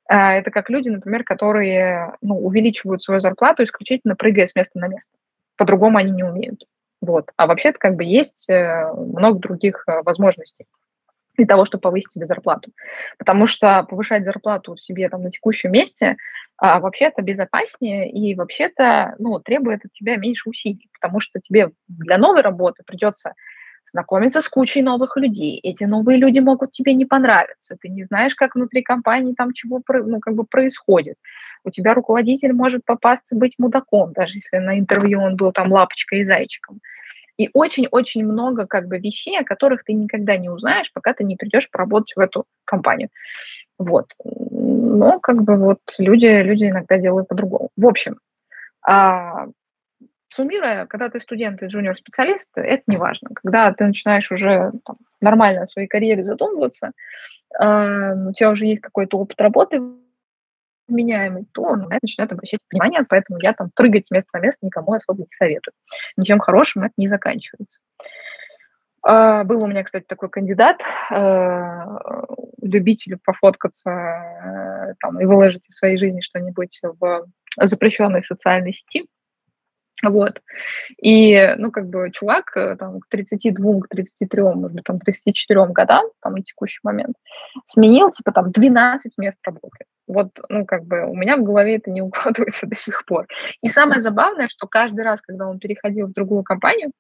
А, 0.09 0.33
это 0.33 0.51
как 0.51 0.69
люди, 0.69 0.89
например, 0.89 1.23
которые 1.23 2.13
ну, 2.21 2.37
увеличивают 2.37 3.01
свою 3.01 3.19
зарплату 3.19 3.63
исключительно 3.63 4.15
прыгая 4.15 4.47
с 4.47 4.55
места 4.55 4.77
на 4.79 4.87
место. 4.87 5.11
По-другому 5.57 5.97
они 5.97 6.11
не 6.11 6.23
умеют. 6.23 6.63
Вот. 7.01 7.31
А 7.35 7.47
вообще-то 7.47 7.77
как 7.79 7.95
бы 7.95 8.03
есть 8.03 8.49
э, 8.49 8.91
много 8.93 9.39
других 9.39 9.83
э, 9.87 10.01
возможностей 10.03 10.65
для 11.37 11.45
того, 11.45 11.65
чтобы 11.65 11.81
повысить 11.81 12.11
себе 12.11 12.25
зарплату. 12.25 12.71
Потому 13.17 13.47
что 13.47 13.83
повышать 13.83 14.23
зарплату 14.23 14.75
себе 14.77 15.07
там 15.09 15.23
на 15.23 15.31
текущем 15.31 15.71
месте 15.71 16.17
а, 16.57 16.79
вообще-то 16.79 17.21
безопаснее 17.21 18.11
и 18.11 18.35
вообще-то 18.35 19.15
ну, 19.19 19.39
требует 19.39 19.85
от 19.85 19.93
тебя 19.93 20.17
меньше 20.17 20.49
усилий, 20.49 20.89
потому 20.93 21.19
что 21.19 21.39
тебе 21.39 21.71
для 21.87 22.17
новой 22.17 22.41
работы 22.41 22.83
придется 22.85 23.33
знакомиться 23.91 24.41
с 24.41 24.49
кучей 24.49 24.81
новых 24.81 25.15
людей. 25.15 25.59
Эти 25.63 25.85
новые 25.85 26.17
люди 26.17 26.39
могут 26.39 26.71
тебе 26.71 26.93
не 26.93 27.05
понравиться. 27.05 27.77
Ты 27.79 27.89
не 27.89 28.03
знаешь, 28.03 28.35
как 28.35 28.55
внутри 28.55 28.81
компании 28.81 29.33
там 29.33 29.53
чего 29.53 29.81
ну, 29.87 30.19
как 30.19 30.35
бы 30.35 30.43
происходит. 30.43 31.15
У 31.63 31.71
тебя 31.71 31.93
руководитель 31.93 32.53
может 32.53 32.83
попасться 32.85 33.35
быть 33.35 33.55
мудаком, 33.57 34.13
даже 34.13 34.37
если 34.37 34.57
на 34.57 34.77
интервью 34.77 35.21
он 35.21 35.35
был 35.35 35.51
там 35.51 35.71
лапочкой 35.71 36.19
и 36.19 36.23
зайчиком. 36.23 36.79
И 37.37 37.49
очень-очень 37.53 38.25
много 38.25 38.65
как 38.65 38.87
бы 38.87 38.97
вещей, 38.97 39.39
о 39.39 39.43
которых 39.43 39.83
ты 39.83 39.93
никогда 39.93 40.37
не 40.37 40.49
узнаешь, 40.49 40.91
пока 40.93 41.13
ты 41.13 41.23
не 41.23 41.35
придешь 41.35 41.69
поработать 41.69 42.13
в 42.15 42.19
эту 42.19 42.45
компанию. 42.65 43.09
Вот. 43.77 44.07
Но 44.23 45.19
как 45.19 45.43
бы 45.43 45.55
вот 45.55 45.79
люди, 45.99 46.41
люди 46.41 46.65
иногда 46.65 46.97
делают 46.97 47.27
по-другому. 47.27 47.69
В 47.77 47.85
общем, 47.85 48.19
а, 48.81 49.47
суммируя, 50.33 50.85
когда 50.85 51.09
ты 51.09 51.19
студент 51.19 51.61
и 51.61 51.67
джуниор-специалист, 51.67 52.49
это 52.55 52.83
не 52.87 52.97
важно. 52.97 53.29
Когда 53.33 53.71
ты 53.73 53.85
начинаешь 53.85 54.31
уже 54.31 54.71
там, 54.85 54.97
нормально 55.21 55.63
о 55.63 55.67
своей 55.67 55.87
карьере 55.87 56.23
задумываться, 56.23 56.91
э, 57.59 58.29
у 58.29 58.33
тебя 58.33 58.51
уже 58.51 58.65
есть 58.65 58.81
какой-то 58.81 59.17
опыт 59.17 59.41
работы 59.41 59.81
вменяемый, 60.87 61.45
то 61.53 61.75
на 61.75 61.85
это 61.85 61.99
начинают 62.01 62.31
обращать 62.31 62.61
внимание, 62.71 63.05
поэтому 63.07 63.39
я 63.39 63.53
там 63.53 63.69
прыгать 63.75 64.07
с 64.07 64.11
места 64.11 64.29
на 64.33 64.39
место 64.39 64.59
никому 64.61 64.93
особо 64.93 65.21
не 65.21 65.35
советую. 65.37 65.73
Ничем 66.15 66.39
хорошим 66.39 66.83
это 66.83 66.93
не 66.97 67.07
заканчивается. 67.07 67.79
А, 69.03 69.43
был 69.43 69.63
у 69.63 69.67
меня, 69.67 69.83
кстати, 69.83 70.05
такой 70.05 70.29
кандидат, 70.29 70.77
э, 71.11 71.83
любитель 72.61 73.17
пофоткаться 73.23 73.89
э, 73.89 74.93
там, 74.99 75.21
и 75.21 75.25
выложить 75.25 75.63
из 75.69 75.77
своей 75.77 75.97
жизни 75.97 76.21
что-нибудь 76.21 76.79
в 76.99 77.27
запрещенной 77.57 78.23
социальной 78.23 78.73
сети. 78.73 79.07
Вот. 80.03 80.41
И, 81.01 81.55
ну, 81.57 81.71
как 81.71 81.89
бы 81.89 82.11
чувак 82.11 82.55
э, 82.55 82.75
там, 82.75 82.99
к 82.99 83.07
32, 83.09 83.81
к 83.81 83.87
33, 83.87 84.41
может 84.41 84.73
быть, 84.73 84.83
там, 84.83 84.99
34 84.99 85.67
годам, 85.67 86.05
там, 86.21 86.33
на 86.33 86.43
текущий 86.43 86.79
момент, 86.83 87.15
сменил, 87.71 88.11
типа, 88.11 88.31
там, 88.31 88.51
12 88.51 89.13
мест 89.17 89.37
работы. 89.43 89.85
Вот, 90.07 90.29
ну, 90.49 90.65
как 90.65 90.85
бы 90.85 91.05
у 91.05 91.15
меня 91.15 91.37
в 91.37 91.43
голове 91.43 91.75
это 91.75 91.91
не 91.91 92.01
укладывается 92.03 92.65
до 92.65 92.75
сих 92.75 93.05
пор. 93.05 93.27
И 93.61 93.69
самое 93.69 94.01
забавное, 94.01 94.47
что 94.47 94.67
каждый 94.67 95.03
раз, 95.03 95.21
когда 95.21 95.47
он 95.47 95.59
переходил 95.59 96.07
в 96.07 96.13
другую 96.13 96.43
компанию, 96.43 96.91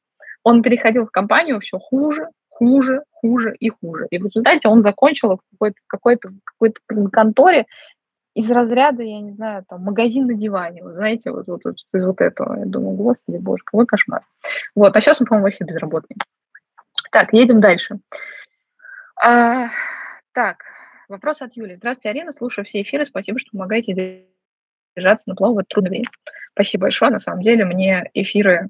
он 0.43 0.61
переходил 0.61 1.05
в 1.05 1.11
компанию 1.11 1.59
все 1.59 1.79
хуже, 1.79 2.29
хуже, 2.49 3.03
хуже 3.11 3.55
и 3.59 3.69
хуже. 3.69 4.07
И 4.11 4.17
в 4.17 4.25
результате 4.25 4.67
он 4.67 4.83
закончил 4.83 5.35
в 5.35 5.39
какой-то, 5.51 5.77
какой-то, 5.87 6.29
какой-то 6.43 7.09
конторе 7.11 7.65
из 8.33 8.49
разряда, 8.51 9.01
я 9.01 9.19
не 9.19 9.31
знаю, 9.31 9.65
там, 9.67 9.81
магазин 9.81 10.27
на 10.27 10.35
диване, 10.35 10.83
вы 10.83 10.93
знаете, 10.93 11.31
вот, 11.31 11.47
вот, 11.47 11.61
вот 11.65 11.75
из 11.91 12.05
вот 12.05 12.21
этого. 12.21 12.59
Я 12.59 12.65
думаю, 12.65 12.95
господи, 12.95 13.37
боже, 13.37 13.63
какой 13.65 13.87
кошмар. 13.87 14.21
Вот, 14.75 14.95
а 14.95 15.01
сейчас 15.01 15.19
он, 15.19 15.25
по-моему, 15.25 15.45
вообще 15.45 15.63
безработный. 15.63 16.17
Так, 17.11 17.33
едем 17.33 17.61
дальше. 17.61 17.97
А, 19.19 19.69
так, 20.33 20.57
вопрос 21.07 21.41
от 21.41 21.55
Юли. 21.55 21.75
Здравствуйте, 21.75 22.09
Арина, 22.09 22.33
слушаю 22.33 22.65
все 22.65 22.81
эфиры, 22.81 23.05
спасибо, 23.05 23.39
что 23.39 23.51
помогаете 23.51 24.25
держаться 24.95 25.29
на 25.29 25.35
плаву 25.35 25.55
в 25.55 25.59
это 25.59 25.67
трудное 25.69 25.91
время. 25.91 26.09
Спасибо 26.53 26.83
большое, 26.83 27.11
на 27.11 27.19
самом 27.19 27.43
деле 27.43 27.65
мне 27.65 28.09
эфиры 28.13 28.69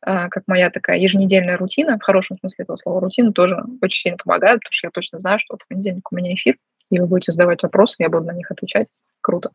а, 0.00 0.28
как 0.28 0.44
моя 0.46 0.70
такая 0.70 0.98
еженедельная 0.98 1.56
рутина, 1.56 1.98
в 1.98 2.02
хорошем 2.02 2.38
смысле 2.38 2.62
этого 2.62 2.76
слова 2.76 3.00
рутина, 3.00 3.32
тоже 3.32 3.56
очень 3.82 4.02
сильно 4.02 4.16
помогает, 4.16 4.60
потому 4.60 4.72
что 4.72 4.86
я 4.86 4.90
точно 4.90 5.18
знаю, 5.18 5.38
что 5.40 5.54
вот 5.54 5.62
в 5.62 5.68
понедельник 5.68 6.10
у 6.12 6.16
меня 6.16 6.34
эфир, 6.34 6.56
и 6.90 7.00
вы 7.00 7.06
будете 7.06 7.32
задавать 7.32 7.62
вопросы, 7.62 7.96
я 7.98 8.08
буду 8.08 8.24
на 8.24 8.32
них 8.32 8.50
отвечать. 8.50 8.86
Круто. 9.20 9.50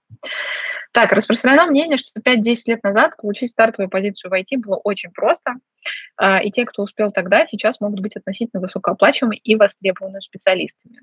Так, 0.92 1.14
распространено 1.14 1.66
мнение, 1.66 1.98
что 1.98 2.20
5-10 2.20 2.58
лет 2.66 2.84
назад 2.84 3.16
получить 3.18 3.52
стартовую 3.52 3.90
позицию 3.90 4.30
в 4.30 4.34
IT 4.34 4.58
было 4.58 4.76
очень 4.76 5.12
просто, 5.12 5.56
а, 6.18 6.44
и 6.44 6.52
те, 6.52 6.66
кто 6.66 6.84
успел 6.84 7.12
тогда, 7.12 7.48
сейчас 7.48 7.80
могут 7.80 8.02
быть 8.02 8.16
относительно 8.16 8.62
высокооплачиваемыми 8.62 9.38
и 9.38 9.56
востребованными 9.56 10.20
специалистами. 10.20 11.00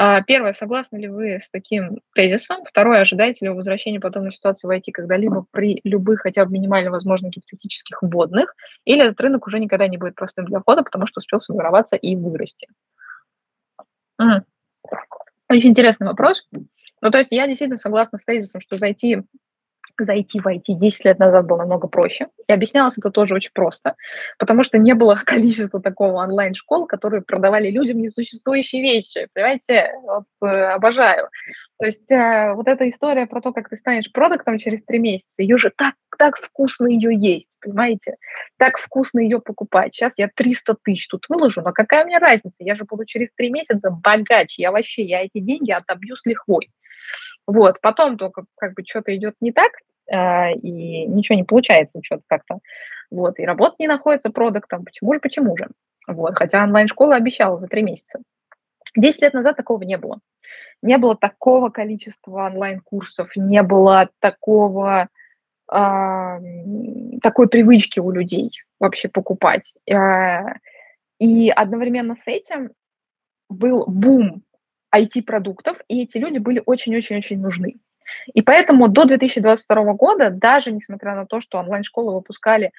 А, 0.00 0.22
первое, 0.22 0.54
согласны 0.54 0.96
ли 0.96 1.08
вы 1.08 1.40
с 1.44 1.50
таким 1.50 1.98
тезисом? 2.14 2.64
Второе, 2.64 3.00
ожидаете 3.00 3.44
ли 3.44 3.48
вы 3.48 3.56
возвращения 3.56 3.98
подобной 3.98 4.30
ситуации 4.30 4.68
в 4.68 4.70
IT 4.70 4.92
когда-либо 4.92 5.46
при 5.50 5.80
любых, 5.82 6.20
хотя 6.20 6.44
бы 6.44 6.52
минимально 6.52 6.92
возможных 6.92 7.32
гипотетических 7.32 8.00
вводных? 8.00 8.54
Или 8.84 9.04
этот 9.04 9.20
рынок 9.20 9.48
уже 9.48 9.58
никогда 9.58 9.88
не 9.88 9.96
будет 9.96 10.14
простым 10.14 10.44
для 10.44 10.60
входа, 10.60 10.84
потому 10.84 11.08
что 11.08 11.18
успел 11.18 11.40
сформироваться 11.40 11.96
и 11.96 12.14
вырасти? 12.14 12.68
Очень 15.48 15.70
интересный 15.70 16.06
вопрос. 16.06 16.46
Ну, 16.52 17.10
то 17.10 17.18
есть 17.18 17.32
я 17.32 17.48
действительно 17.48 17.78
согласна 17.78 18.18
с 18.18 18.24
тезисом, 18.24 18.60
что 18.60 18.78
зайти 18.78 19.24
зайти 19.98 20.40
в 20.40 20.46
IT 20.46 20.62
10 20.66 21.04
лет 21.04 21.18
назад 21.18 21.46
было 21.46 21.58
намного 21.58 21.88
проще. 21.88 22.28
И 22.46 22.52
объяснялось 22.52 22.96
это 22.96 23.10
тоже 23.10 23.34
очень 23.34 23.50
просто, 23.52 23.96
потому 24.38 24.62
что 24.62 24.78
не 24.78 24.94
было 24.94 25.20
количества 25.24 25.80
такого 25.80 26.22
онлайн-школ, 26.22 26.86
которые 26.86 27.22
продавали 27.22 27.70
людям 27.70 27.98
несуществующие 27.98 28.82
вещи. 28.82 29.28
Понимаете, 29.34 29.92
вот, 30.02 30.24
э, 30.42 30.46
обожаю. 30.46 31.28
То 31.78 31.86
есть 31.86 32.10
э, 32.10 32.52
вот 32.54 32.68
эта 32.68 32.88
история 32.90 33.26
про 33.26 33.40
то, 33.40 33.52
как 33.52 33.68
ты 33.68 33.76
станешь 33.76 34.10
продуктом 34.12 34.58
через 34.58 34.84
три 34.84 34.98
месяца, 34.98 35.34
ее 35.38 35.58
же 35.58 35.72
так, 35.76 35.94
так 36.18 36.36
вкусно 36.36 36.86
ее 36.86 37.14
есть, 37.14 37.48
понимаете? 37.60 38.16
Так 38.56 38.78
вкусно 38.78 39.20
ее 39.20 39.40
покупать. 39.40 39.94
Сейчас 39.94 40.12
я 40.16 40.28
300 40.34 40.76
тысяч 40.82 41.08
тут 41.08 41.26
выложу, 41.28 41.62
но 41.62 41.72
какая 41.72 42.04
мне 42.04 42.18
разница? 42.18 42.56
Я 42.58 42.74
же 42.74 42.84
буду 42.84 43.04
через 43.04 43.28
три 43.36 43.50
месяца 43.50 43.90
богаче. 43.90 44.62
Я 44.62 44.72
вообще, 44.72 45.02
я 45.02 45.22
эти 45.22 45.38
деньги 45.38 45.70
отобью 45.70 46.16
с 46.16 46.24
лихвой. 46.24 46.70
Вот, 47.48 47.80
потом 47.80 48.18
только 48.18 48.44
как 48.58 48.74
бы 48.74 48.82
что-то 48.86 49.16
идет 49.16 49.34
не 49.40 49.52
так, 49.52 49.72
э, 50.10 50.54
и 50.54 51.06
ничего 51.06 51.36
не 51.36 51.44
получается, 51.44 52.00
что-то 52.02 52.22
как-то. 52.26 52.58
Вот, 53.10 53.38
и 53.38 53.44
работа 53.44 53.76
не 53.78 53.86
находится 53.86 54.30
продуктом. 54.30 54.84
Почему 54.84 55.14
же, 55.14 55.20
почему 55.20 55.56
же? 55.56 55.68
Вот, 56.06 56.36
хотя 56.36 56.62
онлайн-школа 56.64 57.16
обещала 57.16 57.58
за 57.58 57.66
три 57.66 57.82
месяца. 57.82 58.20
Десять 58.96 59.22
лет 59.22 59.34
назад 59.34 59.56
такого 59.56 59.82
не 59.82 59.96
было. 59.98 60.20
Не 60.82 60.98
было 60.98 61.16
такого 61.16 61.70
количества 61.70 62.46
онлайн-курсов, 62.46 63.30
не 63.36 63.62
было 63.62 64.10
такого, 64.20 65.08
э, 65.72 66.38
такой 67.22 67.48
привычки 67.48 68.00
у 68.00 68.10
людей 68.10 68.52
вообще 68.78 69.08
покупать. 69.08 69.74
Э, 69.90 70.44
и 71.18 71.50
одновременно 71.50 72.16
с 72.16 72.26
этим 72.26 72.70
был 73.48 73.84
бум 73.86 74.42
IT-продуктов, 74.94 75.78
и 75.88 76.02
эти 76.02 76.16
люди 76.18 76.38
были 76.38 76.62
очень-очень-очень 76.64 77.40
нужны. 77.40 77.76
И 78.32 78.42
поэтому 78.42 78.88
до 78.88 79.04
2022 79.04 79.92
года, 79.94 80.30
даже 80.30 80.70
несмотря 80.72 81.14
на 81.14 81.26
то, 81.26 81.40
что 81.40 81.58
онлайн-школы 81.58 82.14
выпускали 82.14 82.72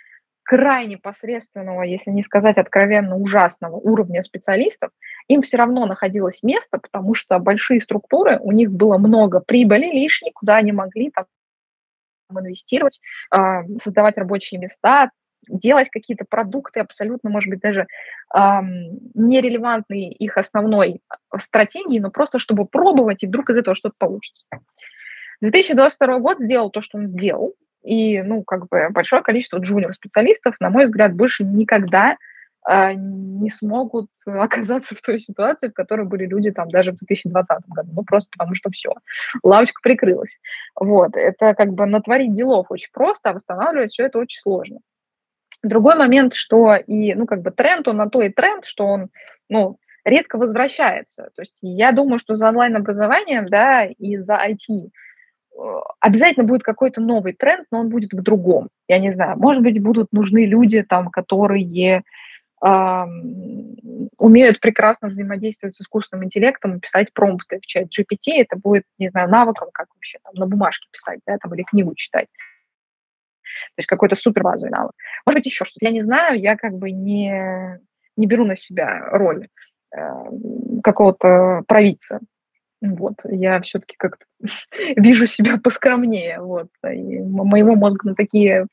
крайне 0.43 0.97
посредственного, 0.97 1.83
если 1.83 2.09
не 2.09 2.23
сказать 2.23 2.57
откровенно 2.57 3.15
ужасного 3.15 3.75
уровня 3.75 4.23
специалистов, 4.23 4.89
им 5.27 5.43
все 5.43 5.57
равно 5.57 5.85
находилось 5.85 6.41
место, 6.41 6.79
потому 6.79 7.13
что 7.13 7.37
большие 7.37 7.81
структуры, 7.81 8.39
у 8.41 8.51
них 8.51 8.71
было 8.71 8.97
много 8.97 9.41
прибыли 9.41 9.85
лишней, 9.85 10.31
куда 10.33 10.55
они 10.55 10.71
могли 10.71 11.11
там 11.11 11.25
инвестировать, 12.31 12.99
а, 13.31 13.63
создавать 13.83 14.17
рабочие 14.17 14.59
места, 14.59 15.11
делать 15.47 15.89
какие-то 15.89 16.25
продукты 16.29 16.79
абсолютно, 16.79 17.29
может 17.29 17.49
быть, 17.49 17.59
даже 17.59 17.87
эм, 18.35 18.99
нерелевантные 19.13 20.11
их 20.11 20.37
основной 20.37 21.01
стратегии, 21.47 21.99
но 21.99 22.11
просто 22.11 22.39
чтобы 22.39 22.65
пробовать, 22.65 23.23
и 23.23 23.27
вдруг 23.27 23.49
из 23.49 23.57
этого 23.57 23.75
что-то 23.75 23.95
получится. 23.97 24.47
2022 25.41 26.19
год 26.19 26.39
сделал 26.39 26.69
то, 26.69 26.81
что 26.81 26.97
он 26.97 27.07
сделал, 27.07 27.55
и, 27.83 28.21
ну, 28.21 28.43
как 28.43 28.67
бы 28.67 28.89
большое 28.89 29.21
количество 29.21 29.57
джуниор-специалистов, 29.57 30.55
на 30.59 30.69
мой 30.69 30.85
взгляд, 30.85 31.13
больше 31.13 31.43
никогда 31.43 32.17
э, 32.69 32.93
не 32.93 33.51
смогут 33.51 34.07
оказаться 34.25 34.95
в 34.95 35.01
той 35.01 35.19
ситуации, 35.19 35.69
в 35.69 35.73
которой 35.73 36.05
были 36.05 36.25
люди 36.25 36.51
там 36.51 36.69
даже 36.69 36.91
в 36.91 36.97
2020 36.97 37.57
году. 37.69 37.89
Ну, 37.93 38.03
просто 38.03 38.29
потому 38.31 38.53
что 38.53 38.69
все, 38.69 38.93
лавочка 39.43 39.81
прикрылась. 39.81 40.35
Вот, 40.75 41.15
это 41.15 41.53
как 41.53 41.73
бы 41.73 41.85
натворить 41.85 42.35
делов 42.35 42.67
очень 42.69 42.91
просто, 42.91 43.29
а 43.29 43.33
восстанавливать 43.33 43.91
все 43.91 44.03
это 44.03 44.19
очень 44.19 44.41
сложно. 44.41 44.79
Другой 45.63 45.95
момент, 45.95 46.33
что 46.33 46.75
и, 46.75 47.13
ну, 47.15 47.25
как 47.25 47.41
бы 47.41 47.51
тренд, 47.51 47.87
он 47.87 47.97
на 47.97 48.09
то 48.09 48.21
и 48.21 48.29
тренд, 48.29 48.65
что 48.65 48.85
он, 48.85 49.09
ну, 49.49 49.77
редко 50.05 50.37
возвращается. 50.37 51.29
То 51.35 51.41
есть 51.41 51.57
я 51.61 51.91
думаю, 51.91 52.19
что 52.19 52.35
за 52.35 52.49
онлайн-образованием, 52.49 53.47
да, 53.47 53.85
и 53.85 54.17
за 54.17 54.35
IT 54.35 54.89
обязательно 55.99 56.45
будет 56.45 56.63
какой-то 56.63 57.01
новый 57.01 57.33
тренд, 57.33 57.67
но 57.71 57.79
он 57.79 57.89
будет 57.89 58.13
в 58.13 58.21
другом. 58.21 58.69
Я 58.87 58.99
не 58.99 59.13
знаю, 59.13 59.37
может 59.37 59.63
быть, 59.63 59.81
будут 59.81 60.11
нужны 60.11 60.45
люди, 60.45 60.83
там, 60.83 61.09
которые 61.09 62.03
э, 62.63 63.05
умеют 64.17 64.59
прекрасно 64.59 65.09
взаимодействовать 65.09 65.75
с 65.75 65.81
искусственным 65.81 66.25
интеллектом 66.25 66.77
и 66.77 66.79
писать 66.79 67.13
промпты 67.13 67.59
в 67.59 67.65
чат 67.65 67.85
GPT. 67.85 68.33
Это 68.37 68.57
будет, 68.57 68.83
не 68.97 69.09
знаю, 69.09 69.29
навыком, 69.29 69.69
как 69.73 69.87
вообще 69.93 70.19
там 70.23 70.33
на 70.35 70.47
бумажке 70.47 70.87
писать, 70.91 71.19
да, 71.25 71.37
там, 71.37 71.53
или 71.53 71.63
книгу 71.63 71.93
читать. 71.95 72.27
То 73.75 73.79
есть 73.79 73.87
какой-то 73.87 74.15
супер 74.15 74.43
базовый 74.43 74.71
навык. 74.71 74.93
Может 75.25 75.39
быть, 75.39 75.45
еще 75.45 75.65
что-то. 75.65 75.85
Я 75.85 75.91
не 75.91 76.01
знаю, 76.01 76.39
я 76.39 76.55
как 76.55 76.73
бы 76.73 76.91
не, 76.91 77.79
не 78.15 78.27
беру 78.27 78.45
на 78.45 78.55
себя 78.55 79.09
роль 79.11 79.47
э, 79.95 79.99
какого-то 80.83 81.63
провидца. 81.67 82.19
Вот, 82.81 83.15
я 83.25 83.59
все-таки 83.61 83.95
как-то 83.97 84.25
вижу 84.95 85.27
себя 85.27 85.57
поскромнее, 85.57 86.39
вот, 86.39 86.69
и 86.83 87.19
моего 87.19 87.75
мозга 87.75 88.09
на 88.09 88.15
такие 88.15 88.67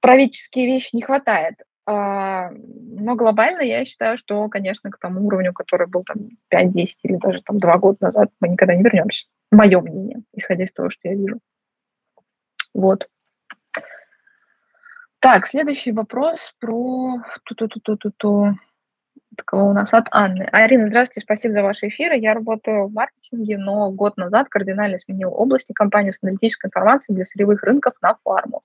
правительские 0.00 0.66
вещи 0.66 0.94
не 0.94 1.02
хватает. 1.02 1.54
А, 1.90 2.50
но 2.50 3.14
глобально 3.14 3.62
я 3.62 3.86
считаю, 3.86 4.18
что, 4.18 4.46
конечно, 4.50 4.90
к 4.90 4.98
тому 4.98 5.26
уровню, 5.26 5.54
который 5.54 5.86
был 5.86 6.04
там 6.04 6.28
5-10 6.52 6.86
или 7.04 7.16
даже 7.16 7.40
там 7.42 7.58
2 7.58 7.78
года 7.78 7.96
назад, 8.00 8.28
мы 8.40 8.48
никогда 8.48 8.74
не 8.74 8.82
вернемся. 8.82 9.24
Мое 9.50 9.80
мнение, 9.80 10.18
исходя 10.34 10.64
из 10.64 10.72
того, 10.72 10.90
что 10.90 11.08
я 11.08 11.14
вижу. 11.14 11.38
Вот. 12.74 13.08
Так, 15.20 15.48
следующий 15.48 15.92
вопрос 15.92 16.38
про 16.60 17.16
ту-ту-ту-ту-ту. 17.44 18.54
Кого 19.44 19.70
у 19.70 19.72
нас 19.72 19.92
от 19.94 20.06
Анны. 20.10 20.48
Арина, 20.52 20.88
здравствуйте, 20.88 21.24
спасибо 21.24 21.54
за 21.54 21.62
ваши 21.62 21.88
эфиры. 21.88 22.16
Я 22.16 22.34
работаю 22.34 22.86
в 22.86 22.92
маркетинге, 22.92 23.58
но 23.58 23.90
год 23.90 24.16
назад 24.16 24.48
кардинально 24.48 24.98
сменил 24.98 25.32
область 25.32 25.66
и 25.68 25.72
компанию 25.72 26.12
с 26.12 26.22
аналитической 26.22 26.66
информацией 26.66 27.16
для 27.16 27.24
сырьевых 27.24 27.62
рынков 27.62 27.94
на 28.02 28.16
фарму. 28.24 28.62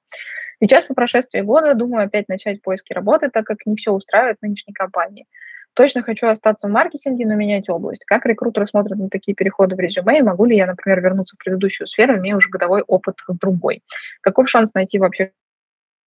Сейчас, 0.59 0.85
по 0.85 0.93
прошествии 0.93 1.41
года, 1.41 1.73
думаю 1.75 2.05
опять 2.05 2.27
начать 2.27 2.61
поиски 2.61 2.93
работы, 2.93 3.29
так 3.29 3.45
как 3.45 3.65
не 3.65 3.75
все 3.75 3.91
устраивает 3.91 4.37
нынешней 4.41 4.73
компании. 4.73 5.25
Точно 5.73 6.03
хочу 6.03 6.27
остаться 6.27 6.67
в 6.67 6.71
маркетинге, 6.71 7.25
но 7.25 7.33
менять 7.33 7.67
область. 7.69 8.05
Как 8.05 8.25
рекрутеры 8.25 8.67
смотрят 8.67 8.97
на 8.97 9.09
такие 9.09 9.33
переходы 9.33 9.75
в 9.75 9.79
резюме, 9.79 10.19
и 10.19 10.21
могу 10.21 10.45
ли 10.45 10.55
я, 10.55 10.67
например, 10.67 11.01
вернуться 11.01 11.35
в 11.35 11.43
предыдущую 11.43 11.87
сферу, 11.87 12.17
имея 12.17 12.35
уже 12.35 12.49
годовой 12.49 12.81
опыт 12.81 13.15
в 13.27 13.37
другой? 13.37 13.81
Каков 14.21 14.49
шанс 14.49 14.73
найти 14.73 14.99
вообще 14.99 15.31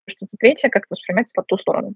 что-то 0.07 0.37
третье, 0.39 0.69
как 0.69 0.83
воспринимается 0.89 1.33
по 1.33 1.43
ту 1.43 1.57
сторону. 1.57 1.95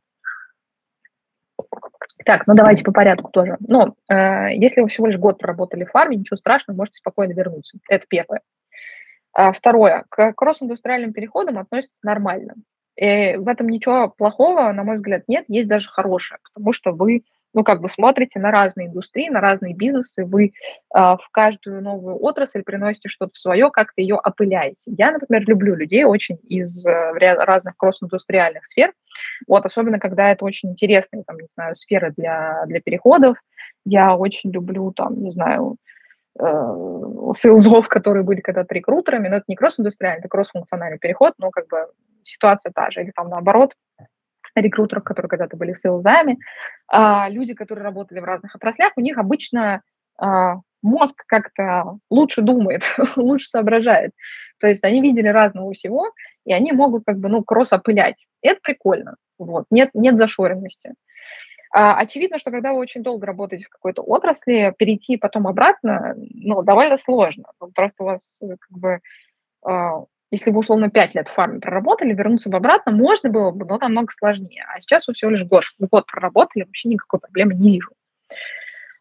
Так, 2.25 2.47
ну 2.47 2.53
давайте 2.53 2.83
по 2.83 2.91
порядку 2.91 3.31
тоже. 3.31 3.57
Ну, 3.59 3.95
э, 4.09 4.53
если 4.53 4.81
вы 4.81 4.89
всего 4.89 5.07
лишь 5.07 5.17
год 5.17 5.39
проработали 5.39 5.85
в 5.85 5.91
фарме, 5.91 6.17
ничего 6.17 6.37
страшного, 6.37 6.77
можете 6.77 6.97
спокойно 6.97 7.33
вернуться. 7.33 7.77
Это 7.87 8.05
первое. 8.07 8.41
А 9.33 9.51
второе. 9.53 10.05
К 10.09 10.33
кросс-индустриальным 10.33 11.13
переходам 11.13 11.57
относятся 11.57 11.99
нормально. 12.03 12.55
И 12.95 13.35
в 13.37 13.47
этом 13.47 13.69
ничего 13.69 14.09
плохого, 14.09 14.71
на 14.73 14.83
мой 14.83 14.97
взгляд, 14.97 15.23
нет, 15.27 15.45
есть 15.47 15.69
даже 15.69 15.87
хорошее, 15.87 16.39
потому 16.43 16.73
что 16.73 16.91
вы 16.91 17.23
ну, 17.53 17.63
как 17.63 17.81
бы 17.81 17.89
смотрите 17.89 18.39
на 18.39 18.51
разные 18.51 18.87
индустрии, 18.87 19.29
на 19.29 19.41
разные 19.41 19.75
бизнесы, 19.75 20.23
вы 20.23 20.53
а, 20.93 21.17
в 21.17 21.29
каждую 21.31 21.81
новую 21.81 22.21
отрасль 22.21 22.63
приносите 22.63 23.09
что-то 23.09 23.31
свое, 23.35 23.71
как-то 23.71 24.01
ее 24.01 24.15
опыляете. 24.15 24.77
Я, 24.85 25.11
например, 25.11 25.47
люблю 25.47 25.75
людей 25.75 26.03
очень 26.03 26.37
из 26.43 26.85
а, 26.85 27.13
разных 27.13 27.75
кросс-индустриальных 27.77 28.65
сфер, 28.67 28.93
вот, 29.47 29.65
особенно 29.65 29.99
когда 29.99 30.31
это 30.31 30.45
очень 30.45 30.71
интересные, 30.71 31.23
там, 31.25 31.37
не 31.37 31.47
знаю, 31.53 31.75
сферы 31.75 32.13
для, 32.15 32.63
для 32.67 32.81
переходов. 32.81 33.37
Я 33.85 34.15
очень 34.15 34.51
люблю, 34.51 34.91
там, 34.91 35.21
не 35.21 35.31
знаю, 35.31 35.77
э, 36.39 36.43
сейлзов, 37.39 37.87
которые 37.87 38.23
были 38.23 38.41
когда-то 38.41 38.73
рекрутерами, 38.73 39.27
но 39.27 39.37
это 39.37 39.45
не 39.47 39.55
кросс-индустриальный, 39.55 40.19
это 40.19 40.29
кросс-функциональный 40.29 40.99
переход, 40.99 41.33
но 41.37 41.51
как 41.51 41.67
бы 41.67 41.87
ситуация 42.23 42.71
та 42.73 42.91
же, 42.91 43.01
или 43.01 43.11
там 43.11 43.29
наоборот, 43.29 43.73
рекрутеров, 44.55 45.03
которые 45.03 45.29
когда-то 45.29 45.57
были 45.57 45.73
сейлзами, 45.73 46.39
а, 46.87 47.29
люди, 47.29 47.53
которые 47.53 47.83
работали 47.83 48.19
в 48.19 48.25
разных 48.25 48.55
отраслях, 48.55 48.93
у 48.95 49.01
них 49.01 49.17
обычно 49.17 49.81
а, 50.17 50.57
мозг 50.81 51.15
как-то 51.27 51.97
лучше 52.09 52.41
думает, 52.41 52.83
лучше 53.15 53.47
соображает. 53.47 54.11
То 54.59 54.67
есть 54.67 54.83
они 54.83 55.01
видели 55.01 55.27
разного 55.27 55.73
всего, 55.73 56.11
и 56.45 56.53
они 56.53 56.71
могут 56.71 57.03
как 57.05 57.19
бы, 57.19 57.29
ну, 57.29 57.43
кросс-опылять. 57.43 58.25
Это 58.41 58.59
прикольно. 58.61 59.15
Вот. 59.37 59.65
Нет, 59.69 59.89
нет 59.93 60.17
зашоренности. 60.17 60.93
А, 61.71 61.97
очевидно, 61.97 62.39
что 62.39 62.51
когда 62.51 62.73
вы 62.73 62.79
очень 62.79 63.03
долго 63.03 63.27
работаете 63.27 63.65
в 63.65 63.69
какой-то 63.69 64.01
отрасли, 64.01 64.73
перейти 64.77 65.17
потом 65.17 65.47
обратно, 65.47 66.15
ну, 66.17 66.63
довольно 66.63 66.97
сложно. 66.97 67.45
Просто 67.75 68.03
у 68.03 68.05
вас 68.07 68.39
как 68.41 68.77
бы 68.77 68.99
а, 69.65 70.03
если 70.31 70.51
вы, 70.51 70.59
условно, 70.59 70.89
5 70.89 71.15
лет 71.15 71.27
в 71.27 71.33
фарме 71.33 71.59
проработали, 71.59 72.13
вернуться 72.13 72.49
бы 72.49 72.57
обратно 72.57 72.91
можно 72.91 73.29
было 73.29 73.51
бы, 73.51 73.65
но 73.65 73.77
намного 73.77 74.13
сложнее. 74.17 74.63
А 74.67 74.79
сейчас 74.79 75.07
вы 75.07 75.13
всего 75.13 75.31
лишь 75.31 75.43
год, 75.43 75.63
год 75.79 76.05
проработали, 76.05 76.63
вообще 76.63 76.89
никакой 76.89 77.19
проблемы 77.19 77.55
не 77.55 77.71
вижу. 77.71 77.89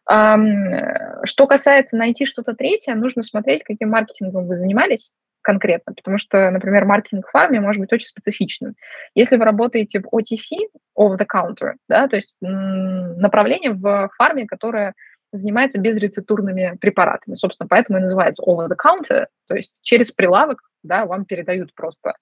Что 0.09 1.47
касается 1.47 1.95
найти 1.95 2.25
что-то 2.25 2.55
третье, 2.55 2.95
нужно 2.95 3.21
смотреть, 3.23 3.63
каким 3.63 3.89
маркетингом 3.89 4.47
вы 4.47 4.55
занимались 4.55 5.11
конкретно, 5.41 5.93
потому 5.93 6.17
что, 6.17 6.51
например, 6.51 6.85
маркетинг 6.85 7.27
в 7.27 7.31
фарме 7.31 7.61
может 7.61 7.79
быть 7.79 7.93
очень 7.93 8.07
специфичным. 8.07 8.75
Если 9.15 9.37
вы 9.37 9.45
работаете 9.45 10.01
в 10.01 10.13
OTC, 10.13 10.67
over 10.97 11.17
the 11.17 11.25
counter, 11.25 11.73
да, 11.87 12.07
то 12.07 12.17
есть 12.17 12.35
направление 12.41 13.71
в 13.71 14.09
фарме, 14.17 14.45
которое 14.47 14.93
занимается 15.31 15.77
безрецептурными 15.77 16.77
препаратами. 16.81 17.35
Собственно, 17.35 17.67
поэтому 17.67 17.99
и 17.99 18.01
называется 18.01 18.43
over 18.43 18.67
the 18.67 18.75
counter, 18.75 19.27
то 19.47 19.55
есть 19.55 19.79
через 19.83 20.11
прилавок 20.11 20.59
да, 20.83 21.05
вам 21.05 21.25
передают 21.25 21.73
просто 21.75 22.13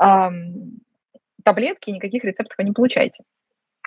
эм, 0.00 0.80
таблетки, 1.44 1.90
никаких 1.90 2.24
рецептов 2.24 2.54
вы 2.58 2.64
не 2.64 2.72
получаете. 2.72 3.24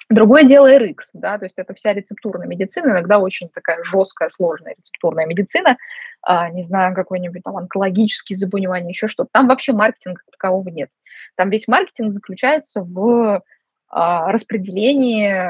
Другое 0.09 0.45
дело 0.45 0.73
RX, 0.73 0.95
да, 1.13 1.37
то 1.37 1.45
есть 1.45 1.57
это 1.57 1.73
вся 1.73 1.93
рецептурная 1.93 2.47
медицина, 2.47 2.91
иногда 2.91 3.19
очень 3.19 3.49
такая 3.49 3.83
жесткая, 3.83 4.29
сложная 4.29 4.75
рецептурная 4.77 5.25
медицина, 5.25 5.77
а, 6.21 6.49
не 6.49 6.63
знаю, 6.63 6.95
какой-нибудь 6.95 7.43
там 7.43 7.57
онкологические 7.57 8.37
заболевания, 8.37 8.89
еще 8.89 9.07
что-то. 9.07 9.29
Там 9.33 9.47
вообще 9.47 9.73
маркетинга 9.73 10.21
такового 10.31 10.69
нет. 10.69 10.89
Там 11.35 11.49
весь 11.49 11.67
маркетинг 11.67 12.13
заключается 12.13 12.81
в 12.81 13.43
а, 13.89 14.31
распределении 14.31 15.45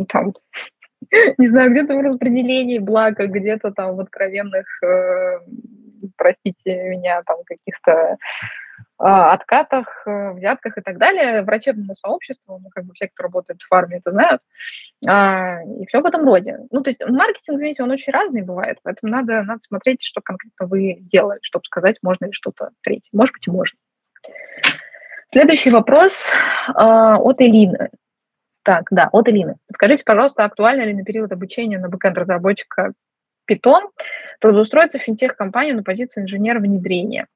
ну, 0.00 0.06
там, 0.06 0.32
не 1.38 1.48
знаю, 1.48 1.70
где-то 1.72 1.94
в 1.96 2.00
распределении 2.00 2.78
блага, 2.78 3.26
где-то 3.26 3.70
там 3.72 3.96
в 3.96 4.00
откровенных, 4.00 4.66
э, 4.82 5.40
простите 6.16 6.88
меня, 6.88 7.22
там 7.26 7.38
каких-то 7.44 8.16
откатах, 9.00 10.02
э, 10.06 10.32
взятках 10.32 10.76
и 10.76 10.82
так 10.82 10.98
далее, 10.98 11.42
врачебному 11.42 11.94
сообществу, 11.94 12.58
ну, 12.62 12.68
как 12.68 12.84
бы 12.84 12.92
все, 12.92 13.08
кто 13.08 13.22
работает 13.22 13.60
в 13.62 13.66
фарме, 13.66 13.98
это 13.98 14.10
знают, 14.10 14.42
а, 15.06 15.62
и 15.62 15.86
все 15.86 16.00
в 16.00 16.04
этом 16.04 16.24
роде. 16.24 16.58
Ну, 16.70 16.82
то 16.82 16.90
есть 16.90 17.02
маркетинг, 17.06 17.60
видите, 17.60 17.82
он 17.82 17.90
очень 17.90 18.12
разный 18.12 18.42
бывает, 18.42 18.78
поэтому 18.82 19.10
надо, 19.10 19.42
надо 19.42 19.60
смотреть, 19.62 20.02
что 20.02 20.20
конкретно 20.20 20.66
вы 20.66 20.98
делали, 21.00 21.38
чтобы 21.42 21.64
сказать, 21.64 21.96
можно 22.02 22.26
ли 22.26 22.32
что-то 22.32 22.70
третье. 22.82 23.08
Может 23.12 23.34
быть, 23.34 23.46
можно. 23.46 23.78
Следующий 25.32 25.70
вопрос 25.70 26.12
э, 26.68 26.72
от 26.74 27.40
Элины. 27.40 27.88
Так, 28.62 28.88
да, 28.90 29.08
от 29.12 29.28
Элины. 29.28 29.56
Скажите, 29.72 30.02
пожалуйста, 30.04 30.44
актуально 30.44 30.82
ли 30.82 30.92
на 30.92 31.04
период 31.04 31.32
обучения 31.32 31.78
на 31.78 31.88
бэкэнд-разработчика 31.88 32.92
Python 33.50 33.88
трудоустроиться 34.40 34.98
в 34.98 35.02
финтех-компанию 35.02 35.76
на 35.76 35.82
позицию 35.82 36.24
инженера 36.24 36.60
внедрения? 36.60 37.26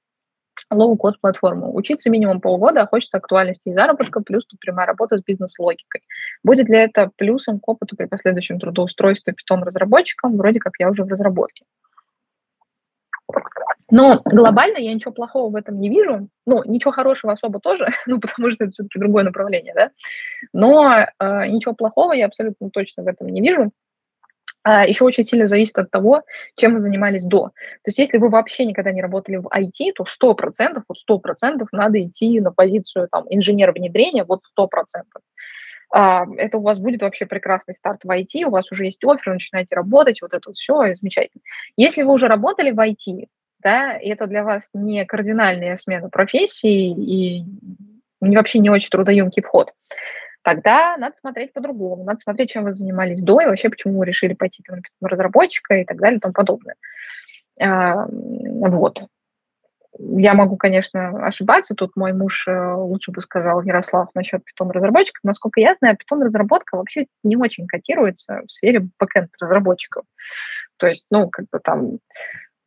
Лоу-код 0.71 1.21
платформу. 1.21 1.75
Учиться 1.75 2.11
минимум 2.11 2.41
полгода, 2.41 2.83
а 2.83 2.87
хочется 2.87 3.17
актуальности 3.17 3.69
и 3.69 3.73
заработка, 3.73 4.21
плюс 4.21 4.47
тут 4.47 4.61
прямая 4.61 4.87
работа 4.87 5.19
с 5.19 5.23
бизнес-логикой. 5.23 6.03
Будет 6.43 6.69
ли 6.69 6.79
это 6.79 7.11
плюсом 7.17 7.61
к 7.61 7.69
опыту 7.69 7.97
при 7.97 8.07
последующем 8.07 8.59
трудоустройстве 8.59 9.33
питон-разработчиком? 9.33 10.37
Вроде 10.37 10.61
как 10.61 10.75
я 10.79 10.89
уже 10.91 11.05
в 11.05 11.09
разработке. 11.09 11.65
Но 13.91 14.23
глобально 14.25 14.79
я 14.79 14.93
ничего 14.93 15.13
плохого 15.13 15.51
в 15.51 15.57
этом 15.57 15.79
не 15.79 15.89
вижу. 15.89 16.29
Ну, 16.47 16.63
ничего 16.65 16.91
хорошего 16.91 17.33
особо 17.33 17.61
тоже, 17.61 17.89
ну, 18.07 18.19
потому 18.19 18.51
что 18.51 18.65
это 18.65 18.73
все-таки 18.73 18.99
другое 18.99 19.25
направление, 19.25 19.75
да. 19.75 19.91
Но 20.53 20.93
э, 20.97 21.47
ничего 21.49 21.75
плохого 21.75 22.13
я 22.13 22.27
абсолютно 22.27 22.71
точно 22.71 23.03
в 23.05 23.07
этом 23.07 23.29
не 23.29 23.41
вижу. 23.41 23.71
А 24.65 24.87
еще 24.87 25.05
очень 25.05 25.25
сильно 25.25 25.47
зависит 25.47 25.77
от 25.77 25.91
того, 25.91 26.23
чем 26.57 26.75
вы 26.75 26.81
занимались 26.81 27.23
до. 27.23 27.51
То 27.83 27.89
есть 27.89 27.99
если 27.99 28.17
вы 28.17 28.31
вообще 28.31 28.65
никогда 28.65 28.93
не 28.93 29.03
работали 29.03 29.37
в 29.37 29.47
IT, 29.47 29.93
то 29.95 30.05
100%, 30.05 30.83
вот 30.89 30.99
100% 31.09 31.67
надо 31.71 32.03
идти 32.03 32.41
на 32.41 32.51
позицию 32.51 33.09
там, 33.13 33.27
инженера 33.29 33.73
внедрения, 33.73 34.25
вот 34.25 34.41
100%. 34.59 34.69
А, 35.93 36.25
это 36.39 36.57
у 36.57 36.63
вас 36.63 36.79
будет 36.79 37.03
вообще 37.03 37.27
прекрасный 37.27 37.75
старт 37.75 38.01
в 38.05 38.11
IT, 38.11 38.45
у 38.45 38.51
вас 38.51 38.73
уже 38.73 38.87
есть 38.87 39.05
офер, 39.05 39.35
начинаете 39.35 39.77
работать, 39.77 40.23
вот 40.23 40.33
это 40.33 40.49
вот 40.49 40.57
все, 40.57 40.95
замечательно. 40.97 41.43
Если 41.77 42.03
вы 42.03 42.15
уже 42.15 42.27
работали 42.27 42.71
в 42.71 42.81
IT, 42.81 43.27
да, 43.61 43.99
и 43.99 44.09
это 44.09 44.27
для 44.27 44.45
вас 44.45 44.63
не 44.73 45.05
кардинальная 45.05 45.77
смена 45.77 46.09
профессии 46.09 46.91
и 46.91 47.45
вообще 48.21 48.61
не 48.61 48.71
очень 48.71 48.89
трудоемкий 48.89 49.43
вход, 49.43 49.73
тогда 50.45 50.97
надо 50.99 51.17
смотреть 51.19 51.53
по-другому. 51.53 52.05
Надо 52.05 52.21
смотреть, 52.21 52.51
чем 52.51 52.65
вы 52.65 52.73
занимались 52.73 53.21
до, 53.21 53.41
и 53.41 53.47
вообще, 53.47 53.71
почему 53.71 53.99
вы 53.99 54.07
решили 54.07 54.35
пойти 54.35 54.63
там, 54.63 54.81
на 55.01 55.09
разработчика 55.09 55.75
и 55.75 55.85
так 55.85 55.99
далее 55.99 56.19
и 56.19 56.21
тому 56.21 56.35
подобное. 56.35 56.77
А, 57.61 58.07
вот. 58.09 59.03
Я 59.99 60.35
могу, 60.35 60.57
конечно, 60.57 61.25
ошибаться. 61.25 61.75
Тут 61.75 61.95
мой 61.95 62.13
муж 62.13 62.49
э, 62.49 62.73
лучше 62.75 63.13
бы 63.13 63.23
сказал 63.23 63.63
Ярослав 63.63 64.09
насчет 64.15 64.45
питон-разработчиков. 64.45 65.23
Насколько 65.23 65.61
я 65.61 65.77
знаю, 65.79 65.97
питон-разработка 65.97 66.77
вообще 66.77 67.07
не 67.23 67.37
очень 67.37 67.69
котируется 67.69 68.43
в 68.47 68.51
сфере 68.51 68.89
бэкэнд-разработчиков. 68.99 70.05
То 70.79 70.89
есть, 70.89 71.07
ну, 71.11 71.31
как 71.31 71.47
бы 71.53 71.61
там 71.63 71.99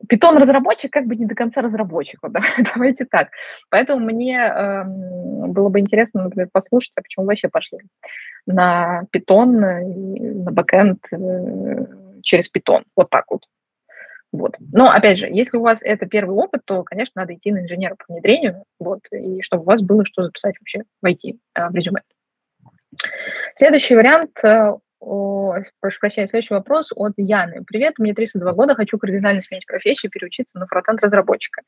Питон 0.08 0.38
разработчик 0.38 0.91
как 0.91 1.06
бы 1.08 1.16
не 1.16 1.26
до 1.26 1.34
конца 1.34 1.62
разработчик, 1.62 2.20
вот, 2.22 2.34
давайте 2.76 3.06
так. 3.06 3.30
Поэтому 3.70 4.06
мне 4.06 4.38
э, 4.38 4.84
было 4.86 5.70
бы 5.70 5.80
интересно, 5.80 6.24
например, 6.24 6.50
послушать, 6.52 6.93
а 6.98 7.02
почему 7.02 7.26
вообще 7.26 7.50
пошли 7.50 7.80
на 8.45 9.04
питон, 9.12 9.60
на 9.60 10.52
бэкэнд 10.52 11.00
э, 11.12 11.18
через 12.22 12.48
питон, 12.48 12.84
вот 12.95 13.10
так 13.10 13.26
вот. 13.30 13.43
Вот. 14.32 14.56
Но, 14.60 14.91
опять 14.91 15.18
же, 15.18 15.28
если 15.28 15.58
у 15.58 15.62
вас 15.62 15.80
это 15.82 16.06
первый 16.06 16.36
опыт, 16.36 16.62
то, 16.66 16.84
конечно, 16.84 17.14
надо 17.22 17.34
идти 17.34 17.52
на 17.52 17.60
инженера 17.62 17.95
по 17.95 18.14
внедрению, 18.14 18.66
вот, 18.80 19.00
и 19.12 19.41
чтобы 19.41 19.64
у 19.64 19.66
вас 19.66 19.82
было 19.82 20.06
что 20.06 20.24
записать 20.24 20.56
вообще 20.60 20.84
в 21.02 21.06
IT, 21.06 21.39
э, 21.56 21.70
в 21.70 21.76
резюме. 21.76 22.02
Следующий 23.56 23.95
вариант 23.95 24.38
э, 24.43 24.74
о, 25.00 25.56
прошу 25.80 26.00
прощения, 26.00 26.28
следующий 26.28 26.54
вопрос 26.54 26.89
от 26.95 27.14
Яны. 27.18 27.64
Привет, 27.66 27.95
мне 28.00 28.14
32 28.14 28.52
года, 28.54 28.76
хочу 28.76 28.98
кардинально 28.98 29.41
сменить 29.41 29.68
профессию, 29.68 30.12
переучиться 30.12 30.58
на 30.58 30.66
фронтенд-разработчика. 30.66 31.62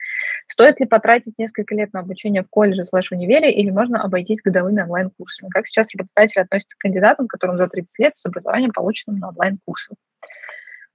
Стоит 0.47 0.79
ли 0.79 0.87
потратить 0.87 1.37
несколько 1.37 1.75
лет 1.75 1.93
на 1.93 1.99
обучение 1.99 2.43
в 2.43 2.49
колледже 2.49 2.85
слэш 2.85 3.11
универе 3.11 3.51
или 3.51 3.69
можно 3.69 4.01
обойтись 4.01 4.41
годовыми 4.41 4.81
онлайн-курсами? 4.81 5.49
Как 5.49 5.67
сейчас 5.67 5.87
работодатели 5.95 6.41
относятся 6.41 6.75
к 6.75 6.81
кандидатам, 6.81 7.27
которым 7.27 7.57
за 7.57 7.67
30 7.67 7.99
лет 7.99 8.13
с 8.17 8.25
образованием, 8.25 8.71
полученным 8.71 9.19
на 9.19 9.29
онлайн-курсах? 9.29 9.97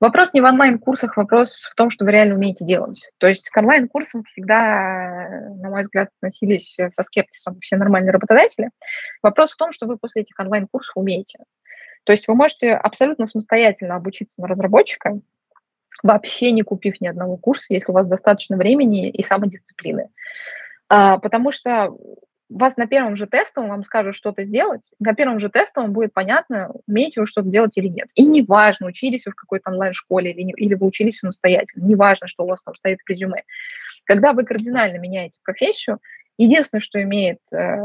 Вопрос 0.01 0.35
не 0.35 0.41
в 0.41 0.45
онлайн-курсах, 0.45 1.17
вопрос 1.17 1.63
в 1.71 1.75
том, 1.77 1.89
что 1.89 2.05
вы 2.05 2.11
реально 2.11 2.35
умеете 2.35 2.65
делать. 2.65 3.01
То 3.19 3.29
есть 3.29 3.49
к 3.49 3.57
онлайн-курсам 3.57 4.25
всегда, 4.25 5.29
на 5.63 5.71
мой 5.71 5.83
взгляд, 5.83 6.09
относились 6.19 6.77
со 6.77 7.03
скептисом 7.05 7.59
все 7.61 7.77
нормальные 7.77 8.11
работодатели. 8.11 8.71
Вопрос 9.23 9.53
в 9.53 9.57
том, 9.57 9.73
что 9.73 9.87
вы 9.87 9.97
после 9.97 10.23
этих 10.23 10.39
онлайн-курсов 10.39 10.97
умеете. 10.97 11.39
То 12.05 12.13
есть 12.13 12.29
вы 12.29 12.35
можете 12.35 12.73
абсолютно 12.73 13.27
самостоятельно 13.27 13.97
обучиться 13.97 14.41
на 14.41 14.47
разработчика, 14.47 15.19
вообще 16.03 16.53
не 16.53 16.63
купив 16.63 17.01
ни 17.01 17.07
одного 17.07 17.37
курса, 17.37 17.67
если 17.71 17.91
у 17.91 17.95
вас 17.95 18.07
достаточно 18.07 18.57
времени 18.57 19.09
и 19.09 19.23
самодисциплины. 19.23 20.11
А, 20.89 21.19
потому 21.19 21.51
что 21.51 21.97
вас 22.51 22.77
на 22.77 22.87
первом 22.87 23.17
же 23.17 23.27
тестовом 23.27 23.71
вам 23.71 23.85
скажут 23.85 24.15
что-то 24.15 24.45
сделать, 24.45 24.83
на 25.01 25.15
первом 25.15 25.41
же 25.41 25.49
тестовом 25.49 25.93
будет 25.93 26.13
понятно, 26.13 26.71
умеете 26.87 27.21
вы 27.21 27.27
что-то 27.27 27.49
делать 27.49 27.77
или 27.77 27.89
нет. 27.89 28.09
И 28.15 28.25
неважно, 28.25 28.87
учились 28.87 29.25
вы 29.25 29.33
в 29.33 29.35
какой-то 29.35 29.71
онлайн-школе 29.71 30.31
или, 30.31 30.43
не, 30.43 30.53
или 30.57 30.75
вы 30.75 30.87
учились 30.87 31.19
самостоятельно, 31.19 31.85
неважно, 31.85 32.29
что 32.29 32.45
у 32.45 32.49
вас 32.49 32.63
там 32.63 32.75
стоит 32.75 33.01
в 33.01 33.09
резюме. 33.09 33.45
Когда 34.05 34.35
вы 34.35 34.45
кардинально 34.45 34.99
меняете 34.99 35.39
профессию, 35.43 36.01
Единственное, 36.37 36.81
что 36.81 37.01
имеет 37.03 37.39
э, 37.53 37.77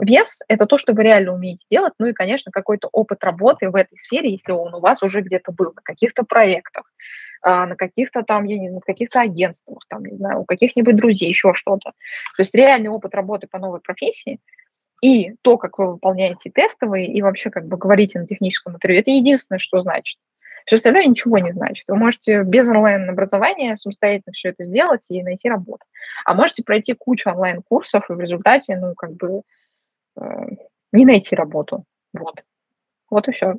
вес, 0.00 0.40
это 0.48 0.66
то, 0.66 0.78
что 0.78 0.94
вы 0.94 1.02
реально 1.02 1.34
умеете 1.34 1.64
делать, 1.70 1.92
ну 1.98 2.06
и, 2.06 2.14
конечно, 2.14 2.50
какой-то 2.50 2.88
опыт 2.90 3.22
работы 3.22 3.70
в 3.70 3.76
этой 3.76 3.96
сфере, 3.96 4.30
если 4.30 4.52
он 4.52 4.74
у 4.74 4.80
вас 4.80 5.02
уже 5.02 5.20
где-то 5.20 5.52
был, 5.52 5.72
на 5.74 5.82
каких-то 5.82 6.24
проектах, 6.24 6.84
э, 7.44 7.48
на 7.48 7.76
каких-то 7.76 8.22
там, 8.22 8.44
я 8.44 8.58
не 8.58 8.68
знаю, 8.68 8.82
каких-то 8.84 9.20
агентствах, 9.20 9.80
там, 9.88 10.04
не 10.06 10.14
знаю, 10.14 10.40
у 10.40 10.44
каких-нибудь 10.44 10.96
друзей, 10.96 11.28
еще 11.28 11.52
что-то. 11.52 11.90
То 11.90 12.42
есть 12.42 12.54
реальный 12.54 12.88
опыт 12.88 13.14
работы 13.14 13.46
по 13.46 13.58
новой 13.58 13.80
профессии 13.80 14.40
и 15.02 15.34
то, 15.42 15.58
как 15.58 15.78
вы 15.78 15.92
выполняете 15.92 16.50
тестовые 16.50 17.06
и 17.06 17.20
вообще 17.22 17.50
как 17.50 17.66
бы 17.66 17.76
говорите 17.76 18.18
на 18.18 18.26
техническом 18.26 18.74
интервью, 18.74 19.00
это 19.00 19.10
единственное, 19.10 19.58
что 19.58 19.80
значит. 19.80 20.18
Все 20.66 20.76
остальное 20.76 21.06
ничего 21.06 21.38
не 21.38 21.52
значит. 21.52 21.84
Вы 21.88 21.96
можете 21.96 22.42
без 22.42 22.68
онлайн-образования 22.68 23.76
самостоятельно 23.76 24.32
все 24.32 24.50
это 24.50 24.64
сделать 24.64 25.06
и 25.08 25.22
найти 25.22 25.48
работу. 25.48 25.84
А 26.24 26.34
можете 26.34 26.62
пройти 26.62 26.94
кучу 26.94 27.30
онлайн-курсов 27.30 28.08
и 28.08 28.12
в 28.12 28.20
результате, 28.20 28.76
ну, 28.76 28.94
как 28.94 29.12
бы, 29.12 29.42
э, 30.20 30.22
не 30.92 31.04
найти 31.04 31.34
работу. 31.34 31.84
Вот. 32.12 32.44
Вот 33.10 33.28
и 33.28 33.32
все. 33.32 33.54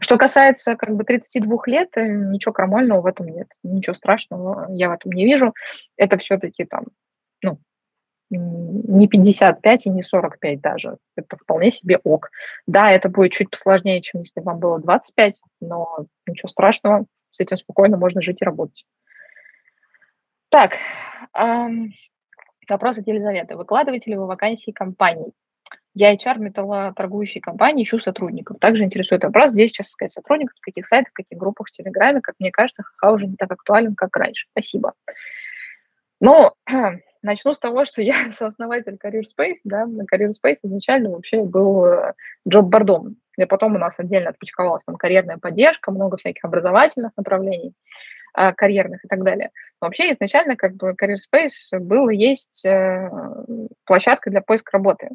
Что 0.00 0.18
касается 0.18 0.76
как 0.76 0.94
бы 0.96 1.04
32 1.04 1.58
лет, 1.66 1.90
э, 1.96 2.06
ничего 2.06 2.52
крамольного 2.52 3.02
в 3.02 3.06
этом 3.06 3.26
нет. 3.26 3.48
Ничего 3.62 3.94
страшного 3.94 4.66
я 4.70 4.88
в 4.88 4.92
этом 4.92 5.12
не 5.12 5.24
вижу. 5.24 5.54
Это 5.96 6.18
все-таки 6.18 6.64
там, 6.64 6.86
ну, 7.42 7.58
не 8.30 9.08
55 9.08 9.86
и 9.86 9.90
не 9.90 10.02
45 10.02 10.60
даже. 10.60 10.96
Это 11.16 11.36
вполне 11.36 11.70
себе 11.70 11.98
ок. 12.04 12.30
Да, 12.66 12.90
это 12.90 13.08
будет 13.08 13.32
чуть 13.32 13.50
посложнее, 13.50 14.00
чем 14.02 14.20
если 14.20 14.40
вам 14.40 14.58
было 14.58 14.80
25, 14.80 15.40
но 15.60 16.06
ничего 16.26 16.48
страшного, 16.48 17.06
с 17.30 17.40
этим 17.40 17.56
спокойно 17.56 17.96
можно 17.96 18.22
жить 18.22 18.40
и 18.40 18.44
работать. 18.44 18.84
Так, 20.48 20.72
эм, 21.36 21.92
вопрос 22.68 22.98
от 22.98 23.06
Елизаветы. 23.06 23.56
Выкладываете 23.56 24.10
ли 24.10 24.16
вы 24.16 24.26
вакансии 24.26 24.70
компаний? 24.70 25.32
Я 25.94 26.14
HR 26.14 26.38
металлоторгующей 26.38 27.40
компании, 27.40 27.84
ищу 27.84 27.98
сотрудников. 27.98 28.58
Также 28.60 28.84
интересует 28.84 29.24
вопрос, 29.24 29.52
где 29.52 29.68
сейчас 29.68 29.88
искать 29.88 30.12
сотрудников, 30.12 30.56
в 30.56 30.64
каких 30.64 30.86
сайтах, 30.86 31.10
в 31.10 31.16
каких 31.16 31.36
группах, 31.36 31.66
в 31.66 31.72
Телеграме. 31.72 32.20
Как 32.20 32.36
мне 32.38 32.52
кажется, 32.52 32.82
ХХ 32.82 33.12
уже 33.12 33.26
не 33.26 33.36
так 33.36 33.50
актуален, 33.50 33.96
как 33.96 34.16
раньше. 34.16 34.46
Спасибо. 34.52 34.94
Ну, 36.20 36.52
Начну 37.22 37.54
с 37.54 37.58
того, 37.58 37.84
что 37.84 38.00
я 38.02 38.32
сооснователь 38.38 38.98
Career 39.02 39.24
Space, 39.36 39.58
да, 39.64 39.86
Career 40.12 40.30
Space 40.30 40.58
изначально 40.62 41.10
вообще 41.10 41.42
был 41.42 41.84
э, 41.84 42.14
джоб-бордом. 42.48 43.16
И 43.36 43.44
потом 43.44 43.74
у 43.74 43.78
нас 43.78 43.94
отдельно 43.98 44.30
отпочковалась 44.30 44.82
там 44.84 44.96
карьерная 44.96 45.38
поддержка, 45.38 45.92
много 45.92 46.16
всяких 46.16 46.44
образовательных 46.44 47.12
направлений 47.16 47.74
э, 48.36 48.52
карьерных 48.52 49.04
и 49.04 49.08
так 49.08 49.22
далее. 49.22 49.50
Но 49.80 49.88
вообще 49.88 50.12
изначально 50.12 50.56
как 50.56 50.76
бы 50.76 50.92
Career 50.92 51.16
Space 51.16 51.78
был 51.78 52.08
и 52.08 52.16
есть 52.16 52.64
э, 52.64 53.10
площадка 53.84 54.30
для 54.30 54.40
поиска 54.40 54.72
работы. 54.72 55.10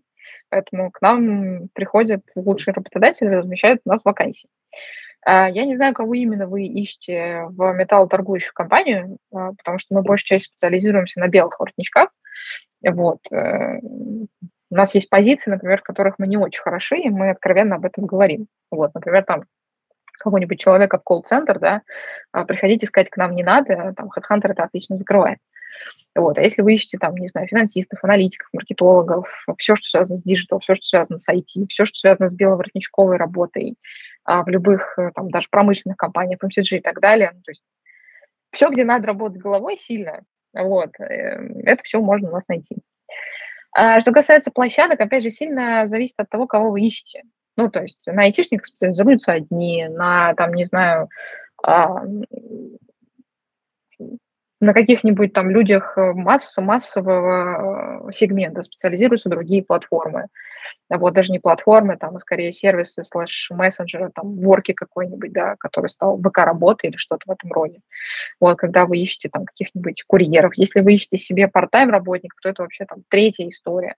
Поэтому 0.49 0.91
к 0.91 1.01
нам 1.01 1.70
приходят 1.74 2.22
лучшие 2.36 2.74
работодатели, 2.74 3.28
размещают 3.28 3.82
у 3.86 3.89
нас 3.89 4.01
вакансии. 4.03 4.49
А, 5.26 5.49
я 5.49 5.65
не 5.65 5.76
знаю, 5.76 5.93
кого 5.93 6.13
именно 6.13 6.47
вы 6.47 6.65
ищете 6.65 7.45
в 7.49 7.73
металлоторгующую 7.73 8.53
компанию, 8.53 9.17
а, 9.34 9.53
потому 9.53 9.80
что 9.80 9.95
мы 9.95 10.03
большей 10.03 10.26
частью 10.26 10.49
специализируемся 10.51 11.19
на 11.19 11.28
белых 11.28 11.59
воротничках. 11.59 12.09
Вот. 12.88 13.19
Э, 13.32 13.80
у 13.82 14.76
нас 14.76 14.93
есть 14.93 15.09
позиции, 15.09 15.49
например, 15.49 15.80
в 15.80 15.84
которых 15.84 16.15
мы 16.19 16.28
не 16.28 16.38
очень 16.38 16.61
хороши, 16.61 16.97
и 16.97 17.09
мы 17.09 17.32
откровенно 17.32 17.78
об 17.78 17.86
этом 17.86 18.05
говорим. 18.05 18.47
Вот, 18.69 18.93
например, 18.93 19.23
там 19.23 19.45
кого-нибудь 20.19 20.59
человека 20.59 20.99
в 20.99 21.03
колл-центр, 21.03 21.59
да, 21.59 21.82
а, 22.32 22.45
приходить 22.45 22.84
искать 22.84 23.09
к 23.09 23.17
нам 23.17 23.36
не 23.36 23.43
надо, 23.43 23.93
там 23.97 24.09
HeadHunter 24.15 24.51
это 24.51 24.63
отлично 24.63 24.95
закрывает. 24.97 25.39
Вот. 26.15 26.38
А 26.38 26.41
если 26.41 26.61
вы 26.61 26.76
ищете, 26.76 26.97
там, 26.97 27.15
не 27.15 27.28
знаю, 27.28 27.47
финансистов, 27.47 28.01
аналитиков, 28.03 28.47
маркетологов, 28.53 29.28
все, 29.57 29.76
что 29.76 29.89
связано 29.89 30.17
с 30.17 30.23
digital, 30.24 30.59
все, 30.59 30.76
что 30.76 30.86
связано 30.86 31.19
с 31.19 31.28
IT, 31.30 31.67
все, 31.69 31.86
что 31.86 31.97
связано 31.97 32.30
с 32.30 32.36
беловоротничковой 32.36 33.17
работой 33.17 33.78
а, 34.23 34.43
в 34.43 34.47
любых, 34.47 34.97
э, 34.97 35.11
там, 35.13 35.30
даже 35.30 35.47
промышленных 35.51 35.97
компаниях, 35.97 36.39
FMCG 36.41 36.78
и 36.78 36.82
так 36.82 37.01
далее, 37.01 37.32
ну, 37.34 37.41
то 37.41 37.51
есть 37.51 37.63
все, 38.51 38.69
где 38.69 38.86
надо 38.86 39.07
работать 39.07 39.41
головой 39.41 39.78
сильно, 39.78 40.23
вот, 40.53 40.97
э, 40.99 41.03
это 41.65 41.84
все 41.84 41.99
можно 41.99 42.30
у 42.30 42.34
нас 42.34 42.47
найти. 42.47 42.78
А 43.73 43.99
что 43.99 44.13
касается 44.13 44.51
площадок, 44.51 45.01
опять 45.01 45.23
же, 45.23 45.32
сильно 45.32 45.88
зависит 45.89 46.15
от 46.17 46.30
того, 46.30 46.47
кого 46.47 46.71
вы 46.71 46.82
ищете. 46.82 47.23
Ну, 47.57 47.69
то 47.69 47.82
есть 47.82 48.07
на 48.07 48.23
айтишников 48.23 48.67
специализируются 48.67 49.34
одни, 49.34 49.88
на, 49.89 50.34
там, 50.36 50.53
не 50.53 50.63
знаю, 50.63 51.09
а, 51.61 52.03
на 54.62 54.74
каких-нибудь 54.74 55.34
там 55.34 55.49
людях 55.49 55.97
э, 55.97 56.14
масс, 56.14 56.56
массового 56.58 58.10
э, 58.10 58.14
сегмента 58.14 58.64
специализируются 58.64 59.30
другие 59.30 59.64
платформы. 59.64 60.28
Вот 60.89 61.14
даже 61.14 61.32
не 61.32 61.39
платформы, 61.39 61.97
там, 61.97 62.16
а 62.16 62.20
скорее 62.20 62.53
сервисы 62.53 63.03
слэш 63.03 63.49
мессенджеры, 63.51 64.12
там, 64.14 64.39
ворки 64.39 64.74
какой-нибудь, 64.74 65.32
да, 65.34 65.56
который 65.60 65.89
стал 65.89 66.18
ВК 66.20 66.39
работы 66.39 66.88
или 66.88 66.95
что-то 66.95 67.24
в 67.28 67.32
этом 67.32 67.51
роде. 67.51 67.82
Вот, 68.39 68.58
когда 68.58 68.86
вы 68.86 68.97
ищете 68.97 69.30
там 69.30 69.45
каких-нибудь 69.45 70.03
курьеров. 70.08 70.53
Если 70.56 70.80
вы 70.80 70.95
ищете 70.95 71.18
себе 71.18 71.49
part-time 71.53 71.89
работников, 71.89 72.39
то 72.41 72.49
это 72.49 72.64
вообще 72.64 72.86
там 72.86 73.03
третья 73.10 73.47
история. 73.49 73.95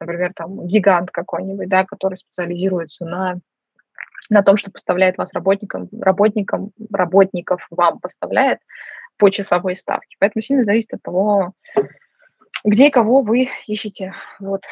Например, 0.00 0.32
там 0.34 0.66
гигант 0.66 1.10
какой-нибудь, 1.10 1.68
да, 1.68 1.84
который 1.84 2.16
специализируется 2.16 3.04
на 3.04 3.40
на 4.30 4.42
том, 4.42 4.56
что 4.56 4.70
поставляет 4.70 5.18
вас 5.18 5.32
работникам, 5.34 5.88
работникам, 6.00 6.70
работников 6.92 7.66
вам 7.70 7.98
поставляет, 7.98 8.60
по 9.20 9.30
часовой 9.30 9.76
ставке. 9.76 10.16
Поэтому 10.18 10.42
сильно 10.42 10.64
зависит 10.64 10.94
от 10.94 11.02
того, 11.02 11.52
где 12.64 12.88
и 12.88 12.90
кого 12.90 13.20
вы 13.20 13.50
ищете. 13.66 14.14
Вот. 14.40 14.62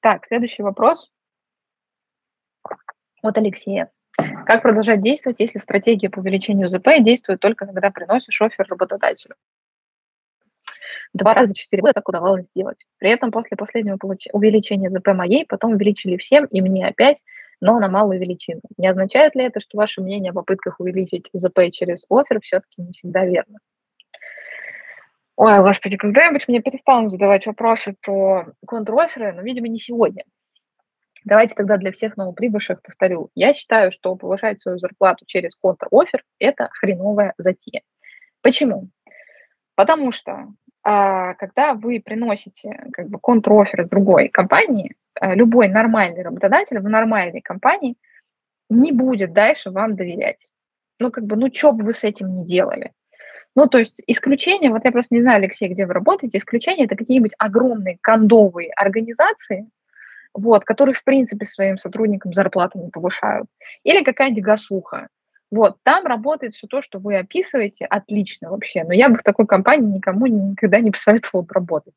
Так, 0.00 0.24
следующий 0.26 0.62
вопрос 0.62 1.10
от 3.22 3.36
Алексея. 3.36 3.90
Как 4.46 4.62
продолжать 4.62 5.02
действовать, 5.02 5.40
если 5.40 5.58
стратегия 5.58 6.10
по 6.10 6.20
увеличению 6.20 6.68
ЗП 6.68 6.88
действует 7.00 7.40
только 7.40 7.66
когда 7.66 7.90
приносишь 7.90 8.40
офер 8.40 8.66
работодателю? 8.68 9.34
Два 11.12 11.34
раза 11.34 11.54
четыре 11.54 11.82
года 11.82 11.94
так 11.94 12.08
удавалось 12.08 12.46
сделать. 12.46 12.86
При 12.98 13.10
этом 13.10 13.32
после 13.32 13.56
последнего 13.56 13.98
увеличения 14.32 14.90
ЗП 14.90 15.08
моей 15.08 15.44
потом 15.44 15.72
увеличили 15.72 16.16
всем, 16.16 16.46
и 16.46 16.60
мне 16.60 16.86
опять, 16.86 17.22
но 17.60 17.78
на 17.78 17.88
малую 17.88 18.20
величину. 18.20 18.60
Не 18.76 18.86
означает 18.88 19.34
ли 19.34 19.44
это, 19.44 19.60
что 19.60 19.76
ваше 19.76 20.00
мнение 20.00 20.30
о 20.30 20.34
попытках 20.34 20.80
увеличить 20.80 21.28
ЗП 21.32 21.60
через 21.72 22.04
офер 22.08 22.40
все-таки 22.40 22.80
не 22.82 22.92
всегда 22.92 23.26
верно? 23.26 23.58
Ой, 25.36 25.58
господи, 25.60 25.96
когда-нибудь 25.96 26.46
мне 26.48 26.60
перестанут 26.60 27.10
задавать 27.10 27.46
вопросы 27.46 27.94
про 28.02 28.46
контроферы, 28.66 29.32
но, 29.32 29.42
видимо, 29.42 29.68
не 29.68 29.78
сегодня. 29.78 30.24
Давайте 31.24 31.54
тогда 31.54 31.76
для 31.76 31.92
всех 31.92 32.16
новоприбывших 32.16 32.82
повторю. 32.82 33.30
Я 33.34 33.54
считаю, 33.54 33.92
что 33.92 34.16
повышать 34.16 34.60
свою 34.60 34.78
зарплату 34.78 35.24
через 35.26 35.54
контрофер– 35.54 36.24
это 36.38 36.68
хреновая 36.72 37.32
затея. 37.38 37.82
Почему? 38.42 38.90
Потому 39.76 40.12
что 40.12 40.48
а, 40.82 41.34
когда 41.34 41.74
вы 41.74 42.00
приносите 42.04 42.88
как 42.92 43.08
бы 43.08 43.18
контрофер 43.20 43.84
с 43.84 43.88
другой 43.88 44.28
компании, 44.28 44.96
а, 45.20 45.34
любой 45.34 45.68
нормальный 45.68 46.22
работодатель 46.22 46.78
в 46.80 46.88
нормальной 46.88 47.40
компании 47.40 47.96
не 48.68 48.90
будет 48.90 49.32
дальше 49.32 49.70
вам 49.70 49.94
доверять. 49.94 50.50
Ну, 50.98 51.10
как 51.10 51.24
бы, 51.24 51.36
ну, 51.36 51.52
что 51.52 51.72
бы 51.72 51.84
вы 51.84 51.94
с 51.94 52.02
этим 52.02 52.34
не 52.34 52.44
делали? 52.44 52.92
Ну, 53.54 53.66
то 53.66 53.78
есть 53.78 54.00
исключение, 54.06 54.70
вот 54.70 54.84
я 54.84 54.92
просто 54.92 55.14
не 55.14 55.20
знаю, 55.20 55.38
Алексей, 55.38 55.68
где 55.68 55.84
вы 55.86 55.92
работаете, 55.92 56.38
исключение 56.38 56.86
это 56.86 56.96
какие-нибудь 56.96 57.34
огромные 57.38 57.98
кондовые 58.00 58.70
организации, 58.72 59.68
вот, 60.32 60.64
которые, 60.64 60.94
в 60.94 61.04
принципе, 61.04 61.44
своим 61.44 61.76
сотрудникам 61.76 62.32
зарплату 62.32 62.78
не 62.78 62.88
повышают. 62.88 63.46
Или 63.84 64.02
какая-нибудь 64.02 64.42
гасуха. 64.42 65.08
Вот, 65.50 65.76
там 65.82 66.06
работает 66.06 66.54
все 66.54 66.66
то, 66.66 66.80
что 66.80 66.98
вы 66.98 67.18
описываете, 67.18 67.84
отлично 67.84 68.50
вообще. 68.50 68.84
Но 68.84 68.94
я 68.94 69.10
бы 69.10 69.18
в 69.18 69.22
такой 69.22 69.46
компании 69.46 69.96
никому 69.96 70.26
никогда 70.26 70.80
не 70.80 70.90
посоветовала 70.90 71.46
работать. 71.50 71.92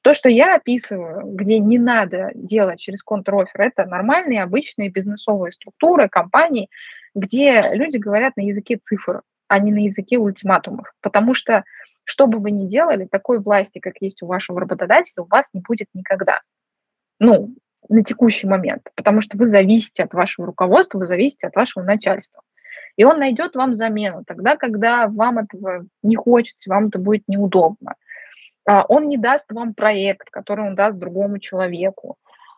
То, 0.00 0.14
что 0.14 0.30
я 0.30 0.56
описываю, 0.56 1.34
где 1.34 1.58
не 1.58 1.78
надо 1.78 2.30
делать 2.34 2.80
через 2.80 3.02
контрофер, 3.02 3.60
это 3.60 3.84
нормальные, 3.84 4.42
обычные 4.42 4.88
бизнесовые 4.88 5.52
структуры, 5.52 6.08
компании, 6.08 6.70
где 7.14 7.72
люди 7.74 7.98
говорят 7.98 8.38
на 8.38 8.40
языке 8.40 8.78
цифр 8.82 9.20
а 9.54 9.60
не 9.60 9.70
на 9.70 9.84
языке 9.84 10.18
ультиматумов. 10.18 10.92
Потому 11.00 11.32
что, 11.32 11.62
что 12.02 12.26
бы 12.26 12.40
вы 12.40 12.50
ни 12.50 12.66
делали, 12.66 13.06
такой 13.06 13.38
власти, 13.38 13.78
как 13.78 13.94
есть 14.00 14.20
у 14.20 14.26
вашего 14.26 14.60
работодателя, 14.60 15.22
у 15.22 15.26
вас 15.26 15.46
не 15.52 15.60
будет 15.60 15.86
никогда. 15.94 16.40
Ну, 17.20 17.54
на 17.88 18.02
текущий 18.02 18.48
момент. 18.48 18.90
Потому 18.96 19.20
что 19.20 19.38
вы 19.38 19.46
зависите 19.46 20.02
от 20.02 20.12
вашего 20.12 20.48
руководства, 20.48 20.98
вы 20.98 21.06
зависите 21.06 21.46
от 21.46 21.54
вашего 21.54 21.84
начальства. 21.84 22.42
И 22.96 23.04
он 23.04 23.20
найдет 23.20 23.54
вам 23.54 23.74
замену 23.74 24.24
тогда, 24.26 24.56
когда 24.56 25.06
вам 25.06 25.38
этого 25.38 25.86
не 26.02 26.16
хочется, 26.16 26.68
вам 26.68 26.88
это 26.88 26.98
будет 26.98 27.22
неудобно. 27.28 27.94
А, 28.66 28.84
он 28.88 29.08
не 29.08 29.18
даст 29.18 29.46
вам 29.52 29.72
проект, 29.72 30.30
который 30.30 30.66
он 30.66 30.74
даст 30.74 30.98
другому 30.98 31.38
человеку. 31.38 32.16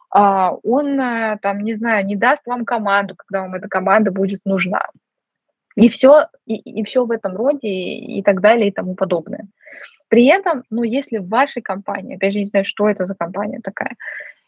А, 0.09 0.53
он, 0.62 0.99
э, 0.99 1.36
там, 1.42 1.61
не 1.61 1.74
знаю, 1.74 2.07
не 2.07 2.16
даст 2.16 2.47
вам 2.47 2.64
команду, 2.64 3.16
когда 3.16 3.42
вам 3.42 3.55
эта 3.55 3.68
команда 3.68 4.11
будет 4.11 4.40
нужна. 4.47 4.86
И 5.77 5.89
все, 5.91 6.27
и, 6.47 6.57
и 6.57 6.85
все 6.85 7.05
в 7.05 7.11
этом 7.11 7.37
роде, 7.37 7.68
и 7.68 8.22
так 8.22 8.41
далее, 8.41 8.68
и 8.68 8.72
тому 8.72 8.95
подобное. 8.95 9.47
При 10.09 10.27
этом, 10.27 10.64
ну, 10.70 10.83
если 10.83 11.18
в 11.18 11.29
вашей 11.29 11.62
компании, 11.62 12.16
опять 12.16 12.33
же, 12.33 12.39
не 12.41 12.47
знаю, 12.47 12.64
что 12.64 12.89
это 12.89 13.07
за 13.07 13.14
компания 13.14 13.61
такая, 13.62 13.97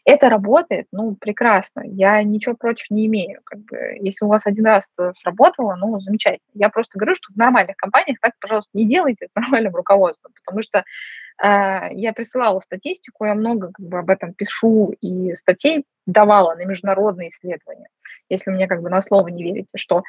это 0.05 0.29
работает, 0.29 0.87
ну, 0.91 1.15
прекрасно. 1.15 1.83
Я 1.85 2.23
ничего 2.23 2.55
против 2.55 2.89
не 2.89 3.05
имею. 3.05 3.41
Как 3.43 3.59
бы, 3.59 3.77
если 3.99 4.25
у 4.25 4.27
вас 4.27 4.41
один 4.45 4.65
раз 4.65 4.85
это 4.97 5.13
сработало, 5.19 5.75
ну, 5.75 5.99
замечательно. 5.99 6.49
Я 6.55 6.69
просто 6.69 6.97
говорю, 6.97 7.15
что 7.15 7.31
в 7.31 7.37
нормальных 7.37 7.75
компаниях 7.75 8.17
так, 8.19 8.33
пожалуйста, 8.39 8.69
не 8.73 8.85
делайте 8.85 9.27
с 9.27 9.35
нормальным 9.35 9.75
руководством, 9.75 10.31
потому 10.43 10.63
что 10.63 10.79
э, 10.79 11.93
я 11.93 12.13
присылала 12.13 12.59
статистику, 12.61 13.25
я 13.25 13.35
много 13.35 13.71
как 13.71 13.85
бы 13.85 13.99
об 13.99 14.09
этом 14.09 14.33
пишу, 14.33 14.95
и 15.01 15.35
статей 15.35 15.85
давала 16.07 16.55
на 16.55 16.65
международные 16.65 17.29
исследования. 17.29 17.89
Если 18.29 18.51
мне 18.51 18.67
как 18.67 18.81
бы 18.81 18.89
на 18.89 19.01
слово 19.01 19.27
не 19.29 19.43
верите, 19.43 19.77
что 19.77 20.03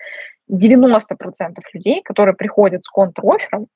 90% 0.50 1.00
людей, 1.72 2.02
которые 2.02 2.34
приходят 2.34 2.84
с 2.84 2.88
контрофером, 2.88 3.68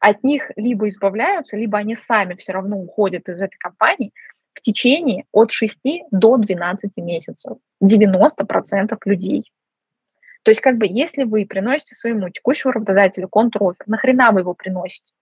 от 0.00 0.22
них 0.22 0.50
либо 0.56 0.88
избавляются, 0.88 1.56
либо 1.56 1.78
они 1.78 1.96
сами 1.96 2.34
все 2.34 2.52
равно 2.52 2.78
уходят 2.78 3.28
из 3.28 3.40
этой 3.40 3.56
компании 3.56 4.12
в 4.54 4.60
течение 4.60 5.24
от 5.32 5.50
6 5.50 5.76
до 6.10 6.36
12 6.36 6.96
месяцев. 6.96 7.58
90% 7.82 8.96
людей. 9.04 9.50
То 10.42 10.50
есть, 10.50 10.60
как 10.60 10.78
бы, 10.78 10.86
если 10.88 11.24
вы 11.24 11.46
приносите 11.46 11.94
своему 11.94 12.30
текущему 12.30 12.72
работодателю 12.72 13.28
контрофер, 13.28 13.86
нахрена 13.86 14.32
вы 14.32 14.40
его 14.40 14.54
приносите? 14.54 15.12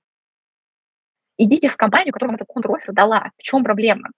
Идите 1.39 1.69
в 1.69 1.77
компанию, 1.77 2.13
которая 2.13 2.33
вам 2.33 2.37
этот 2.37 2.49
контрофер 2.53 2.93
дала. 2.93 3.31
В 3.37 3.43
чем 3.43 3.65
проблема? 3.65 4.11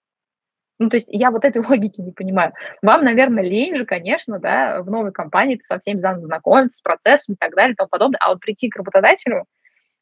Ну, 0.78 0.88
то 0.90 0.96
есть 0.96 1.08
я 1.10 1.30
вот 1.30 1.44
этой 1.44 1.62
логики 1.66 2.00
не 2.00 2.12
понимаю. 2.12 2.52
Вам, 2.82 3.04
наверное, 3.04 3.42
лень 3.42 3.76
же, 3.76 3.84
конечно, 3.84 4.38
да, 4.38 4.82
в 4.82 4.90
новой 4.90 5.12
компании 5.12 5.60
со 5.66 5.78
всеми 5.78 5.98
знакомиться, 5.98 6.78
с 6.78 6.82
процессом 6.82 7.34
и 7.34 7.38
так 7.38 7.54
далее 7.54 7.72
и 7.72 7.76
тому 7.76 7.88
подобное. 7.88 8.18
А 8.20 8.30
вот 8.30 8.40
прийти 8.40 8.68
к 8.68 8.76
работодателю 8.76 9.44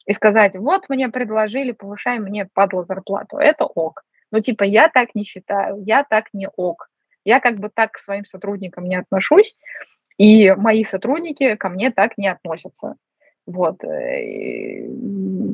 и 0.07 0.13
сказать, 0.13 0.55
вот 0.57 0.89
мне 0.89 1.09
предложили, 1.09 1.73
повышай 1.73 2.19
мне, 2.19 2.49
падла, 2.53 2.85
зарплату, 2.85 3.39
это 3.39 3.65
ок. 3.65 4.03
Ну, 4.31 4.41
типа, 4.41 4.65
я 4.65 4.89
так 4.89 5.15
не 5.15 5.25
считаю, 5.25 5.83
я 5.85 6.05
так 6.05 6.27
не 6.33 6.49
ок. 6.57 6.89
Я 7.25 7.41
как 7.41 7.59
бы 7.59 7.71
так 7.73 7.93
к 7.93 7.99
своим 7.99 8.25
сотрудникам 8.25 8.85
не 8.85 8.97
отношусь, 8.97 9.57
и 10.17 10.53
мои 10.53 10.85
сотрудники 10.85 11.57
ко 11.57 11.69
мне 11.69 11.91
так 11.91 12.17
не 12.19 12.29
относятся. 12.29 12.97
Вот. 13.47 13.83
Э, 13.85 14.87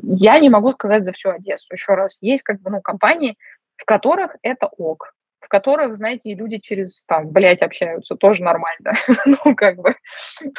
я 0.03 0.39
не 0.39 0.49
могу 0.49 0.71
сказать 0.71 1.03
за 1.03 1.13
всю 1.13 1.29
Одессу. 1.29 1.67
Еще 1.71 1.93
раз, 1.93 2.17
есть 2.21 2.43
как 2.43 2.61
бы, 2.61 2.71
ну, 2.71 2.81
компании, 2.81 3.37
в 3.77 3.85
которых 3.85 4.35
это 4.41 4.67
ок 4.67 5.13
в 5.43 5.49
которых, 5.49 5.97
знаете, 5.97 6.29
и 6.29 6.35
люди 6.35 6.57
через, 6.57 7.03
там, 7.05 7.29
блядь, 7.29 7.61
общаются, 7.61 8.15
тоже 8.15 8.43
нормально, 8.43 8.93
ну, 9.25 9.55
как 9.55 9.75
бы, 9.75 9.95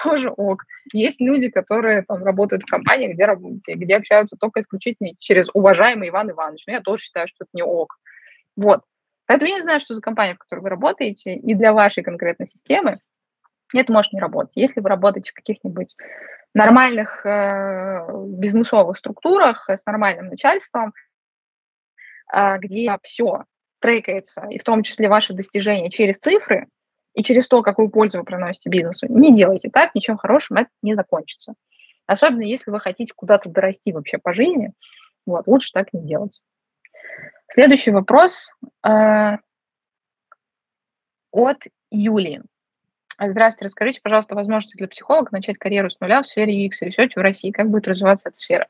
тоже 0.02 0.30
ок. 0.30 0.64
Есть 0.92 1.20
люди, 1.20 1.48
которые, 1.48 2.02
там, 2.02 2.22
работают 2.22 2.62
в 2.62 2.70
компании, 2.70 3.12
где, 3.12 3.74
где 3.74 3.96
общаются 3.96 4.36
только 4.36 4.60
исключительно 4.60 5.10
через 5.18 5.48
уважаемый 5.54 6.10
Иван 6.10 6.30
Иванович, 6.30 6.64
но 6.66 6.74
я 6.74 6.80
тоже 6.80 7.02
считаю, 7.02 7.28
что 7.28 7.44
это 7.44 7.50
не 7.54 7.62
ок. 7.62 7.96
Вот. 8.56 8.82
Поэтому 9.26 9.50
я 9.50 9.56
не 9.56 9.62
знаю, 9.62 9.80
что 9.80 9.94
за 9.94 10.02
компания, 10.02 10.34
в 10.34 10.38
которой 10.38 10.60
вы 10.60 10.68
работаете, 10.68 11.34
и 11.34 11.54
для 11.54 11.72
вашей 11.72 12.02
конкретной 12.02 12.46
системы 12.46 13.00
это 13.72 13.90
может 13.90 14.12
не 14.12 14.20
работать. 14.20 14.52
Если 14.54 14.80
вы 14.80 14.88
работаете 14.90 15.30
в 15.30 15.34
каких-нибудь 15.34 15.96
нормальных 16.52 17.24
э, 17.24 18.06
бизнесовых 18.28 18.98
структурах 18.98 19.68
с 19.68 19.84
нормальным 19.86 20.28
начальством, 20.28 20.92
где 22.60 22.96
все 23.02 23.44
трекается, 23.80 24.46
и 24.50 24.58
в 24.58 24.64
том 24.64 24.82
числе 24.82 25.08
ваши 25.08 25.34
достижения 25.34 25.90
через 25.90 26.18
цифры 26.18 26.66
и 27.14 27.22
через 27.22 27.46
то, 27.46 27.62
какую 27.62 27.90
пользу 27.90 28.18
вы 28.18 28.24
приносите 28.24 28.70
бизнесу, 28.70 29.06
не 29.08 29.34
делайте 29.36 29.70
так, 29.70 29.94
ничем 29.94 30.16
хорошим 30.16 30.56
это 30.56 30.70
не 30.82 30.94
закончится. 30.94 31.54
Особенно 32.06 32.42
если 32.42 32.70
вы 32.70 32.80
хотите 32.80 33.12
куда-то 33.14 33.48
дорасти 33.48 33.92
вообще 33.92 34.18
по 34.18 34.34
жизни, 34.34 34.72
вот, 35.26 35.46
лучше 35.46 35.70
так 35.72 35.92
не 35.92 36.02
делать. 36.06 36.40
Следующий 37.52 37.92
вопрос 37.92 38.50
э, 38.86 39.36
от 41.30 41.58
Юлии. 41.90 42.42
Здравствуйте, 43.20 43.66
расскажите, 43.66 44.00
пожалуйста, 44.02 44.34
возможности 44.34 44.76
для 44.76 44.88
психолога 44.88 45.28
начать 45.30 45.56
карьеру 45.56 45.88
с 45.88 46.00
нуля 46.00 46.22
в 46.22 46.26
сфере 46.26 46.66
UX 46.66 46.72
Research 46.82 47.12
в 47.14 47.20
России. 47.20 47.52
Как 47.52 47.70
будет 47.70 47.86
развиваться 47.86 48.28
эта 48.28 48.36
сфера? 48.36 48.66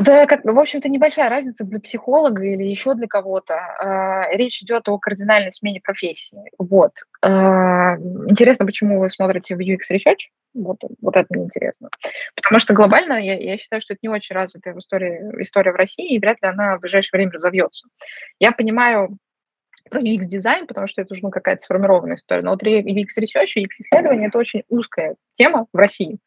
Да, 0.00 0.26
как, 0.26 0.44
в 0.44 0.58
общем-то, 0.58 0.88
небольшая 0.88 1.28
разница 1.28 1.64
для 1.64 1.80
психолога 1.80 2.42
или 2.44 2.64
еще 2.64 2.94
для 2.94 3.06
кого-то. 3.06 3.54
А, 3.54 4.30
речь 4.32 4.62
идет 4.62 4.88
о 4.88 4.98
кардинальной 4.98 5.52
смене 5.52 5.80
профессии. 5.80 6.38
Вот. 6.58 6.92
А, 7.22 7.96
интересно, 7.96 8.66
почему 8.66 9.00
вы 9.00 9.10
смотрите 9.10 9.56
в 9.56 9.60
UX 9.60 9.78
Research? 9.90 10.30
Вот, 10.54 10.78
вот 11.00 11.16
это 11.16 11.26
мне 11.30 11.44
интересно. 11.44 11.90
Потому 12.34 12.60
что 12.60 12.74
глобально 12.74 13.14
я, 13.14 13.34
я 13.34 13.58
считаю, 13.58 13.82
что 13.82 13.94
это 13.94 14.00
не 14.02 14.08
очень 14.08 14.34
развитая 14.34 14.74
в 14.74 14.78
истории, 14.78 15.42
история 15.42 15.72
в 15.72 15.76
России, 15.76 16.14
и 16.14 16.18
вряд 16.18 16.38
ли 16.42 16.48
она 16.48 16.76
в 16.76 16.80
ближайшее 16.80 17.18
время 17.18 17.32
разовьется. 17.32 17.88
Я 18.38 18.52
понимаю 18.52 19.18
про 19.90 20.00
UX-дизайн, 20.00 20.66
потому 20.66 20.86
что 20.86 21.00
это 21.00 21.14
уже 21.14 21.22
ну, 21.22 21.30
какая-то 21.30 21.62
сформированная 21.62 22.16
история. 22.16 22.42
Но 22.42 22.50
вот 22.50 22.62
UX 22.62 23.08
Research 23.18 23.52
и 23.54 23.64
UX-исследование– 23.64 24.28
это 24.28 24.38
очень 24.38 24.62
узкая 24.68 25.16
тема 25.36 25.66
в 25.72 25.76
России. 25.76 26.18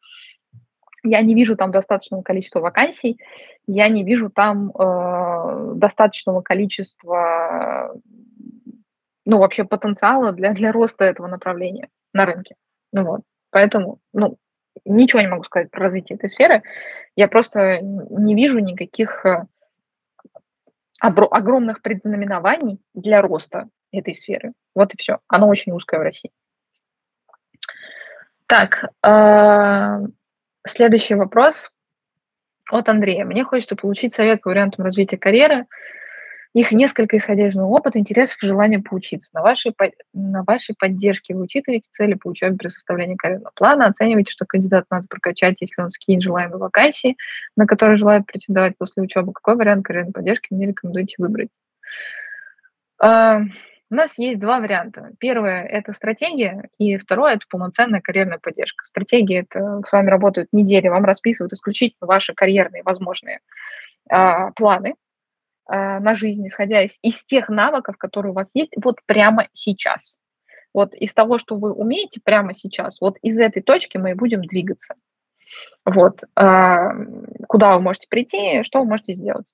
Я 1.04 1.20
не 1.22 1.34
вижу 1.34 1.56
там 1.56 1.70
достаточного 1.70 2.22
количества 2.22 2.60
вакансий, 2.60 3.18
я 3.66 3.88
не 3.88 4.04
вижу 4.04 4.30
там 4.30 4.70
э, 4.70 5.72
достаточного 5.74 6.42
количества, 6.42 7.94
ну, 9.24 9.38
вообще 9.38 9.64
потенциала 9.64 10.32
для, 10.32 10.52
для 10.52 10.72
роста 10.72 11.04
этого 11.04 11.26
направления 11.26 11.88
на 12.12 12.24
рынке. 12.24 12.54
Ну 12.92 13.04
вот, 13.04 13.20
поэтому, 13.50 13.98
ну, 14.12 14.36
ничего 14.84 15.20
не 15.20 15.28
могу 15.28 15.44
сказать 15.44 15.70
про 15.70 15.84
развитие 15.84 16.16
этой 16.16 16.28
сферы. 16.28 16.62
Я 17.16 17.28
просто 17.28 17.80
не 17.80 18.34
вижу 18.34 18.58
никаких 18.58 19.24
э, 19.26 19.44
огромных 21.00 21.82
предзнаменований 21.82 22.80
для 22.94 23.22
роста 23.22 23.68
этой 23.92 24.14
сферы. 24.14 24.52
Вот 24.74 24.94
и 24.94 24.96
все. 24.96 25.18
Она 25.28 25.46
очень 25.46 25.72
узкая 25.72 26.00
в 26.00 26.04
России. 26.04 26.30
Так, 28.46 28.84
э, 29.04 30.06
Следующий 30.68 31.14
вопрос 31.14 31.56
от 32.70 32.88
Андрея. 32.88 33.24
Мне 33.24 33.44
хочется 33.44 33.74
получить 33.74 34.14
совет 34.14 34.42
по 34.42 34.50
вариантам 34.50 34.84
развития 34.84 35.18
карьеры. 35.18 35.66
Их 36.54 36.70
несколько, 36.70 37.16
исходя 37.16 37.48
из 37.48 37.54
моего 37.54 37.72
опыта, 37.72 37.98
интересов 37.98 38.36
и 38.42 38.46
желания 38.46 38.78
поучиться. 38.78 39.30
На 39.32 39.40
вашей, 39.40 39.74
на 40.12 40.44
вашей 40.44 40.74
поддержке 40.78 41.34
вы 41.34 41.42
учитываете 41.44 41.88
цели 41.96 42.14
по 42.14 42.28
учебе 42.28 42.56
при 42.56 42.68
составлении 42.68 43.16
карьерного 43.16 43.52
плана, 43.54 43.86
оцениваете, 43.86 44.32
что 44.32 44.44
кандидат 44.44 44.84
надо 44.90 45.06
прокачать, 45.08 45.56
если 45.60 45.80
он 45.80 45.90
скинет 45.90 46.22
желаемые 46.22 46.58
вакансии, 46.58 47.16
на 47.56 47.66
которые 47.66 47.96
желает 47.96 48.26
претендовать 48.26 48.76
после 48.76 49.02
учебы. 49.02 49.32
Какой 49.32 49.56
вариант 49.56 49.86
карьерной 49.86 50.12
поддержки 50.12 50.48
мне 50.50 50.66
рекомендуете 50.66 51.14
выбрать? 51.18 51.48
У 53.92 53.94
нас 53.94 54.10
есть 54.16 54.38
два 54.38 54.58
варианта. 54.58 55.10
Первое– 55.20 55.64
это 55.70 55.92
стратегия, 55.92 56.70
и 56.78 56.96
второе– 56.96 57.34
это 57.34 57.44
полноценная 57.50 58.00
карьерная 58.00 58.38
поддержка. 58.38 58.86
Стратегия– 58.86 59.40
это 59.50 59.82
с 59.86 59.92
вами 59.92 60.08
работают 60.08 60.48
недели, 60.50 60.88
вам 60.88 61.04
расписывают 61.04 61.52
исключительно 61.52 62.06
ваши 62.06 62.32
карьерные 62.32 62.84
возможные 62.84 63.40
э, 64.10 64.50
планы 64.56 64.94
э, 65.70 65.98
на 65.98 66.16
жизнь, 66.16 66.48
исходя 66.48 66.80
из, 66.80 66.92
из 67.02 67.22
тех 67.26 67.50
навыков, 67.50 67.98
которые 67.98 68.32
у 68.32 68.34
вас 68.34 68.48
есть 68.54 68.72
вот 68.82 68.96
прямо 69.04 69.48
сейчас. 69.52 70.20
Вот 70.72 70.94
из 70.94 71.12
того, 71.12 71.36
что 71.36 71.56
вы 71.56 71.70
умеете 71.74 72.18
прямо 72.24 72.54
сейчас, 72.54 72.98
вот 72.98 73.18
из 73.20 73.38
этой 73.38 73.60
точки 73.60 73.98
мы 73.98 74.12
и 74.12 74.14
будем 74.14 74.40
двигаться. 74.40 74.94
Вот, 75.84 76.22
э, 76.22 76.88
куда 77.46 77.74
вы 77.74 77.82
можете 77.82 78.06
прийти, 78.08 78.62
что 78.64 78.78
вы 78.78 78.86
можете 78.86 79.12
сделать. 79.12 79.52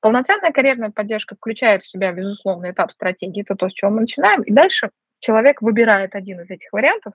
Полноценная 0.00 0.50
карьерная 0.50 0.90
поддержка 0.90 1.36
включает 1.36 1.82
в 1.82 1.88
себя, 1.88 2.12
безусловно, 2.12 2.70
этап 2.70 2.92
стратегии, 2.92 3.42
это 3.42 3.54
то, 3.54 3.68
с 3.68 3.72
чего 3.72 3.90
мы 3.90 4.02
начинаем, 4.02 4.42
и 4.42 4.52
дальше 4.52 4.90
человек 5.18 5.60
выбирает 5.60 6.14
один 6.14 6.40
из 6.40 6.50
этих 6.50 6.72
вариантов, 6.72 7.12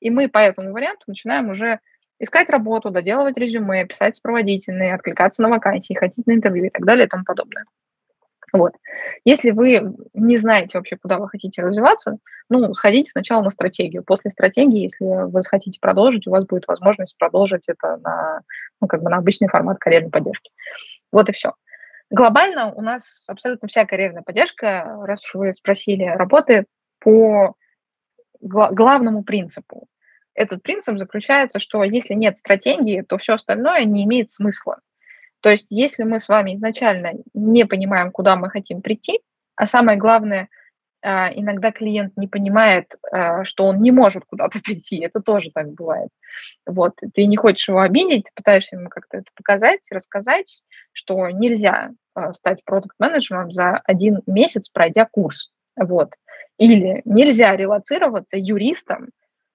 и 0.00 0.10
мы 0.10 0.28
по 0.28 0.38
этому 0.38 0.72
варианту 0.72 1.04
начинаем 1.06 1.50
уже 1.50 1.80
искать 2.18 2.50
работу, 2.50 2.90
доделывать 2.90 3.38
резюме, 3.38 3.86
писать 3.86 4.16
сопроводительные, 4.16 4.94
откликаться 4.94 5.40
на 5.40 5.48
вакансии, 5.48 5.94
ходить 5.94 6.26
на 6.26 6.32
интервью 6.32 6.66
и 6.66 6.70
так 6.70 6.84
далее 6.84 7.06
и 7.06 7.08
тому 7.08 7.24
подобное. 7.24 7.64
Вот. 8.52 8.72
Если 9.24 9.50
вы 9.50 9.94
не 10.14 10.38
знаете 10.38 10.78
вообще, 10.78 10.96
куда 10.96 11.18
вы 11.18 11.28
хотите 11.28 11.62
развиваться, 11.62 12.18
ну, 12.48 12.72
сходите 12.74 13.10
сначала 13.10 13.42
на 13.42 13.50
стратегию. 13.50 14.02
После 14.02 14.30
стратегии, 14.30 14.84
если 14.84 15.04
вы 15.04 15.42
хотите 15.44 15.78
продолжить, 15.80 16.26
у 16.26 16.30
вас 16.30 16.46
будет 16.46 16.66
возможность 16.66 17.16
продолжить 17.18 17.64
это 17.68 17.98
на, 17.98 18.40
ну, 18.80 18.88
как 18.88 19.02
бы 19.02 19.10
на 19.10 19.18
обычный 19.18 19.48
формат 19.48 19.78
карьерной 19.78 20.10
поддержки. 20.10 20.50
Вот 21.12 21.28
и 21.28 21.32
все. 21.32 21.52
Глобально 22.10 22.72
у 22.72 22.80
нас 22.80 23.02
абсолютно 23.28 23.68
вся 23.68 23.84
карьерная 23.84 24.22
поддержка, 24.22 24.98
раз 25.04 25.22
уж 25.24 25.34
вы 25.34 25.54
спросили, 25.54 26.04
работает 26.04 26.66
по 27.00 27.54
главному 28.40 29.24
принципу. 29.24 29.88
Этот 30.34 30.62
принцип 30.62 30.96
заключается, 30.96 31.58
что 31.58 31.82
если 31.82 32.14
нет 32.14 32.38
стратегии, 32.38 33.02
то 33.02 33.18
все 33.18 33.34
остальное 33.34 33.84
не 33.84 34.04
имеет 34.04 34.30
смысла. 34.30 34.78
То 35.40 35.50
есть 35.50 35.66
если 35.70 36.04
мы 36.04 36.20
с 36.20 36.28
вами 36.28 36.54
изначально 36.54 37.12
не 37.34 37.64
понимаем, 37.64 38.10
куда 38.10 38.36
мы 38.36 38.48
хотим 38.48 38.80
прийти, 38.80 39.20
а 39.54 39.66
самое 39.66 39.98
главное, 39.98 40.48
иногда 41.02 41.70
клиент 41.70 42.16
не 42.16 42.26
понимает, 42.26 42.86
а, 43.12 43.44
что 43.44 43.66
он 43.66 43.82
не 43.82 43.90
может 43.90 44.24
куда-то 44.26 44.60
прийти. 44.64 44.98
Это 45.00 45.20
тоже 45.20 45.50
так 45.52 45.72
бывает. 45.72 46.08
Вот. 46.66 46.94
Ты 47.14 47.26
не 47.26 47.36
хочешь 47.36 47.68
его 47.68 47.80
обидеть, 47.80 48.24
ты 48.24 48.30
пытаешься 48.34 48.76
ему 48.76 48.88
как-то 48.88 49.18
это 49.18 49.30
показать, 49.34 49.80
рассказать, 49.90 50.62
что 50.92 51.28
нельзя 51.30 51.90
а, 52.14 52.32
стать 52.34 52.64
продукт-менеджером 52.64 53.52
за 53.52 53.80
один 53.84 54.22
месяц, 54.26 54.68
пройдя 54.68 55.06
курс. 55.06 55.50
Вот. 55.76 56.14
Или 56.58 57.02
нельзя 57.04 57.54
релацироваться 57.54 58.36
юристом 58.36 59.10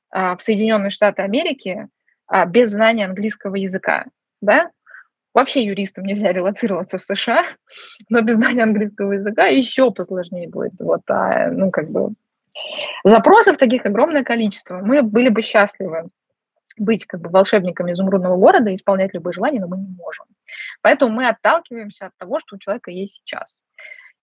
в 0.10 0.38
Соединенные 0.46 0.92
Штаты 0.92 1.24
Америки 1.24 1.90
без 2.48 2.70
знания 2.70 3.06
английского 3.06 3.56
языка. 3.56 4.06
Да? 4.42 4.70
Вообще 5.34 5.66
юристам 5.66 6.06
нельзя 6.06 6.32
релацироваться 6.32 7.00
в 7.00 7.04
США, 7.04 7.46
но 8.10 8.22
без 8.22 8.36
знания 8.36 8.64
английского 8.64 9.14
языка 9.14 9.48
еще 9.48 9.92
посложнее 9.92 10.50
будет. 10.50 10.74
Вот, 10.80 11.02
а, 11.10 11.50
ну, 11.50 11.72
как 11.72 11.90
бы, 11.90 12.14
запросов 13.04 13.58
таких 13.58 13.86
огромное 13.86 14.24
количество. 14.24 14.78
Мы 14.78 15.02
были 15.02 15.30
бы 15.30 15.42
счастливы 15.42 16.10
быть 16.78 17.06
как 17.06 17.22
бы 17.22 17.30
волшебниками 17.30 17.92
изумрудного 17.92 18.36
города 18.36 18.70
и 18.72 18.76
исполнять 18.76 19.14
любые 19.14 19.34
желания, 19.34 19.60
но 19.60 19.68
мы 19.68 19.78
не 19.78 19.96
можем. 19.96 20.26
Поэтому 20.82 21.12
мы 21.12 21.28
отталкиваемся 21.28 22.08
от 22.08 22.18
того, 22.18 22.40
что 22.40 22.56
у 22.56 22.60
человека 22.60 22.90
есть 22.90 23.14
сейчас. 23.16 23.62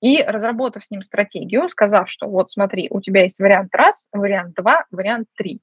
И 0.00 0.22
разработав 0.22 0.84
с 0.84 0.90
ним 0.90 1.02
стратегию, 1.02 1.68
сказав, 1.68 2.10
что 2.10 2.26
вот 2.26 2.50
смотри, 2.50 2.88
у 2.90 3.00
тебя 3.00 3.22
есть 3.24 3.38
вариант 3.38 3.74
раз, 3.74 4.08
вариант 4.12 4.54
два, 4.56 4.84
вариант 4.90 5.28
три. 5.36 5.60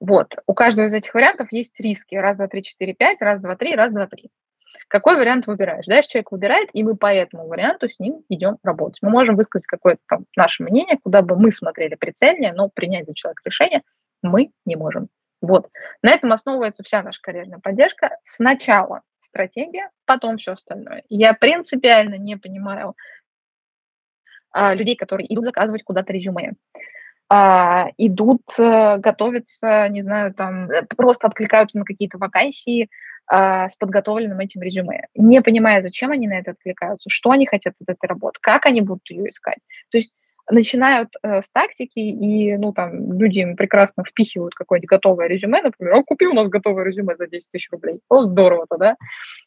Вот, 0.00 0.34
у 0.46 0.54
каждого 0.54 0.86
из 0.86 0.92
этих 0.92 1.14
вариантов 1.14 1.52
есть 1.52 1.78
риски. 1.78 2.16
Раз, 2.16 2.36
два, 2.36 2.48
три, 2.48 2.64
четыре, 2.64 2.94
пять, 2.94 3.20
раз, 3.20 3.40
два, 3.40 3.54
три, 3.54 3.76
раз, 3.76 3.92
два, 3.92 4.06
три 4.06 4.30
какой 4.92 5.16
вариант 5.16 5.46
выбираешь. 5.46 5.86
Дальше 5.86 6.10
человек 6.10 6.32
выбирает, 6.32 6.68
и 6.74 6.84
мы 6.84 6.96
по 6.96 7.06
этому 7.06 7.48
варианту 7.48 7.88
с 7.88 7.98
ним 7.98 8.26
идем 8.28 8.58
работать. 8.62 8.98
Мы 9.00 9.08
можем 9.08 9.36
высказать 9.36 9.66
какое-то 9.66 10.02
там 10.06 10.26
наше 10.36 10.62
мнение, 10.62 10.98
куда 11.02 11.22
бы 11.22 11.34
мы 11.34 11.50
смотрели 11.50 11.94
прицельнее, 11.94 12.52
но 12.52 12.68
принять 12.68 13.06
за 13.06 13.14
человека 13.14 13.40
решение 13.46 13.82
мы 14.20 14.50
не 14.66 14.76
можем. 14.76 15.08
Вот. 15.40 15.70
На 16.02 16.10
этом 16.10 16.30
основывается 16.30 16.82
вся 16.82 17.02
наша 17.02 17.18
карьерная 17.22 17.58
поддержка. 17.58 18.18
Сначала 18.36 19.00
стратегия, 19.22 19.88
потом 20.04 20.36
все 20.36 20.52
остальное. 20.52 21.04
Я 21.08 21.32
принципиально 21.32 22.16
не 22.16 22.36
понимаю 22.36 22.94
а, 24.50 24.74
людей, 24.74 24.94
которые 24.94 25.32
идут 25.32 25.46
заказывать 25.46 25.84
куда-то 25.84 26.12
резюме. 26.12 26.52
А, 27.34 27.88
идут 27.96 28.42
а, 28.58 28.98
готовиться, 28.98 29.88
не 29.88 30.02
знаю, 30.02 30.34
там, 30.34 30.70
э, 30.70 30.82
просто 30.82 31.28
откликаются 31.28 31.78
на 31.78 31.84
какие-то 31.86 32.18
вакансии, 32.18 32.90
а, 33.26 33.70
с 33.70 33.76
подготовленным 33.76 34.38
этим 34.38 34.60
резюме, 34.60 35.06
не 35.14 35.40
понимая, 35.40 35.80
зачем 35.80 36.10
они 36.10 36.28
на 36.28 36.38
это 36.38 36.50
откликаются, 36.50 37.08
что 37.08 37.30
они 37.30 37.46
хотят 37.46 37.72
от 37.80 37.88
этой 37.88 38.06
работы, 38.06 38.38
как 38.42 38.66
они 38.66 38.82
будут 38.82 39.08
ее 39.08 39.30
искать. 39.30 39.60
То 39.90 39.96
есть 39.96 40.12
начинают 40.50 41.08
э, 41.22 41.40
с 41.40 41.46
тактики, 41.54 42.00
и, 42.00 42.54
ну, 42.58 42.74
там, 42.74 43.14
люди 43.18 43.38
им 43.38 43.56
прекрасно 43.56 44.04
впихивают 44.04 44.54
какое-нибудь 44.54 44.90
готовое 44.90 45.28
резюме, 45.28 45.62
например, 45.62 45.94
он 45.94 46.04
купил 46.04 46.32
у 46.32 46.34
нас 46.34 46.48
готовое 46.48 46.84
резюме 46.84 47.16
за 47.16 47.28
10 47.28 47.50
тысяч 47.50 47.70
рублей, 47.70 48.00
о, 48.10 48.24
здорово-то, 48.24 48.76
да? 48.76 48.96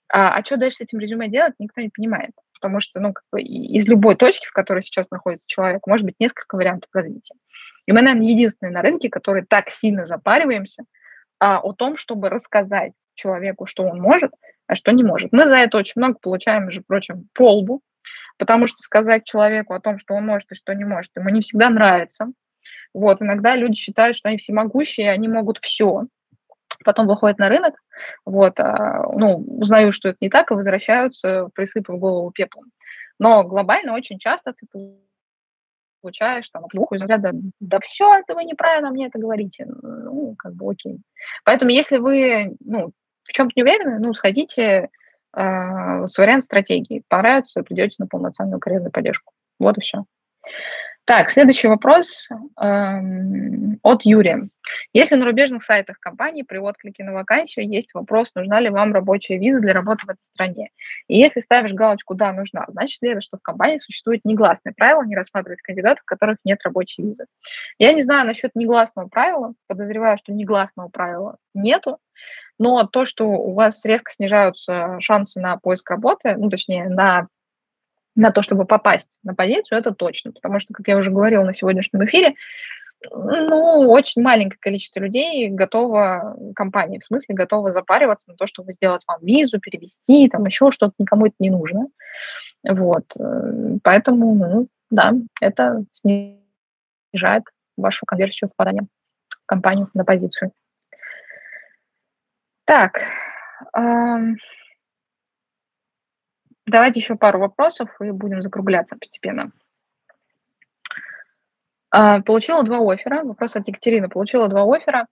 А, 0.10 0.36
а 0.36 0.44
что 0.44 0.58
дальше 0.58 0.78
с 0.78 0.82
этим 0.82 0.98
резюме 0.98 1.28
делать, 1.28 1.54
никто 1.60 1.82
не 1.82 1.90
понимает, 1.90 2.32
потому 2.60 2.80
что, 2.80 3.00
ну, 3.00 3.14
как 3.14 3.26
бы 3.32 3.44
из 3.44 3.88
любой 3.88 4.16
точки, 4.16 4.48
в 4.48 4.54
которой 4.54 4.82
сейчас 4.82 5.12
находится 5.12 5.46
человек, 5.48 5.82
может 5.86 6.04
быть 6.04 6.16
несколько 6.20 6.56
вариантов 6.56 6.90
развития. 6.92 7.36
И 7.86 7.92
мы, 7.92 8.02
наверное, 8.02 8.28
единственные 8.28 8.74
на 8.74 8.82
рынке, 8.82 9.10
которые 9.10 9.46
так 9.48 9.70
сильно 9.70 10.08
запариваемся 10.08 10.84
а, 11.40 11.60
о 11.60 11.74
том, 11.74 11.98
чтобы 11.98 12.30
рассказать 12.30 12.94
человеку, 13.16 13.66
что 13.66 13.84
он 13.84 14.02
может, 14.02 14.32
а 14.68 14.76
что 14.76 14.92
не 14.92 15.04
может. 15.04 15.32
Мы 15.32 15.46
за 15.46 15.56
это 15.56 15.78
очень 15.78 15.94
много 15.96 16.18
получаем, 16.20 16.66
между 16.66 16.84
прочим, 16.84 17.28
по 17.34 17.54
лбу, 17.54 17.82
потому 18.38 18.68
что 18.68 18.78
сказать 18.80 19.26
человеку 19.26 19.74
о 19.74 19.80
том, 19.80 20.00
что 20.00 20.16
он 20.16 20.26
может 20.26 20.52
и 20.52 20.56
что 20.56 20.74
не 20.74 20.86
может, 20.86 21.12
ему 21.16 21.30
не 21.30 21.42
всегда 21.42 21.70
нравится. 21.70 22.28
Вот, 22.94 23.22
иногда 23.22 23.56
люди 23.56 23.76
считают, 23.76 24.18
что 24.18 24.30
они 24.30 24.38
всемогущие, 24.38 25.12
они 25.12 25.28
могут 25.28 25.60
все. 25.62 26.06
Потом 26.84 27.08
выходят 27.08 27.38
на 27.38 27.50
рынок, 27.50 27.76
вот, 28.26 28.60
а, 28.60 29.04
ну, 29.14 29.38
узнают, 29.38 29.94
что 29.94 30.10
это 30.10 30.18
не 30.22 30.30
так, 30.30 30.52
и 30.52 30.56
возвращаются, 30.56 31.50
присыпав 31.54 32.00
голову 32.00 32.32
пеплом. 32.32 32.66
Но 33.20 33.44
глобально 33.44 33.94
очень 33.94 34.20
часто 34.20 34.54
ты 34.54 34.66
получаешь 36.06 36.48
там 36.50 36.66
от 36.66 36.72
двух 36.72 36.92
из 36.94 37.02
разряда 37.02 37.32
«да 37.60 37.80
все, 37.80 38.20
это 38.20 38.36
вы 38.36 38.44
неправильно 38.44 38.92
мне 38.92 39.08
это 39.08 39.18
говорите». 39.18 39.66
Ну, 39.66 40.36
как 40.38 40.54
бы 40.54 40.72
окей. 40.72 41.00
Поэтому 41.44 41.72
если 41.72 41.98
вы, 41.98 42.56
ну, 42.64 42.92
в 43.24 43.34
чем-то 43.34 43.54
не 43.56 43.64
уверены, 43.64 43.98
ну, 43.98 44.14
сходите 44.14 44.90
э, 45.36 46.08
с 46.08 46.18
вариант 46.18 46.44
стратегии. 46.44 47.04
Понравится, 47.08 47.64
придете 47.64 47.96
на 47.98 48.06
полноценную 48.06 48.60
карьерную 48.60 48.92
поддержку. 48.92 49.34
Вот 49.60 49.80
и 49.80 49.82
все. 49.82 50.04
Так, 51.06 51.30
следующий 51.30 51.68
вопрос 51.68 52.08
эм, 52.60 53.80
от 53.84 54.04
Юрия. 54.06 54.50
Если 54.92 55.14
на 55.14 55.26
рубежных 55.26 55.64
сайтах 55.64 56.00
компании 56.00 56.42
при 56.42 56.58
отклике 56.58 57.04
на 57.04 57.14
вакансию 57.14 57.70
есть 57.70 57.94
вопрос, 57.94 58.32
нужна 58.34 58.60
ли 58.60 58.70
вам 58.70 58.92
рабочая 58.92 59.38
виза 59.38 59.60
для 59.60 59.74
работы 59.74 60.08
в 60.08 60.10
этой 60.10 60.24
стране, 60.24 60.72
и 61.08 61.20
если 61.20 61.42
ставишь 61.42 61.74
галочку 61.74 62.16
«да, 62.16 62.34
нужна», 62.34 62.66
значит 62.70 63.04
ли 63.04 63.10
это, 63.10 63.22
что 63.22 63.38
в 63.38 63.44
компании 63.44 63.78
существует 63.78 64.22
негласное 64.26 64.74
правило 64.76 65.04
не 65.04 65.16
рассматривать 65.16 65.62
кандидатов, 65.62 66.02
у 66.02 66.08
которых 66.08 66.38
нет 66.44 66.60
рабочей 66.64 67.04
визы? 67.04 67.28
Я 67.78 67.94
не 67.94 68.02
знаю 68.02 68.26
насчет 68.26 68.56
негласного 68.56 69.08
правила, 69.08 69.54
подозреваю, 69.68 70.18
что 70.18 70.34
негласного 70.34 70.90
правила 70.90 71.38
нету, 71.54 72.00
но 72.58 72.84
то, 72.86 73.06
что 73.06 73.26
у 73.26 73.54
вас 73.54 73.86
резко 73.86 74.12
снижаются 74.12 74.98
шансы 75.02 75.40
на 75.40 75.58
поиск 75.58 75.88
работы, 75.88 76.36
ну, 76.36 76.50
точнее, 76.50 76.90
на 76.90 77.28
на 78.16 78.32
то, 78.32 78.42
чтобы 78.42 78.66
попасть 78.66 79.20
на 79.24 79.36
позицию, 79.36 79.80
это 79.80 79.92
точно. 79.92 80.32
Потому 80.32 80.60
что, 80.60 80.74
как 80.74 80.88
я 80.88 80.98
уже 80.98 81.12
говорила 81.12 81.44
на 81.44 81.54
сегодняшнем 81.54 82.06
эфире, 82.06 82.36
ну, 83.12 83.90
очень 83.92 84.22
маленькое 84.22 84.58
количество 84.60 85.00
людей 85.00 85.50
готово, 85.50 86.38
компании, 86.56 87.00
в 87.00 87.06
смысле, 87.06 87.36
готово 87.36 87.72
запариваться 87.72 88.32
на 88.32 88.38
то, 88.38 88.48
чтобы 88.48 88.74
сделать 88.74 89.04
вам 89.08 89.20
визу, 89.22 89.60
перевести, 89.60 90.30
там 90.30 90.46
еще 90.46 90.72
что-то, 90.72 90.94
никому 90.98 91.28
это 91.28 91.36
не 91.40 91.50
нужно. 91.50 91.88
Вот. 92.68 93.06
Поэтому, 93.84 94.34
ну, 94.36 94.68
да, 94.90 95.14
это 95.42 95.84
снижает 95.92 97.44
вашу 97.78 98.06
конверсию 98.06 98.50
в 98.50 98.56
попадание 98.56 98.88
в 99.30 99.46
компанию 99.46 99.90
на 99.94 100.04
позицию. 100.06 100.52
Так, 102.66 103.00
давайте 106.66 107.00
еще 107.00 107.16
пару 107.16 107.40
вопросов 107.40 107.90
и 108.02 108.12
будем 108.12 108.42
закругляться 108.42 108.96
постепенно. 108.98 109.52
А, 111.92 112.22
получила 112.22 112.64
два 112.64 112.80
оффера. 112.92 113.24
Вопрос 113.24 113.56
от 113.56 113.68
Екатерины. 113.68 114.10
Получила 114.10 114.48
два 114.48 114.64
оффера. 114.64 115.08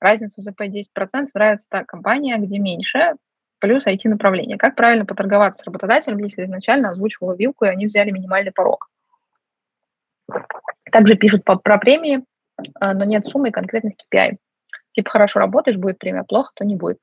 Разница 0.00 0.40
ЗП 0.40 0.62
10%. 0.62 1.28
Нравится 1.34 1.66
та 1.68 1.84
компания, 1.84 2.36
где 2.38 2.58
меньше, 2.58 3.14
плюс 3.58 3.86
IT-направление. 3.86 4.56
Как 4.56 4.76
правильно 4.76 5.04
поторговаться 5.04 5.62
с 5.62 5.66
работодателем, 5.66 6.18
если 6.18 6.44
изначально 6.44 6.90
озвучивала 6.90 7.34
вилку, 7.34 7.64
и 7.64 7.68
они 7.68 7.86
взяли 7.86 8.10
минимальный 8.10 8.52
порог? 8.52 8.88
Также 10.92 11.16
пишут 11.16 11.44
по, 11.44 11.56
про 11.56 11.78
премии, 11.78 12.24
а, 12.78 12.94
но 12.94 13.04
нет 13.04 13.26
суммы 13.26 13.48
и 13.48 13.52
конкретных 13.52 13.94
KPI 13.94 14.36
типа 14.98 15.10
хорошо 15.10 15.38
работаешь, 15.38 15.78
будет 15.78 15.98
премия, 15.98 16.24
плохо, 16.24 16.50
то 16.56 16.64
не 16.64 16.74
будет. 16.74 16.98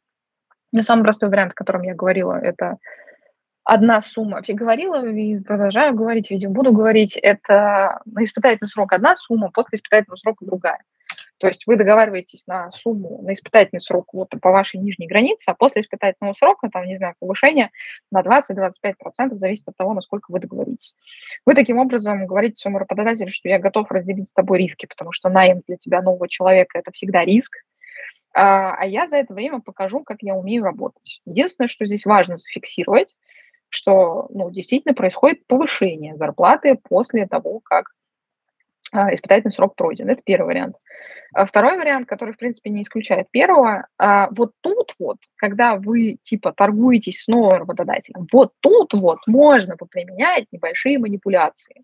Но 0.74 0.84
самый 0.84 1.04
простой 1.04 1.30
вариант, 1.30 1.54
о 1.54 1.56
котором 1.56 1.84
я 1.84 1.96
говорила, 1.96 2.34
это 2.34 2.76
одна 3.66 4.02
сумма. 4.02 4.42
Я 4.46 4.56
говорила 4.56 5.06
и 5.06 5.40
продолжаю 5.40 5.96
говорить, 5.96 6.30
видимо, 6.30 6.54
буду 6.54 6.72
говорить, 6.72 7.18
это 7.18 8.02
на 8.06 8.24
испытательный 8.24 8.70
срок 8.70 8.94
одна 8.94 9.18
сумма, 9.18 9.52
после 9.52 9.78
испытательного 9.78 10.18
срока 10.18 10.46
другая. 10.46 10.80
То 11.38 11.48
есть 11.48 11.68
вы 11.68 11.76
договариваетесь 11.76 12.44
на 12.48 12.72
сумму, 12.72 13.22
на 13.22 13.34
испытательный 13.34 13.82
срок 13.82 14.14
вот 14.14 14.30
по 14.42 14.52
вашей 14.52 14.80
нижней 14.80 15.08
границе, 15.08 15.44
а 15.48 15.54
после 15.54 15.82
испытательного 15.82 16.34
срока, 16.34 16.70
там, 16.70 16.86
не 16.86 16.98
знаю, 16.98 17.16
повышение 17.20 17.72
на 18.12 18.22
20-25% 18.22 19.34
зависит 19.34 19.68
от 19.68 19.76
того, 19.76 19.94
насколько 19.94 20.32
вы 20.32 20.40
договоритесь. 20.40 20.96
Вы 21.46 21.56
таким 21.56 21.78
образом 21.78 22.26
говорите 22.26 22.56
своему 22.56 22.80
работодателю, 22.80 23.32
что 23.32 23.50
я 23.50 23.60
готов 23.60 23.92
разделить 23.92 24.30
с 24.30 24.34
тобой 24.34 24.60
риски, 24.60 24.86
потому 24.86 25.12
что 25.12 25.30
найм 25.30 25.62
для 25.68 25.78
тебя 25.78 26.02
нового 26.02 26.30
человека– 26.30 26.80
это 26.80 26.92
всегда 26.92 27.26
риск, 27.26 27.52
а, 28.34 28.76
а 28.76 28.86
я 28.86 29.08
за 29.08 29.18
это 29.18 29.34
время 29.34 29.62
покажу, 29.62 30.04
как 30.04 30.18
я 30.22 30.36
умею 30.36 30.64
работать. 30.64 31.22
Единственное, 31.26 31.70
что 31.70 31.86
здесь 31.86 32.06
важно 32.06 32.38
зафиксировать, 32.38 33.16
что 33.76 34.28
ну, 34.30 34.50
действительно 34.50 34.94
происходит 34.94 35.46
повышение 35.48 36.16
зарплаты 36.16 36.76
после 36.76 37.28
того, 37.28 37.60
как 37.64 37.86
а, 38.92 39.14
испытательный 39.14 39.52
срок 39.52 39.76
пройден. 39.76 40.10
Это 40.10 40.22
первый 40.24 40.48
вариант. 40.48 40.76
А 41.34 41.46
второй 41.46 41.78
вариант, 41.78 42.08
который, 42.08 42.34
в 42.34 42.38
принципе, 42.38 42.70
не 42.70 42.84
исключает 42.84 43.30
первого, 43.30 43.88
вот 44.32 44.52
тут 44.62 44.94
вот, 44.98 45.18
когда 45.36 45.76
вы, 45.76 46.18
типа, 46.24 46.54
торгуетесь 46.54 47.24
с 47.24 47.28
новым 47.28 47.60
работодателем, 47.60 48.28
вот 48.32 48.54
тут 48.62 48.94
вот 48.94 49.20
можно 49.28 49.76
поприменять 49.76 50.46
небольшие 50.52 50.98
манипуляции. 50.98 51.84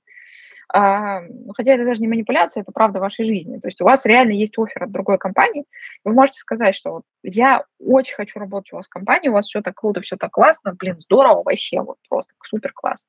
А, 0.73 1.21
ну, 1.21 1.53
хотя 1.53 1.73
это 1.73 1.85
даже 1.85 2.01
не 2.01 2.07
манипуляция, 2.07 2.61
это 2.61 2.71
правда 2.71 2.99
вашей 2.99 3.25
жизни. 3.25 3.59
То 3.59 3.67
есть 3.67 3.81
у 3.81 3.85
вас 3.85 4.05
реально 4.05 4.31
есть 4.31 4.57
офер 4.57 4.83
от 4.83 4.91
другой 4.91 5.17
компании, 5.17 5.65
вы 6.03 6.13
можете 6.13 6.39
сказать, 6.39 6.75
что 6.75 6.91
вот 6.91 7.03
я 7.23 7.65
очень 7.79 8.15
хочу 8.15 8.39
работать 8.39 8.71
у 8.73 8.77
вас 8.77 8.85
в 8.85 8.89
компании, 8.89 9.29
у 9.29 9.33
вас 9.33 9.47
все 9.47 9.61
так 9.61 9.75
круто, 9.75 10.01
все 10.01 10.15
так 10.15 10.31
классно, 10.31 10.73
блин, 10.73 10.99
здорово 11.01 11.43
вообще, 11.43 11.81
вот 11.81 11.97
просто 12.09 12.33
супер 12.43 12.71
класс. 12.73 13.05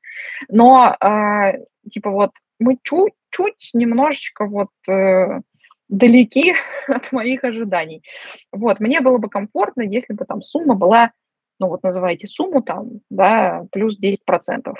Но, 0.48 0.96
а, 1.00 1.52
типа 1.90 2.10
вот, 2.10 2.32
мы 2.58 2.78
чуть 2.82 3.14
чуть 3.32 3.70
немножечко 3.72 4.46
вот 4.46 4.68
э, 4.88 5.40
далеки 5.88 6.54
от 6.88 7.10
моих 7.12 7.44
ожиданий. 7.44 8.02
Вот, 8.52 8.80
мне 8.80 9.00
было 9.00 9.18
бы 9.18 9.28
комфортно, 9.28 9.82
если 9.82 10.12
бы 10.12 10.24
там 10.24 10.42
сумма 10.42 10.74
была, 10.74 11.12
ну 11.62 11.68
вот 11.68 11.84
называйте 11.84 12.26
сумму 12.26 12.60
там, 12.60 13.00
да, 13.08 13.64
плюс 13.70 13.96
10% 14.00 14.16
э, 14.16 14.74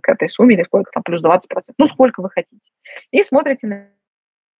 к 0.00 0.08
этой 0.08 0.28
сумме, 0.28 0.54
или 0.54 0.62
сколько 0.62 0.92
там, 0.92 1.02
плюс 1.02 1.20
20%, 1.20 1.40
ну 1.78 1.88
сколько 1.88 2.22
вы 2.22 2.30
хотите. 2.30 2.70
И 3.10 3.24
смотрите 3.24 3.66
на 3.66 3.88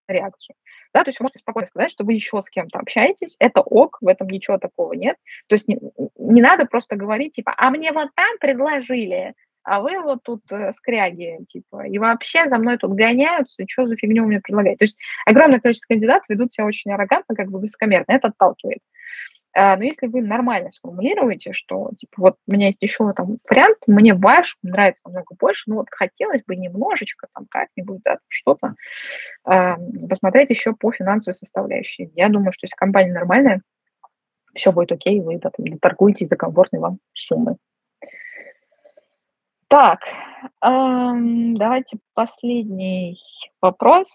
реакцию. 0.09 0.57
Да, 0.93 1.05
то 1.05 1.11
есть 1.11 1.21
вы 1.21 1.25
можете 1.25 1.39
спокойно 1.39 1.69
сказать, 1.69 1.93
что 1.93 2.03
вы 2.03 2.15
еще 2.15 2.43
с 2.43 2.51
кем-то 2.51 2.81
общаетесь, 2.81 3.37
это 3.39 3.61
ок, 3.61 3.99
в 4.01 4.09
этом 4.09 4.27
ничего 4.27 4.59
такого 4.59 4.95
нет. 4.95 5.17
То 5.47 5.55
есть 5.55 5.69
не, 5.69 5.79
не 6.19 6.43
надо 6.43 6.67
просто 6.67 6.97
говорить, 6.97 7.35
типа, 7.35 7.55
а 7.57 7.71
мне 7.71 7.93
вот 7.93 8.09
там 8.17 8.39
предложили, 8.41 9.35
а 9.63 9.81
вы 9.81 10.01
вот 10.01 10.25
тут 10.25 10.51
э, 10.51 10.73
скряги, 10.79 11.45
типа, 11.47 11.87
и 11.87 11.99
вообще 11.99 12.49
за 12.49 12.59
мной 12.59 12.77
тут 12.79 12.95
гоняются, 12.95 13.63
что 13.69 13.87
за 13.87 13.95
фигню 13.95 14.25
мне 14.25 14.41
предлагаете. 14.41 14.79
То 14.79 14.85
есть 14.87 14.97
огромное 15.27 15.61
количество 15.61 15.95
кандидатов 15.95 16.29
ведут 16.29 16.53
себя 16.53 16.65
очень 16.65 16.91
аррогантно, 16.91 17.37
как 17.37 17.51
бы 17.51 17.61
высокомерно, 17.61 18.07
это 18.09 18.29
отталкивает. 18.29 18.81
А, 19.61 19.77
но 19.77 19.83
если 19.83 20.07
вы 20.07 20.23
нормально 20.23 20.71
сформулируете, 20.71 21.53
что, 21.53 21.91
типа, 21.99 22.13
вот 22.19 22.37
у 22.47 22.53
меня 22.53 22.69
есть 22.69 22.81
еще 22.81 23.13
там 23.13 23.39
вариант, 23.51 23.79
мне 23.89 24.15
ваш 24.15 24.57
нравится 24.63 25.09
намного 25.09 25.35
больше, 25.37 25.65
ну 25.67 25.77
вот 25.77 25.89
хотелось 25.91 26.45
бы 26.45 26.55
немножечко 26.55 27.27
там 27.35 27.47
как-нибудь, 27.51 28.01
да, 28.05 28.19
что-то 28.29 28.77
э, 29.51 29.75
посмотреть 30.09 30.51
еще 30.51 30.75
по 30.75 30.93
финансовой 30.93 31.35
составляющей. 31.35 32.13
Я 32.15 32.29
думаю, 32.29 32.53
что 32.53 32.67
если 32.67 32.77
компания 32.77 33.13
нормальная, 33.13 33.63
все 34.55 34.71
будет 34.71 34.93
окей, 34.93 35.21
вы 35.21 35.41
да, 35.41 35.51
там, 35.51 35.67
доторгуетесь 35.67 36.29
до 36.29 36.37
комфортной 36.37 36.81
вам 36.81 36.99
суммы. 37.13 37.57
Так, 39.67 40.03
эм, 40.63 41.57
давайте 41.57 41.99
последний 42.15 43.19
вопрос. 43.61 44.07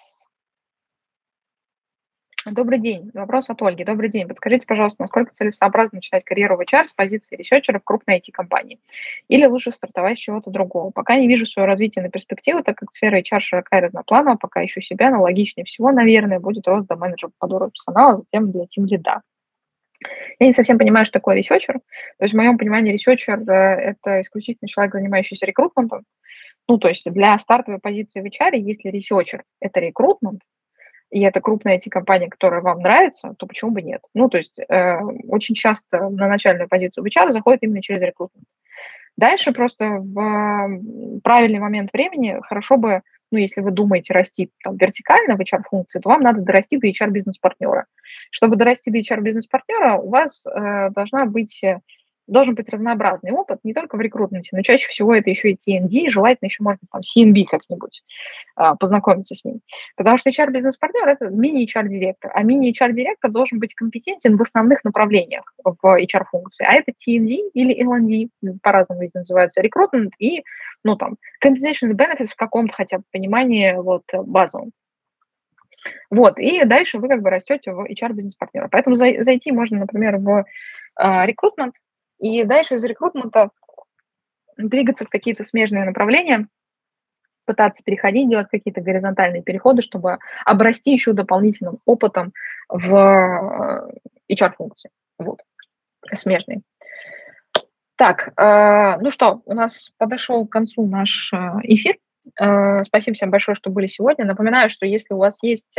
Добрый 2.46 2.80
день. 2.80 3.10
Вопрос 3.14 3.50
от 3.50 3.62
Ольги. 3.62 3.86
Добрый 3.86 4.10
день. 4.10 4.28
Подскажите, 4.28 4.68
пожалуйста, 4.68 5.04
насколько 5.04 5.34
целесообразно 5.34 5.98
начинать 5.98 6.26
карьеру 6.26 6.58
в 6.58 6.60
HR 6.60 6.88
с 6.88 6.94
позиции 6.94 7.38
ресерчера 7.38 7.80
в 7.80 7.86
крупной 7.86 8.20
IT-компании? 8.20 8.82
Или 9.30 9.46
лучше 9.46 9.72
стартовать 9.72 10.18
с 10.18 10.22
чего-то 10.22 10.50
другого? 10.50 10.92
Пока 10.92 11.16
не 11.16 11.30
вижу 11.30 11.46
свое 11.46 11.66
развитие 11.66 12.04
на 12.04 12.10
перспективу, 12.10 12.62
так 12.62 12.76
как 12.76 12.92
сфера 12.92 13.22
HR 13.22 13.40
широка 13.40 13.78
и 13.78 13.82
разноплановая, 13.82 14.36
пока 14.36 14.66
ищу 14.66 14.82
себя, 14.82 15.10
но 15.10 15.22
логичнее 15.22 15.64
всего, 15.64 15.94
наверное, 15.94 16.42
будет 16.42 16.68
рост 16.68 16.86
до 16.88 16.98
менеджера 16.98 17.30
по 17.30 17.48
подбору 17.48 17.72
персонала, 17.72 18.18
затем 18.18 18.52
для 18.52 18.66
тим 18.66 18.88
лида. 18.88 19.22
Я 20.40 20.48
не 20.48 20.54
совсем 20.54 20.78
понимаю, 20.78 21.06
что 21.06 21.14
такое 21.14 21.38
researcher. 21.38 21.76
То 21.76 22.26
есть 22.26 22.34
в 22.34 22.38
моем 22.38 22.58
понимании 22.58 22.92
researcher 22.92 23.40
э,– 23.40 23.54
это 23.54 24.22
исключительно 24.22 24.68
человек, 24.68 24.94
занимающийся 24.94 25.46
рекрутментом. 25.46 26.04
Ну, 26.68 26.78
то 26.78 26.90
есть 26.90 27.10
для 27.10 27.40
стартовой 27.40 27.80
позиции 27.80 28.20
в 28.20 28.26
HR, 28.26 28.58
если 28.58 28.90
researcher – 28.90 29.62
это 29.62 29.80
рекрутмент, 29.80 30.42
и 31.14 31.22
это 31.22 31.42
крупная 31.42 31.78
IT-компания, 31.78 32.28
которая 32.28 32.62
вам 32.62 32.80
нравится, 32.80 33.36
то 33.38 33.46
почему 33.46 33.72
бы 33.72 33.84
нет? 33.84 34.02
Ну, 34.16 34.30
то 34.30 34.40
есть 34.40 34.60
э, 34.60 35.00
очень 35.28 35.54
часто 35.54 36.10
на 36.10 36.28
начальную 36.28 36.68
позицию 36.68 37.04
в 37.04 37.08
HR 37.08 37.32
заходит 37.32 37.62
именно 37.62 37.84
через 37.84 38.02
рекрутмент. 38.02 38.48
Дальше 39.16 39.52
просто 39.52 40.00
в 40.00 41.22
правильный 41.24 41.60
момент 41.60 41.94
времени 41.94 42.40
хорошо 42.42 42.78
бы 42.78 43.04
ну, 43.30 43.40
если 43.40 43.62
вы 43.62 43.72
думаете 43.72 44.14
расти 44.14 44.52
там, 44.64 44.78
вертикально 44.78 45.36
в 45.36 45.40
HR-функции, 45.40 46.00
то 46.00 46.10
вам 46.10 46.22
надо 46.22 46.42
дорасти 46.42 46.78
до 46.78 46.88
HR-бизнес-партнера. 46.88 47.88
Чтобы 48.30 48.58
дорасти 48.58 48.92
до 48.92 49.00
HR-бизнес-партнера, 49.00 49.96
у 49.98 50.10
вас 50.10 50.46
э, 50.46 50.92
должна 50.92 51.26
быть 51.26 51.60
должен 52.28 52.56
быть 52.56 52.70
разнообразный 52.70 53.32
опыт, 53.32 53.60
не 53.64 53.74
только 53.74 53.98
в 53.98 54.02
рекрутменте, 54.02 54.50
но 54.54 54.62
чаще 54.62 54.88
всего 54.88 55.14
это 55.14 55.30
еще 55.30 55.52
и 55.52 55.56
TND, 55.56 56.10
желательно 56.10 56.48
еще, 56.48 56.64
быть, 56.64 56.78
там, 56.92 57.02
CNB 57.02 57.46
как-нибудь 57.50 58.02
а, 58.56 58.76
познакомиться 58.76 59.36
с 59.36 59.44
ним. 59.44 59.60
Потому 59.96 60.18
что 60.18 60.30
HR-бизнес-партнер– 60.30 61.08
это 61.10 61.30
мини-HR-директор, 61.30 62.32
а 62.34 62.44
мини-HR-директор 62.44 63.32
должен 63.32 63.60
быть 63.60 63.76
компетентен 63.76 64.38
в 64.38 64.42
основных 64.42 64.84
направлениях 64.84 65.44
в 65.64 65.78
HR-функции, 65.84 66.66
а 66.66 66.74
это 66.74 66.92
TND 66.92 67.52
или 67.54 67.84
LND, 67.84 68.30
по-разному 68.62 69.02
здесь 69.02 69.14
называется, 69.14 69.62
рекрутмент 69.62 70.14
и, 70.18 70.44
ну, 70.84 70.96
там, 70.96 71.18
compensation 71.44 71.92
benefits 71.92 72.28
в 72.28 72.36
каком-то 72.36 72.74
хотя 72.74 73.00
бы 73.00 73.04
понимании 73.12 73.74
вот 73.74 74.04
базовом. 74.14 74.72
Вот, 76.10 76.40
и 76.40 76.64
дальше 76.64 76.98
вы 76.98 77.10
как 77.10 77.22
бы 77.22 77.30
растете 77.30 77.74
в 77.74 77.86
HR-бизнес-партнера. 77.86 78.70
Поэтому 78.72 78.96
зайти 78.96 79.52
можно, 79.52 79.80
например, 79.80 80.18
в 80.18 80.46
рекрутмент, 80.98 81.76
и 82.24 82.46
дальше 82.46 82.76
из 82.76 82.84
рекрутмента 82.86 83.50
двигаться 84.58 85.04
в 85.04 85.10
какие-то 85.10 85.44
смежные 85.44 85.84
направления, 85.84 86.48
пытаться 87.46 87.84
переходить, 87.84 88.30
делать 88.30 88.48
какие-то 88.50 88.80
горизонтальные 88.80 89.44
переходы, 89.44 89.82
чтобы 89.82 90.20
обрасти 90.46 90.94
еще 90.94 91.12
дополнительным 91.12 91.80
опытом 91.86 92.32
в 92.70 92.96
э, 92.96 94.34
HR-функции. 94.34 94.90
Вот, 95.18 95.42
смежный. 96.16 96.62
Так, 97.98 98.32
э, 98.38 99.00
ну 99.02 99.12
что, 99.12 99.42
у 99.46 99.54
нас 99.54 99.90
подошел 99.98 100.48
к 100.48 100.52
концу 100.52 100.88
наш 100.88 101.30
э, 101.34 101.38
эфир. 101.64 101.98
Э, 102.40 102.86
спасибо 102.86 103.16
всем 103.16 103.32
большое, 103.32 103.56
что 103.56 103.70
были 103.70 103.88
сегодня. 103.88 104.24
Напоминаю, 104.24 104.70
что 104.70 104.86
если 104.86 105.14
у 105.14 105.18
вас 105.18 105.36
есть 105.42 105.78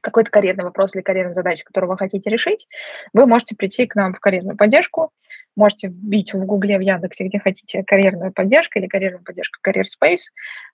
какой-то 0.00 0.30
карьерный 0.30 0.64
вопрос 0.64 0.94
или 0.94 1.02
карьерная 1.02 1.34
задача, 1.34 1.64
которую 1.64 1.90
вы 1.90 1.96
хотите 1.96 2.28
решить, 2.28 2.66
вы 3.12 3.26
можете 3.26 3.54
прийти 3.54 3.86
к 3.86 3.94
нам 3.94 4.14
в 4.14 4.18
карьерную 4.18 4.56
поддержку. 4.56 5.12
Можете 5.56 5.88
вбить 5.88 6.32
в 6.32 6.44
Гугле, 6.44 6.78
в 6.78 6.80
Яндексе, 6.80 7.24
где 7.24 7.38
хотите, 7.38 7.84
карьерная 7.84 8.30
поддержка 8.30 8.78
или 8.78 8.86
карьерная 8.86 9.22
поддержка 9.22 9.58
Career 9.68 9.84
Space, 9.84 10.22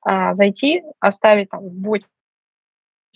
а, 0.02 0.34
зайти, 0.34 0.82
оставить 1.00 1.50
там 1.50 1.68
в 1.68 2.00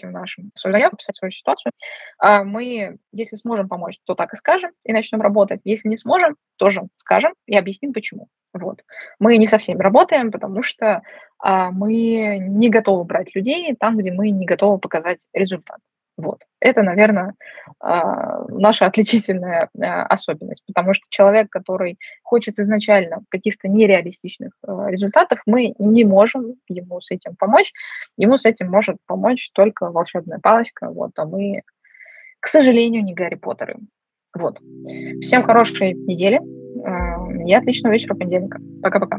в 0.03 0.11
нашем 0.11 0.51
свою 0.57 0.75
заявку, 0.75 0.97
писать 0.97 1.17
свою 1.17 1.31
ситуацию. 1.31 1.73
А, 2.19 2.45
мы, 2.45 2.99
если 3.13 3.37
сможем 3.37 3.69
помочь, 3.69 3.99
то 4.05 4.15
так 4.15 4.33
и 4.35 4.37
скажем, 4.37 4.73
и 4.85 4.93
начнем 4.93 5.21
работать. 5.21 5.61
Если 5.65 5.89
не 5.89 5.99
сможем, 5.99 6.37
тоже 6.57 6.83
скажем 6.97 7.35
и 7.47 7.57
объясним, 7.57 7.93
почему. 7.93 8.29
Вот. 8.53 8.83
Мы 9.19 9.37
не 9.37 9.47
со 9.47 9.59
всеми 9.59 9.81
работаем, 9.81 10.31
потому 10.31 10.63
что 10.63 11.03
а, 11.39 11.71
мы 11.71 12.39
не 12.39 12.71
готовы 12.71 13.05
брать 13.05 13.35
людей 13.35 13.75
там, 13.79 13.97
где 13.99 14.13
мы 14.13 14.31
не 14.31 14.47
готовы 14.47 14.79
показать 14.79 15.21
результат. 15.33 15.79
Вот. 16.17 16.41
Это, 16.61 16.83
наверное, 16.83 17.35
а, 17.81 18.45
наша 18.49 18.87
отличительная 18.87 19.69
а, 19.81 20.05
особенность, 20.07 20.63
потому 20.67 20.95
что 20.95 21.05
человек, 21.11 21.51
который 21.51 21.99
хочет 22.23 22.59
изначально 22.59 23.23
каких-то 23.31 23.69
нереалистичных 23.69 24.53
а, 24.63 24.91
результатов, 24.91 25.41
мы 25.47 25.75
не 25.79 26.05
можем 26.05 26.55
ему 26.69 27.01
с 27.01 27.11
этим 27.11 27.35
помочь. 27.37 27.73
Ему 28.17 28.39
с 28.39 28.45
этим 28.45 28.71
может 28.71 28.97
помочь 29.07 29.51
только 29.55 29.91
волшебная 29.91 30.39
палочка, 30.39 30.89
вот, 30.91 31.11
а 31.17 31.25
мы, 31.25 31.63
к 32.39 32.49
сожалению, 32.49 33.03
не 33.03 33.15
Гарри 33.15 33.35
Поттеры. 33.35 33.77
Вот. 34.35 34.59
Всем 35.23 35.43
хорошей 35.45 35.95
недели 35.95 36.41
и 37.47 37.55
отличного 37.55 37.93
вечера 37.93 38.15
понедельника. 38.15 38.61
Пока-пока. 38.83 39.19